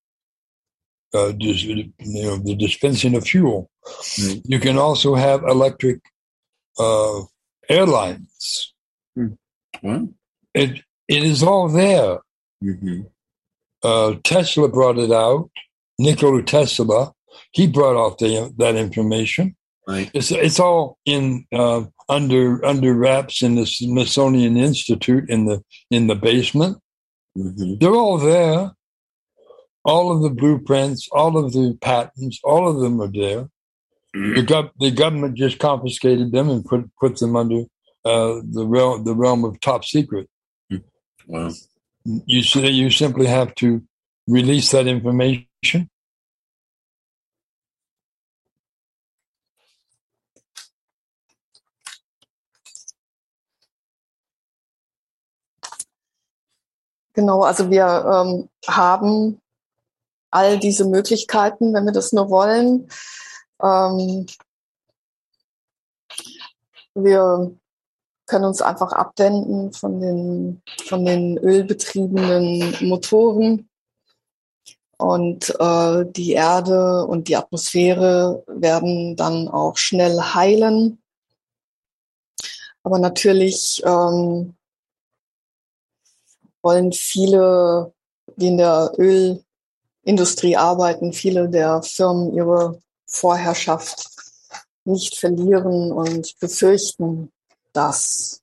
[1.14, 3.70] Uh, dis, you know the dispensing of fuel.
[4.18, 4.40] Right.
[4.44, 6.00] You can also have electric
[6.78, 7.20] uh,
[7.68, 8.72] airlines.
[9.82, 10.08] Wow.
[10.54, 12.18] It it is all there.
[12.60, 13.02] hmm
[13.82, 15.50] Uh, Tesla brought it out.
[15.98, 17.12] Nikola Tesla,
[17.52, 19.54] he brought off the, that information.
[19.86, 20.10] Right.
[20.14, 26.08] It's it's all in uh, under under wraps in the Smithsonian Institute in the in
[26.08, 26.78] the basement.
[27.36, 28.72] hmm They're all there.
[29.84, 33.48] All of the blueprints, all of the patents, all of them are there.
[34.12, 37.60] The, gov- the government just confiscated them and put put them under
[38.04, 40.28] uh, the realm the realm of top secret.
[41.28, 41.52] Wow.
[42.04, 43.82] You say you simply have to
[44.26, 45.90] release that information.
[57.16, 59.40] Genau, also wir ähm, haben
[60.30, 62.90] all diese Möglichkeiten, wenn wir das nur wollen.
[63.62, 64.26] Ähm,
[66.94, 67.56] wir
[68.26, 73.66] können uns einfach abwenden von den, von den ölbetriebenen Motoren.
[74.98, 81.02] Und äh, die Erde und die Atmosphäre werden dann auch schnell heilen.
[82.82, 84.55] Aber natürlich ähm,
[86.66, 87.92] wollen viele,
[88.34, 94.10] die in der Ölindustrie arbeiten, viele der Firmen ihre Vorherrschaft
[94.84, 97.30] nicht verlieren und befürchten
[97.72, 98.42] das.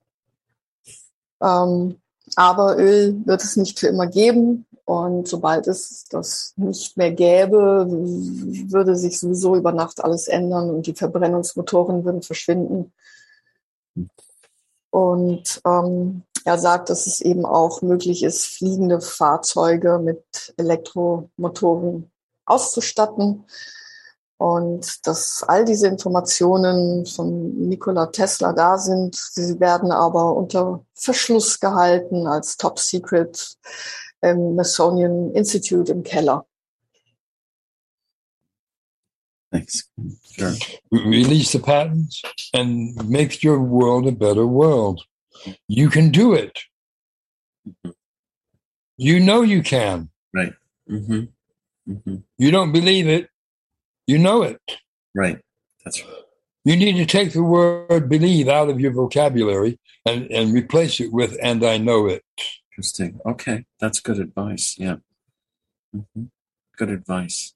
[1.41, 1.99] Ähm,
[2.37, 4.65] aber Öl wird es nicht für immer geben.
[4.85, 10.87] Und sobald es das nicht mehr gäbe, würde sich sowieso über Nacht alles ändern und
[10.87, 12.93] die Verbrennungsmotoren würden verschwinden.
[14.91, 22.11] Und ähm, er sagt, dass es eben auch möglich ist, fliegende Fahrzeuge mit Elektromotoren
[22.45, 23.45] auszustatten.
[24.37, 31.59] Und dass all diese Informationen von Nikola Tesla da sind, sie werden aber unter Verschluss
[31.59, 33.55] gehalten als Top Secret
[34.21, 36.45] im Smithsonian Institute im Keller.
[39.51, 39.87] Thanks.
[40.35, 40.55] Sure.
[40.91, 45.05] Release the patents and make your world a better world.
[45.67, 46.59] You can do it.
[48.97, 50.09] You know you can.
[50.33, 50.53] Right.
[50.87, 51.25] hmm
[51.85, 53.29] hmm You don't believe it.
[54.07, 54.61] You know it.
[55.15, 55.39] Right.
[55.83, 56.13] That's right.
[56.65, 61.11] You need to take the word believe out of your vocabulary and, and replace it
[61.11, 62.23] with and I know it.
[62.71, 63.19] Interesting.
[63.25, 63.65] Okay.
[63.79, 64.75] That's good advice.
[64.77, 64.97] Yeah.
[65.93, 66.25] hmm
[66.77, 67.53] Good advice.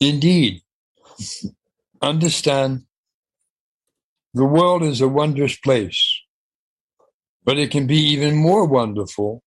[0.00, 0.62] Indeed.
[2.02, 2.84] Understand
[4.38, 6.00] the world is a wondrous place,
[7.44, 9.42] but it can be even more wonderful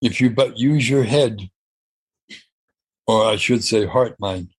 [0.00, 1.50] if you but use your head,
[3.06, 4.50] or I should say, heart mind.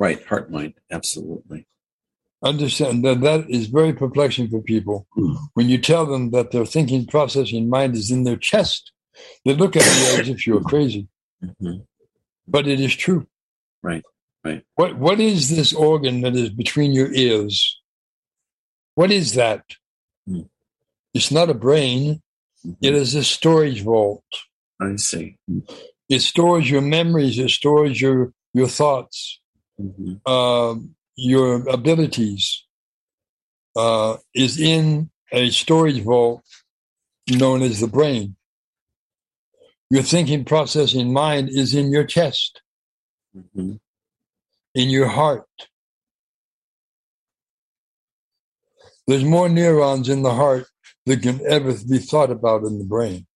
[0.00, 0.24] Right.
[0.26, 0.74] Heart mind.
[0.90, 1.66] Absolutely.
[2.42, 5.06] Understand that that is very perplexing for people.
[5.54, 8.90] When you tell them that their thinking, processing mind is in their chest,
[9.44, 11.06] they look at you as if you're crazy.
[11.60, 11.76] hmm
[12.48, 13.28] But it is true.
[13.82, 14.02] Right.
[14.44, 14.64] Right.
[14.74, 17.80] What what is this organ that is between your ears?
[18.94, 19.64] What is that?
[20.26, 20.42] Hmm.
[21.14, 22.22] It's not a brain.
[22.66, 22.76] Mhm.
[22.80, 24.24] It is a storage vault.
[24.80, 25.38] I see.
[26.08, 27.38] It stores your memories.
[27.38, 29.40] It stores your your thoughts,
[29.78, 32.64] hmm um, your abilities.
[33.74, 36.44] Uh, is in a storage vault
[37.30, 38.36] known as the brain.
[39.90, 42.62] your thinking processing mind is in your chest,
[43.36, 43.78] Mhm.
[44.74, 45.48] in your heart.
[49.06, 50.66] There's more neurons in the heart
[51.06, 53.26] than can ever be thought about in the brain.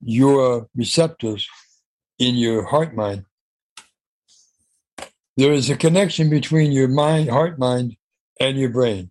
[0.00, 1.48] Your receptors
[2.18, 3.24] in your heart mind.
[5.36, 7.96] There is a connection between your mind, heart mind,
[8.40, 9.10] and your brain.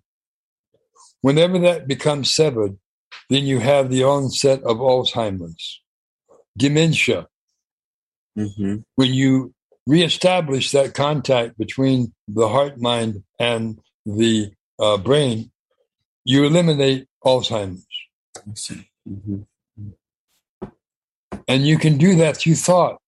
[1.21, 2.77] Whenever that becomes severed,
[3.29, 5.81] then you have the onset of Alzheimer's,
[6.57, 7.27] dementia.
[8.37, 8.83] Mhm.
[8.95, 9.54] When you
[9.87, 15.51] reestablish that contact between the heart mind and the uh, brain,
[16.23, 17.85] you eliminate Alzheimer's.
[18.37, 18.89] I see.
[19.07, 19.45] Mhm.
[21.47, 22.99] And you can do that through thought.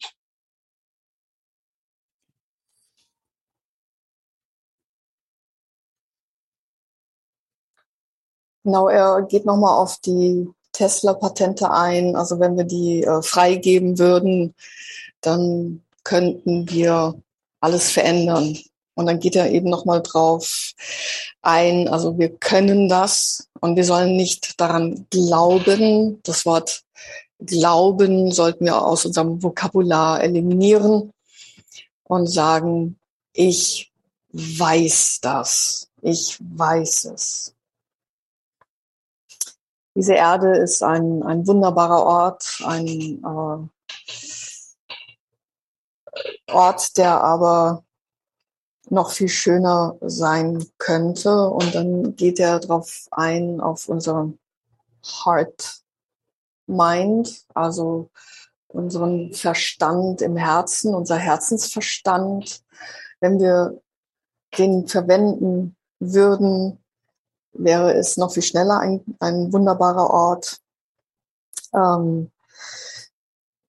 [8.64, 12.16] Genau, er geht nochmal auf die Tesla-Patente ein.
[12.16, 14.54] Also wenn wir die äh, freigeben würden,
[15.22, 17.22] dann könnten wir
[17.60, 18.58] alles verändern.
[18.96, 20.72] Und dann geht er eben nochmal drauf
[21.42, 21.88] ein.
[21.90, 26.22] Also wir können das und wir sollen nicht daran glauben.
[26.24, 26.84] Das Wort
[27.40, 31.12] Glauben sollten wir aus unserem Vokabular eliminieren
[32.04, 32.98] und sagen,
[33.34, 33.92] ich
[34.32, 35.90] weiß das.
[36.02, 37.54] Ich weiß es.
[39.94, 42.88] Diese Erde ist ein, ein wunderbarer Ort, ein
[43.24, 43.68] äh,
[46.48, 47.84] Ort, der aber
[48.90, 51.50] noch viel schöner sein könnte.
[51.50, 54.32] Und dann geht er darauf ein, auf unser
[55.04, 55.82] Heart
[56.68, 58.10] Mind, also
[58.68, 62.64] unseren Verstand im Herzen, unser Herzensverstand.
[63.20, 63.82] Wenn wir
[64.58, 66.84] den verwenden würden,
[67.54, 70.60] wäre es noch viel schneller ein, ein wunderbarer Ort.
[71.74, 72.32] Ähm,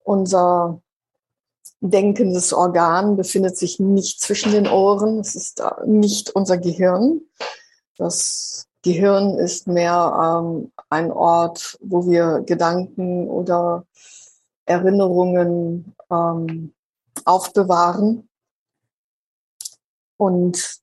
[0.05, 0.81] unser
[1.81, 5.21] denkendes Organ befindet sich nicht zwischen den Ohren.
[5.21, 7.21] Es ist äh, nicht unser Gehirn.
[7.97, 13.85] Das Gehirn ist mehr ähm, ein Ort, wo wir Gedanken oder
[14.67, 16.75] Erinnerungen ähm,
[17.25, 18.29] aufbewahren.
[20.17, 20.81] Und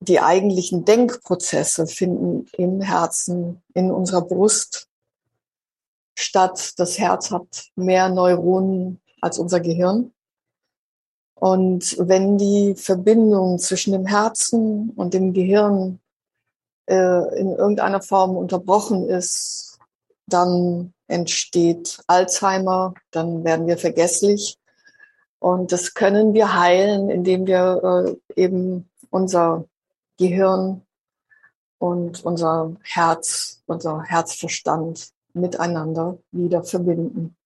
[0.00, 4.88] die eigentlichen Denkprozesse finden im Herzen, in unserer Brust
[6.16, 6.74] statt.
[6.76, 10.12] Das Herz hat mehr Neuronen als unser Gehirn.
[11.38, 16.00] Und wenn die Verbindung zwischen dem Herzen und dem Gehirn
[16.86, 19.78] äh, in irgendeiner Form unterbrochen ist,
[20.26, 24.58] dann entsteht Alzheimer, dann werden wir vergesslich.
[25.38, 29.66] Und das können wir heilen, indem wir äh, eben unser
[30.18, 30.82] Gehirn
[31.78, 37.36] und unser Herz, unser Herzverstand miteinander wieder verbinden.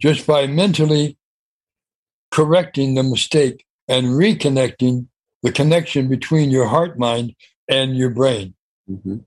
[0.00, 1.16] Just by mentally
[2.30, 5.06] correcting the mistake and reconnecting
[5.42, 7.34] the connection between your heart mind
[7.68, 8.54] and your brain.
[8.88, 9.24] Mhm.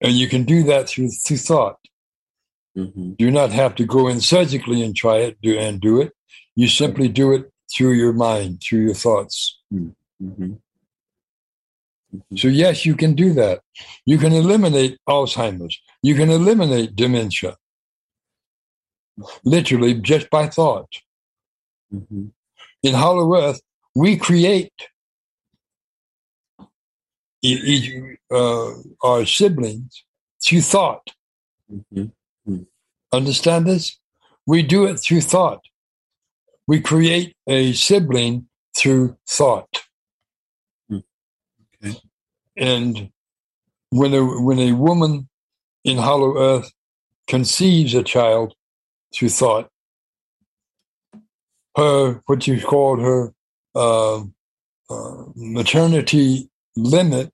[0.00, 1.78] And you can do that through, through thought.
[2.76, 3.16] Mhm.
[3.16, 6.12] Do not have to go in surgically and try it do, and do it.
[6.56, 9.60] You simply do it through your mind, through your thoughts.
[9.72, 10.60] Mhm.
[12.36, 13.62] So, yes, you can do that.
[14.06, 15.80] You can eliminate Alzheimer's.
[16.02, 17.56] You can eliminate dementia,
[19.44, 20.90] literally just by thought.
[21.92, 22.32] Mhm.
[22.82, 23.60] In Hollow Earth,
[23.94, 24.72] we create
[27.42, 30.04] e- e- uh, our siblings
[30.44, 31.14] through thought.
[31.70, 32.12] Mhm.
[33.12, 33.98] Understand this?
[34.46, 35.64] We do it through thought.
[36.66, 39.84] We create a sibling through thought.
[40.90, 42.00] Okay.
[42.56, 43.12] And
[43.90, 45.28] when a when a woman
[45.84, 46.72] in Hollow Earth
[47.26, 48.54] conceives a child
[49.14, 49.70] through thought,
[51.76, 53.32] her what you called her
[53.74, 54.22] uh,
[54.90, 57.32] uh, maternity limit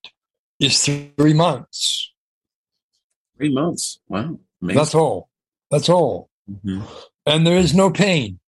[0.58, 2.12] is three months.
[3.36, 4.00] Three months.
[4.08, 4.38] Wow.
[4.62, 4.78] Amazing.
[4.78, 5.28] That's all.
[5.70, 6.28] That's all.
[6.50, 6.86] Mhm.
[7.26, 8.40] And there is no pain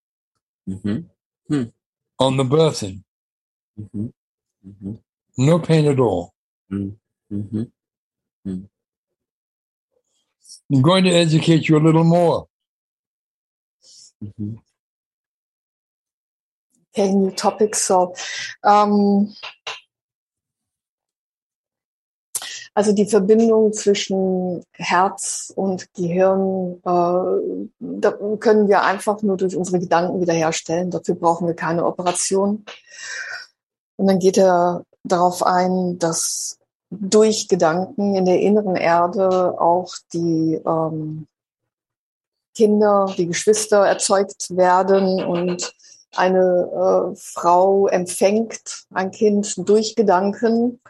[0.69, 1.09] Mhm.
[2.19, 3.03] on the birthing.
[3.79, 4.13] Mhm.
[4.67, 4.99] Mhm.
[5.39, 6.35] No pain at all.
[6.71, 6.97] Mhm.
[10.71, 12.49] I'm going to educate you a little more.
[14.23, 14.61] Mhm.
[16.95, 17.75] Okay, new topic.
[17.75, 18.15] So,
[18.65, 19.35] ähm,
[22.75, 29.81] also die Verbindung zwischen Herz und Gehirn, äh, da können wir einfach nur durch unsere
[29.81, 30.91] Gedanken wiederherstellen.
[30.91, 32.65] Dafür brauchen wir keine Operation.
[33.97, 36.59] Und dann geht er darauf ein, dass
[36.91, 41.27] durch Gedanken in der inneren Erde auch die ähm,
[42.55, 45.73] Kinder, die Geschwister erzeugt werden und
[46.15, 50.81] eine äh, Frau empfängt ein Kind durch Gedanken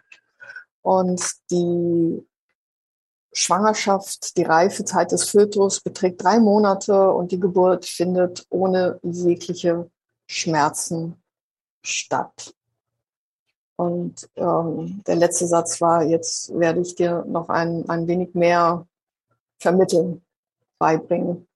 [0.83, 2.27] und die
[3.33, 9.91] Schwangerschaft, die Reifezeit des Fötus beträgt drei Monate und die Geburt findet ohne jegliche
[10.27, 11.23] Schmerzen
[11.83, 12.55] statt.
[13.77, 18.87] Und ähm, der letzte Satz war, jetzt werde ich dir noch ein, ein wenig mehr
[19.59, 20.23] vermitteln,
[20.79, 21.49] beibringen.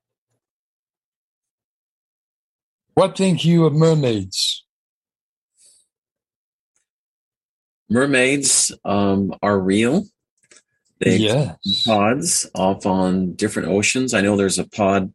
[2.96, 4.64] What think you of mermaids?
[7.90, 10.06] Mermaids um, are real.
[11.00, 11.84] They Yes.
[11.84, 14.14] pods off on different oceans.
[14.14, 15.12] I know there's a pod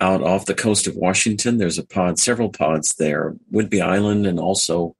[0.00, 1.58] out off the coast of Washington.
[1.58, 4.94] There's a pod, several pods there, Whidbey Island, and also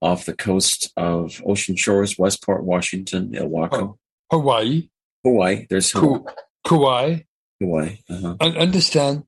[0.00, 3.98] off the coast of Ocean Shores, Westport, Washington, Ilwaco.
[4.30, 4.88] Hawaii,
[5.24, 5.66] Hawaii.
[5.68, 6.20] There's Hawaii.
[6.20, 6.26] Ku-
[6.66, 7.18] Kauai.
[7.60, 7.98] Hawaii.
[8.08, 8.36] Uh-huh.
[8.40, 9.24] Un- understand,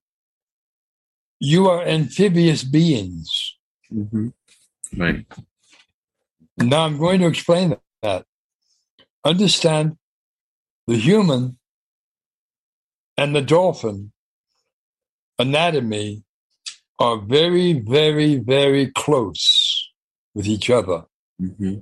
[1.41, 3.57] you are amphibious beings.
[3.91, 4.29] hmm
[4.97, 5.27] Right.
[6.57, 8.25] Now I'm going to explain that.
[9.25, 9.97] Understand
[10.87, 11.59] the human
[13.17, 14.13] and the dolphin
[15.39, 16.25] anatomy
[16.99, 19.91] are very, very, very close
[20.35, 21.05] with each other.
[21.39, 21.79] hmm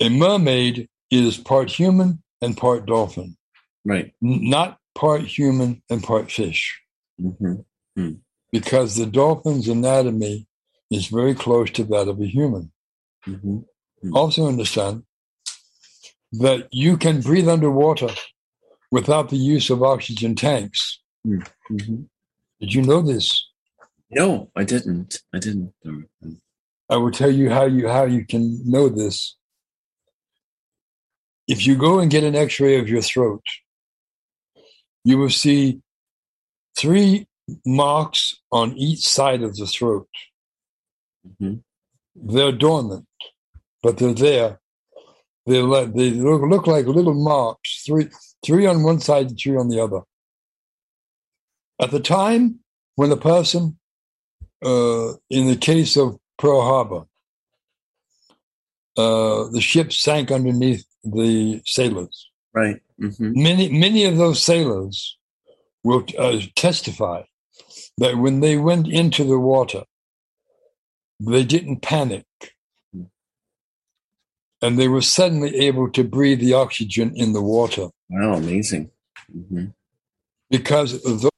[0.00, 3.36] A mermaid is part human and part dolphin,
[3.84, 4.12] Right.
[4.24, 6.81] n- not part human and part fish,
[7.22, 8.12] hmm
[8.50, 10.46] because the dolphin's anatomy
[10.90, 12.70] is very close to that of a human.
[13.24, 13.60] hmm
[14.12, 15.04] Also, understand
[16.32, 18.10] that you can breathe underwater
[18.90, 21.00] without the use of oxygen tanks.
[21.24, 22.02] hmm
[22.60, 23.26] Did you know this?
[24.10, 25.22] No, I didn't.
[25.34, 25.72] I didn't.
[26.90, 29.36] I will tell you how you how you can know this.
[31.48, 33.44] If you go and get an X-ray of your throat,
[35.04, 35.80] you will see
[36.76, 37.26] three
[37.66, 40.08] marks on each side of the throat.
[41.38, 41.54] hmm
[42.14, 43.06] They're dormant,
[43.82, 44.60] but they're there.
[45.46, 48.08] They like they look, look like little marks, three
[48.44, 50.02] three on one side and three on the other.
[51.80, 52.60] At the time
[52.94, 53.78] when the person,
[54.64, 57.04] uh, in the case of Pearl Harbor,
[58.96, 62.30] uh, the ship sank underneath the sailors.
[62.54, 62.80] Right.
[63.00, 65.18] hmm Many many of those sailors
[65.84, 67.22] will uh, testify
[67.98, 69.84] that when they went into the water,
[71.20, 72.24] they didn't panic,
[74.62, 78.90] and they were suddenly able to breathe the oxygen in the water Wow, amazing.
[79.30, 79.66] hmm
[80.50, 81.30] because of the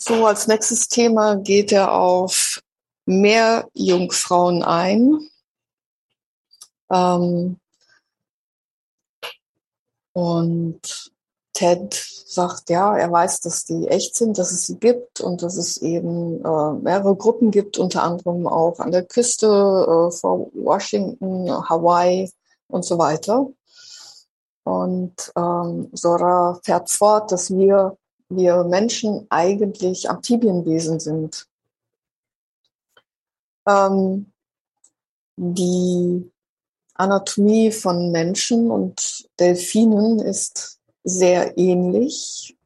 [0.00, 2.60] So, als nächstes Thema geht er auf
[3.06, 5.28] Meerjungfrauen ein.
[6.90, 7.58] Ähm,
[10.14, 11.12] und
[11.52, 11.94] Ted
[12.26, 15.76] sagt, ja, er weiß, dass die echt sind, dass es sie gibt und dass es
[15.82, 22.30] eben äh, mehrere Gruppen gibt, unter anderem auch an der Küste äh, vor Washington, Hawaii
[22.68, 23.48] und so weiter.
[24.64, 27.96] Und ähm, Sora fährt fort, dass wir
[28.28, 31.46] wir Menschen eigentlich Amphibienwesen sind.
[33.66, 34.32] Ähm,
[35.36, 36.30] die
[36.94, 42.56] Anatomie von Menschen und Delfinen ist sehr ähnlich.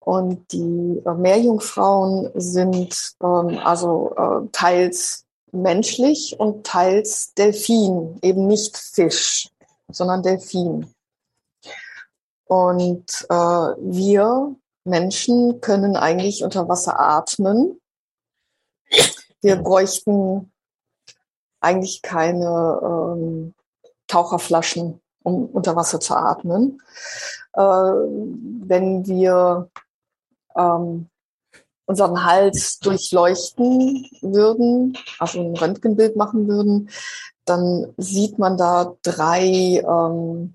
[0.00, 8.76] Und die äh, Meerjungfrauen sind ähm, also äh, teils menschlich und teils Delfin, eben nicht
[8.76, 9.48] Fisch,
[9.90, 10.92] sondern Delfin.
[12.44, 14.54] Und äh, wir
[14.84, 17.80] Menschen können eigentlich unter Wasser atmen.
[19.40, 20.52] Wir bräuchten
[21.64, 23.54] eigentlich keine ähm,
[24.06, 26.80] Taucherflaschen, um unter Wasser zu atmen.
[27.54, 29.70] Äh, wenn wir
[30.56, 31.08] ähm,
[31.86, 36.90] unseren Hals durchleuchten würden, also ein Röntgenbild machen würden,
[37.44, 40.54] dann sieht man da drei ähm,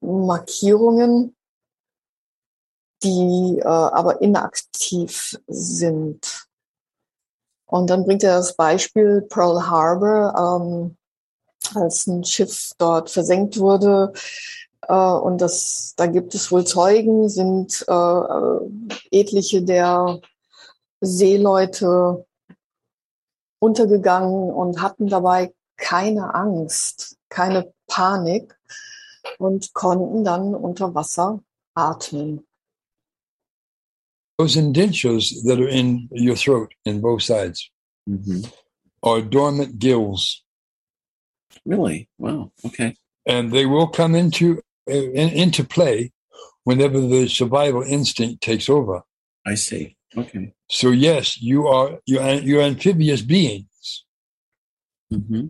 [0.00, 1.34] Markierungen,
[3.02, 6.46] die äh, aber inaktiv sind.
[7.72, 10.96] Und dann bringt er das Beispiel Pearl Harbor, ähm,
[11.74, 14.12] als ein Schiff dort versenkt wurde.
[14.82, 18.60] Äh, und das, da gibt es wohl Zeugen, sind äh, äh,
[19.10, 20.20] etliche der
[21.00, 22.26] Seeleute
[23.58, 28.54] untergegangen und hatten dabei keine Angst, keine Panik
[29.38, 31.40] und konnten dann unter Wasser
[31.72, 32.46] atmen.
[34.38, 37.70] Those indentures that are in your throat in both sides
[38.06, 38.40] hmm
[39.04, 40.44] are dormant gills,
[41.64, 42.08] Really?
[42.18, 42.52] Wow.
[42.64, 42.96] Okay.
[43.26, 44.60] and they will come into
[44.90, 46.12] uh, in, into play
[46.64, 49.02] whenever the survival instinct takes over.
[49.46, 49.96] I see.
[50.16, 50.54] Okay.
[50.70, 54.04] So yes, you are you're, you're amphibious beings.
[55.10, 55.46] hmm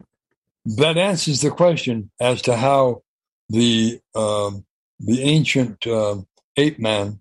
[0.65, 3.03] That answers the question as to how
[3.49, 4.65] the um,
[5.01, 6.27] the ancient um,
[6.57, 7.21] ape man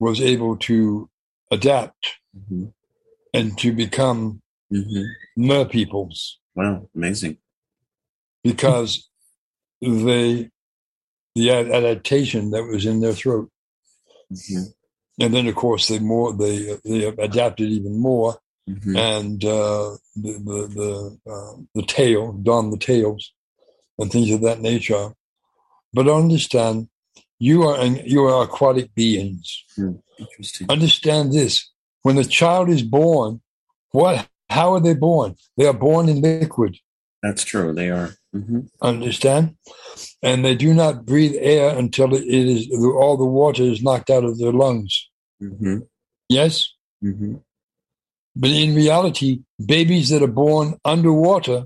[0.00, 1.08] was able to
[1.50, 2.18] adapt
[2.48, 2.66] hmm
[3.34, 5.04] and to become hmm
[5.36, 6.88] mer peoples Wow.
[6.96, 7.38] Amazing.
[8.44, 9.08] because
[9.80, 10.50] they
[11.34, 13.50] the adaptation that was in their throat,
[14.30, 14.64] hmm
[15.20, 18.38] and then of course they more they they adapted even more,
[18.68, 23.32] hmm and uh, the the the, uh, the tail, don the tails,
[23.98, 25.14] and things of that nature.
[25.94, 26.88] But I understand,
[27.38, 29.64] you are an, you are aquatic beings.
[30.18, 30.66] Interesting.
[30.68, 31.70] Understand this:
[32.02, 33.40] when the child is born,
[33.90, 34.28] what?
[34.50, 35.36] How are they born?
[35.56, 36.78] They are born in liquid.
[37.22, 37.74] That's true.
[37.74, 38.14] They are.
[38.32, 39.56] hmm Understand?
[40.22, 44.24] And they do not breathe air until it is all the water is knocked out
[44.24, 45.08] of their lungs.
[45.40, 45.78] hmm
[46.28, 47.36] Yes, hmm
[48.40, 51.64] but in reality, babies that are born underwater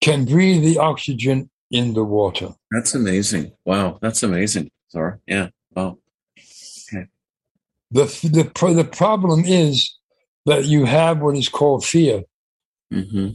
[0.00, 2.50] can breathe the oxygen in the water.
[2.70, 3.52] That's amazing.
[3.64, 3.98] Wow.
[4.00, 4.70] That's amazing.
[4.94, 5.18] Zorra.
[5.26, 5.48] Yeah.
[5.74, 5.98] Wow.
[7.90, 9.96] The the the problem is
[10.44, 12.22] that you have what is called fear.
[12.90, 13.28] hmm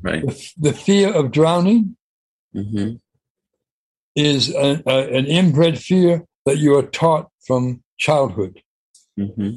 [0.00, 0.26] Right.
[0.26, 1.96] The, the fear of drowning
[2.52, 2.94] hmm
[4.14, 8.60] is a, a, an inbred fear that you are taught from childhood.
[9.16, 9.56] hmm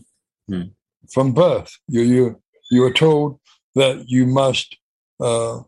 [1.11, 1.77] from birth.
[1.87, 2.41] You you
[2.71, 3.39] you are told
[3.75, 4.77] that you must
[5.19, 5.61] uh,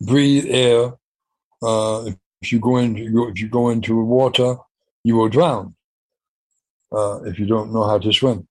[0.00, 0.92] breathe air.
[1.64, 2.12] Uh,
[2.42, 4.56] if you go into if you go into water,
[5.02, 5.74] you will drown.
[6.92, 8.46] Uh, if you don't know how to swim,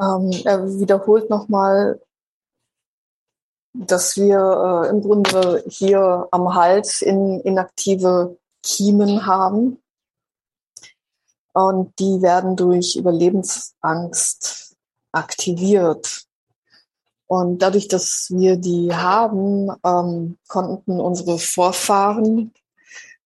[0.00, 2.00] Ähm, er wiederholt nochmal,
[3.74, 9.80] dass wir äh, im Grunde hier am Hals in, inaktive Kiemen haben.
[11.52, 14.76] Und die werden durch Überlebensangst
[15.12, 16.23] aktiviert.
[17.26, 22.52] Und dadurch, dass wir die haben, ähm, konnten unsere Vorfahren,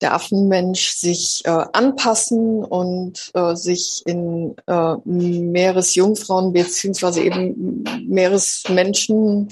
[0.00, 9.48] der Affenmensch, sich äh, anpassen und äh, sich in äh, Meeresjungfrauen beziehungsweise eben Meeresmenschen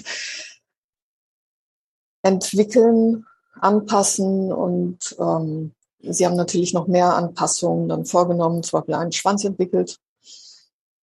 [2.23, 3.27] entwickeln,
[3.61, 9.45] anpassen und ähm, sie haben natürlich noch mehr Anpassungen dann vorgenommen, zum Beispiel einen Schwanz
[9.45, 9.99] entwickelt.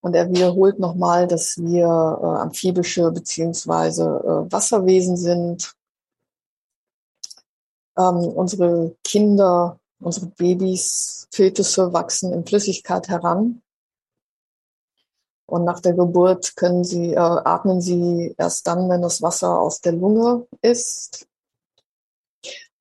[0.04, 5.74] Und er wiederholt nochmal, dass wir äh, amphibische beziehungsweise äh, Wasserwesen sind.
[7.98, 13.62] Ähm, unsere Kinder, unsere Babys, Fötusse wachsen in Flüssigkeit heran.
[15.46, 19.80] Und nach der Geburt können sie, äh, atmen sie erst dann, wenn das Wasser aus
[19.80, 21.28] der Lunge ist.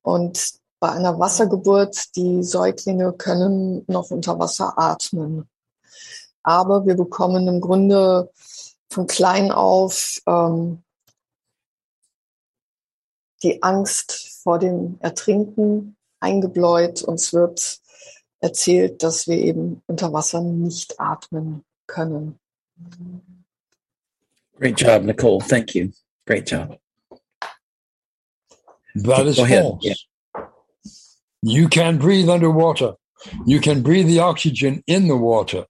[0.03, 5.49] Und bei einer Wassergeburt, die Säuglinge können noch unter Wasser atmen.
[6.43, 8.31] Aber wir bekommen im Grunde
[8.90, 10.82] von klein auf ähm,
[13.43, 17.02] die Angst vor dem Ertrinken eingebläut.
[17.02, 17.81] Uns wird
[18.40, 22.39] erzählt, dass wir eben unter Wasser nicht atmen können.
[24.59, 25.40] Great job, Nicole.
[25.40, 25.90] Thank you.
[26.27, 26.78] Great job.
[28.94, 29.62] that is Go ahead.
[29.62, 29.85] false.
[29.85, 29.94] Yeah.
[31.43, 32.94] You can breathe underwater.
[33.47, 35.66] You can breathe the oxygen in the water.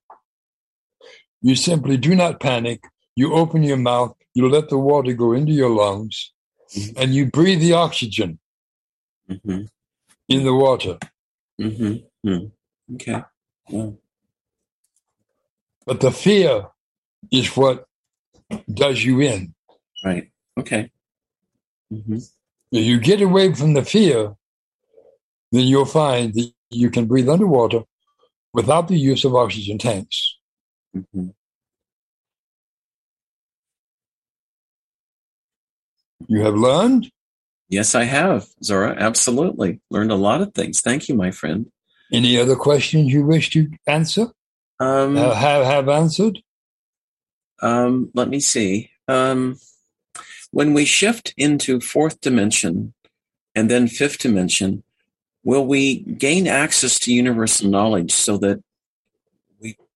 [1.43, 2.83] You simply do not panic.
[3.15, 4.15] You open your mouth.
[4.33, 6.31] You let the water go into your lungs,
[6.75, 6.93] Mhm.
[6.97, 8.39] and you breathe the oxygen
[9.27, 9.63] hmm
[10.29, 10.97] in the water.
[11.59, 12.45] hmm hmm
[12.95, 13.21] Okay.
[13.69, 13.97] Wow.
[15.85, 16.67] But the fear
[17.31, 17.85] is what
[18.73, 19.53] does you in.
[20.03, 20.31] Right.
[20.59, 20.91] Okay.
[21.89, 22.17] hmm
[22.71, 24.35] If you get away from the fear,
[25.51, 27.83] then you'll find that you can breathe underwater
[28.53, 30.37] without the use of oxygen tanks.
[30.93, 31.29] Hmm
[36.27, 37.11] You have learned.
[37.69, 38.95] Yes, I have, Zorra.
[38.97, 39.81] Absolutely.
[39.89, 40.79] Learned a lot of things.
[40.81, 41.69] Thank you, my friend.
[42.11, 44.27] Any other questions you wish to answer?
[44.79, 46.39] Um, Uh, have have answered?
[47.61, 48.89] um, let me see.
[49.07, 49.57] Um,
[50.51, 52.93] when we shift into fourth dimension
[53.55, 54.83] and then fifth dimension,
[55.43, 58.61] will we gain access to universal knowledge so that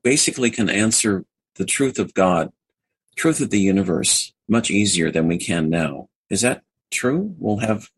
[0.07, 1.25] basically can answer
[1.55, 2.49] the truth of God,
[3.17, 6.07] truth of the universe, much easier than we can now?
[6.29, 6.61] Is that
[6.91, 7.35] true?
[7.39, 7.89] We'll have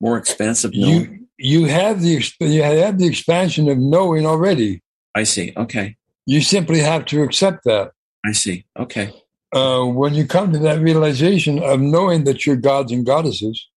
[0.00, 1.26] more expansive knowing.
[1.38, 4.82] You you have the you have the expansion of knowing already.
[5.14, 5.52] I see.
[5.54, 5.96] Okay.
[6.24, 7.92] You simply have to accept that.
[8.24, 8.64] I see.
[8.78, 9.12] Okay.
[9.52, 13.68] Uh, when you come to that realization of knowing that you're gods and goddesses,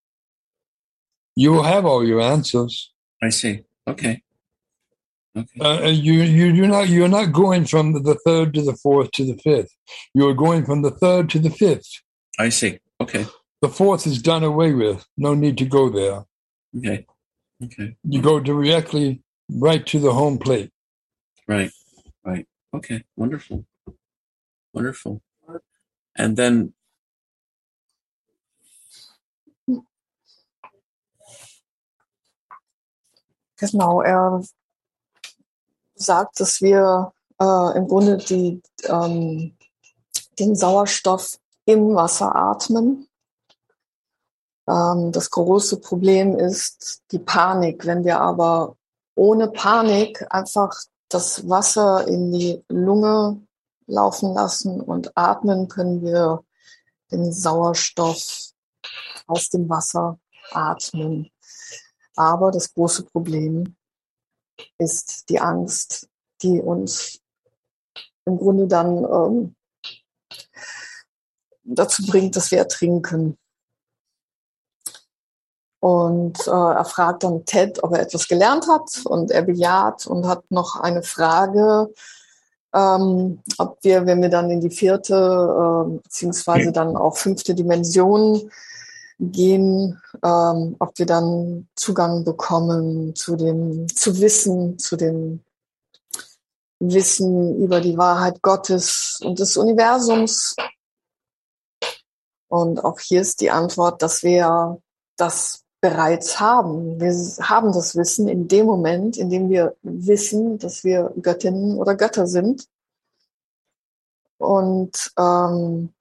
[1.36, 2.94] you will have all your answers.
[3.22, 3.64] I see.
[3.86, 4.24] Okay.
[5.38, 5.60] Okay.
[5.60, 9.24] Uh, you you you're not you're not going from the third to the fourth to
[9.24, 9.72] the fifth.
[10.14, 12.02] You are going from the third to the fifth.
[12.40, 12.80] I see.
[13.00, 13.26] Okay.
[13.62, 15.06] The fourth is done away with.
[15.16, 16.26] No need to go there.
[16.78, 17.06] Okay.
[17.64, 17.96] Okay.
[18.04, 20.72] You go directly right to the home plate.
[21.48, 21.72] Right.
[22.24, 22.48] Right.
[22.74, 23.04] Okay.
[23.16, 23.66] Wonderful.
[24.74, 25.22] Wonderful.
[26.16, 26.74] And then
[33.60, 34.44] Genau, er
[36.00, 39.56] sagt, dass wir äh, im Grunde die, ähm,
[40.40, 43.08] den Sauerstoff im Wasser atmen.
[44.68, 47.86] Ähm, das große Problem ist die Panik.
[47.86, 48.76] Wenn wir aber
[49.16, 50.74] ohne Panik einfach
[51.10, 53.42] das Wasser in die Lunge
[53.88, 56.44] laufen lassen und atmen, können wir
[57.12, 58.52] den Sauerstoff
[59.28, 60.20] aus dem Wasser
[60.52, 61.30] atmen.
[62.16, 63.77] Aber das große Problem
[64.78, 66.10] ist die Angst,
[66.42, 67.20] die uns
[68.26, 69.56] im Grunde dann ähm,
[71.64, 73.38] dazu bringt, dass wir ertrinken.
[75.80, 80.28] Und äh, er fragt dann Ted, ob er etwas gelernt hat und er bejaht und
[80.28, 81.94] hat noch eine Frage,
[82.74, 88.52] ähm, ob wir, wenn wir dann in die vierte äh, beziehungsweise dann auch fünfte Dimension
[89.20, 95.44] gehen, ähm, ob wir dann Zugang bekommen zu dem, zu Wissen, zu dem
[96.80, 100.56] Wissen über die Wahrheit Gottes und des Universums.
[102.48, 104.80] Und auch hier ist die Antwort, dass wir
[105.18, 107.00] das bereits haben.
[107.00, 107.12] Wir
[107.48, 112.28] haben das Wissen in dem Moment, in dem wir wissen, dass wir Göttinnen oder Götter
[112.28, 112.68] sind.
[114.38, 115.94] Und ähm,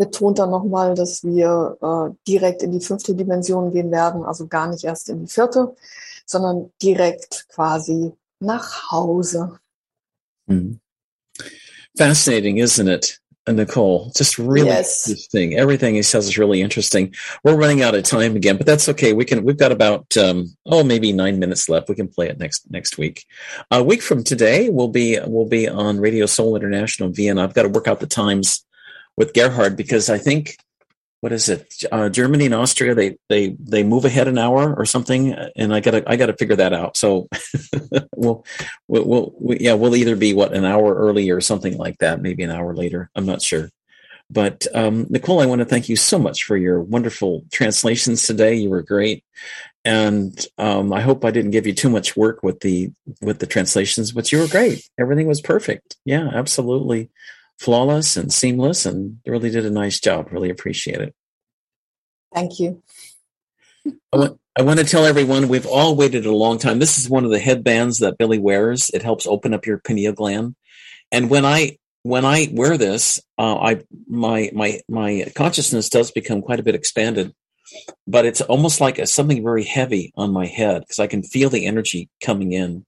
[0.00, 4.66] betont dann nochmal, dass wir äh, direkt in die fünfte Dimension gehen werden, also gar
[4.68, 5.76] nicht erst in die vierte,
[6.24, 9.58] sondern direkt quasi nach Hause.
[10.48, 10.80] Hmm.
[11.98, 14.10] Fascinating, isn't it, Nicole?
[14.16, 15.06] Just really Yes.
[15.06, 15.58] interesting.
[15.58, 17.14] Everything he says is really interesting.
[17.44, 19.12] We're running out of time again, but that's okay.
[19.12, 19.44] We can.
[19.44, 21.90] We've got about um, oh maybe nine minutes left.
[21.90, 23.26] We can play it next next week.
[23.70, 27.42] A week from today, we'll be we'll be on Radio Soul International in Vienna.
[27.42, 28.64] I've got to work out the times
[29.20, 30.56] with Gerhard because I think
[31.20, 31.74] what is it?
[31.92, 35.80] Uh, Germany and Austria they they they move ahead an hour or something, and I
[35.80, 36.96] gotta I gotta figure that out.
[36.96, 37.28] So
[38.16, 38.46] we'll
[38.88, 42.22] we'll, we'll we, yeah we'll either be what an hour early or something like that,
[42.22, 43.10] maybe an hour later.
[43.14, 43.68] I'm not sure.
[44.30, 48.54] But um, Nicole, I want to thank you so much for your wonderful translations today.
[48.54, 49.22] You were great,
[49.84, 53.46] and um, I hope I didn't give you too much work with the with the
[53.46, 54.88] translations, but you were great.
[54.98, 55.98] Everything was perfect.
[56.06, 57.10] Yeah, absolutely
[57.60, 60.32] flawless and seamless, and really did a nice job.
[60.32, 61.14] Really appreciate it.
[62.34, 62.82] Thank you.
[64.12, 66.78] I want, I want to tell everyone we've all waited a long time.
[66.78, 68.88] This is one of the headbands that Billie wears.
[68.90, 70.56] It helps open up your pineal gland.
[71.12, 76.40] And when I when I wear this, uh, I my my my consciousness does become
[76.40, 77.34] quite a bit expanded,
[78.06, 81.50] but it's almost like a, something very heavy on my head because I can feel
[81.50, 82.86] the energy coming in.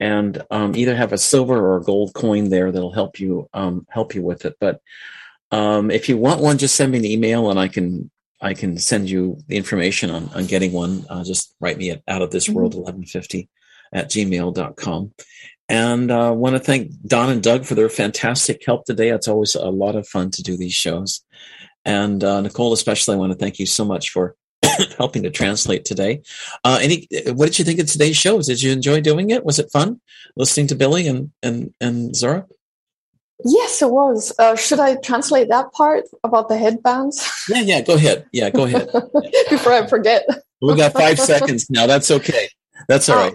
[0.00, 3.86] And um, either have a silver or a gold coin there that'll help you um,
[3.90, 4.56] help you with it.
[4.58, 4.80] But
[5.50, 8.10] um, if you want one, just send me an email and I can
[8.40, 11.04] I can send you the information on, on getting one.
[11.10, 13.48] Uh, just write me at out of this world 1150
[13.92, 15.12] at gmail.com.
[15.68, 19.10] And I uh, want to thank Don and Doug for their fantastic help today.
[19.10, 21.24] It's always a lot of fun to do these shows.
[21.84, 24.34] And uh, Nicole, especially, I want to thank you so much for
[24.98, 26.22] helping to translate today.
[26.64, 28.46] Uh, any, what did you think of today's shows?
[28.46, 29.44] Did you enjoy doing it?
[29.44, 30.00] Was it fun
[30.36, 32.46] listening to Billie and and and Zorra?
[33.44, 34.32] Yes, it was.
[34.38, 37.80] Uh, should I translate that part about the headbands Yeah, yeah.
[37.80, 38.26] Go ahead.
[38.32, 38.90] Yeah, go ahead.
[39.50, 40.26] before I forget?
[40.60, 41.86] We got five seconds now.
[41.86, 42.50] That's okay.
[42.88, 43.34] That's all right.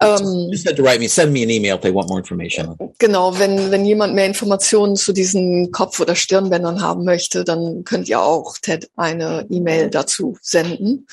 [0.00, 2.76] Ähm, Just had to write me, send me an email if they want more information.
[2.98, 8.08] Genau, wenn, wenn jemand mehr Informationen zu diesen Kopf- oder Stirnbändern haben möchte, dann könnt
[8.08, 11.06] ihr auch Ted eine E-Mail dazu senden.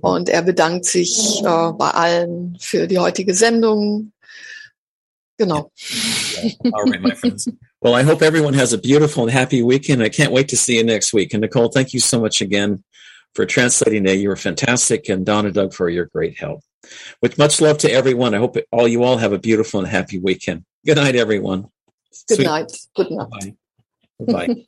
[0.00, 4.12] Und er bedankt sich äh, bei allen für die heutige Sendung.
[5.38, 5.72] Genau.
[6.72, 7.48] All right, my friends.
[7.80, 10.02] Well, I hope everyone has a beautiful and happy weekend.
[10.02, 11.32] I can't wait to see you next week.
[11.32, 12.84] And Nicole, thank you so much again
[13.34, 14.16] for translating today.
[14.16, 15.08] You were fantastic.
[15.08, 16.60] And Donna Doug for your great help.
[17.22, 20.18] With much love to everyone, I hope all you all have a beautiful and happy
[20.18, 20.64] weekend.
[20.84, 21.68] Good night, everyone.
[22.28, 22.72] Good Sweet- night.
[22.96, 23.54] Good night.
[24.20, 24.64] Bye.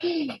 [0.00, 0.40] Bye.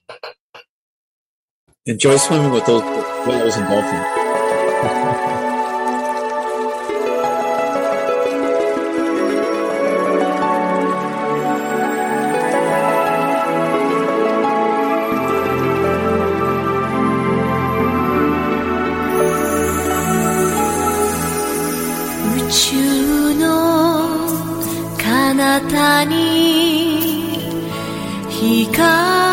[1.86, 2.82] Enjoy swimming with those
[3.26, 5.31] whales and dolphins.
[25.60, 27.36] 方に
[28.30, 29.31] 光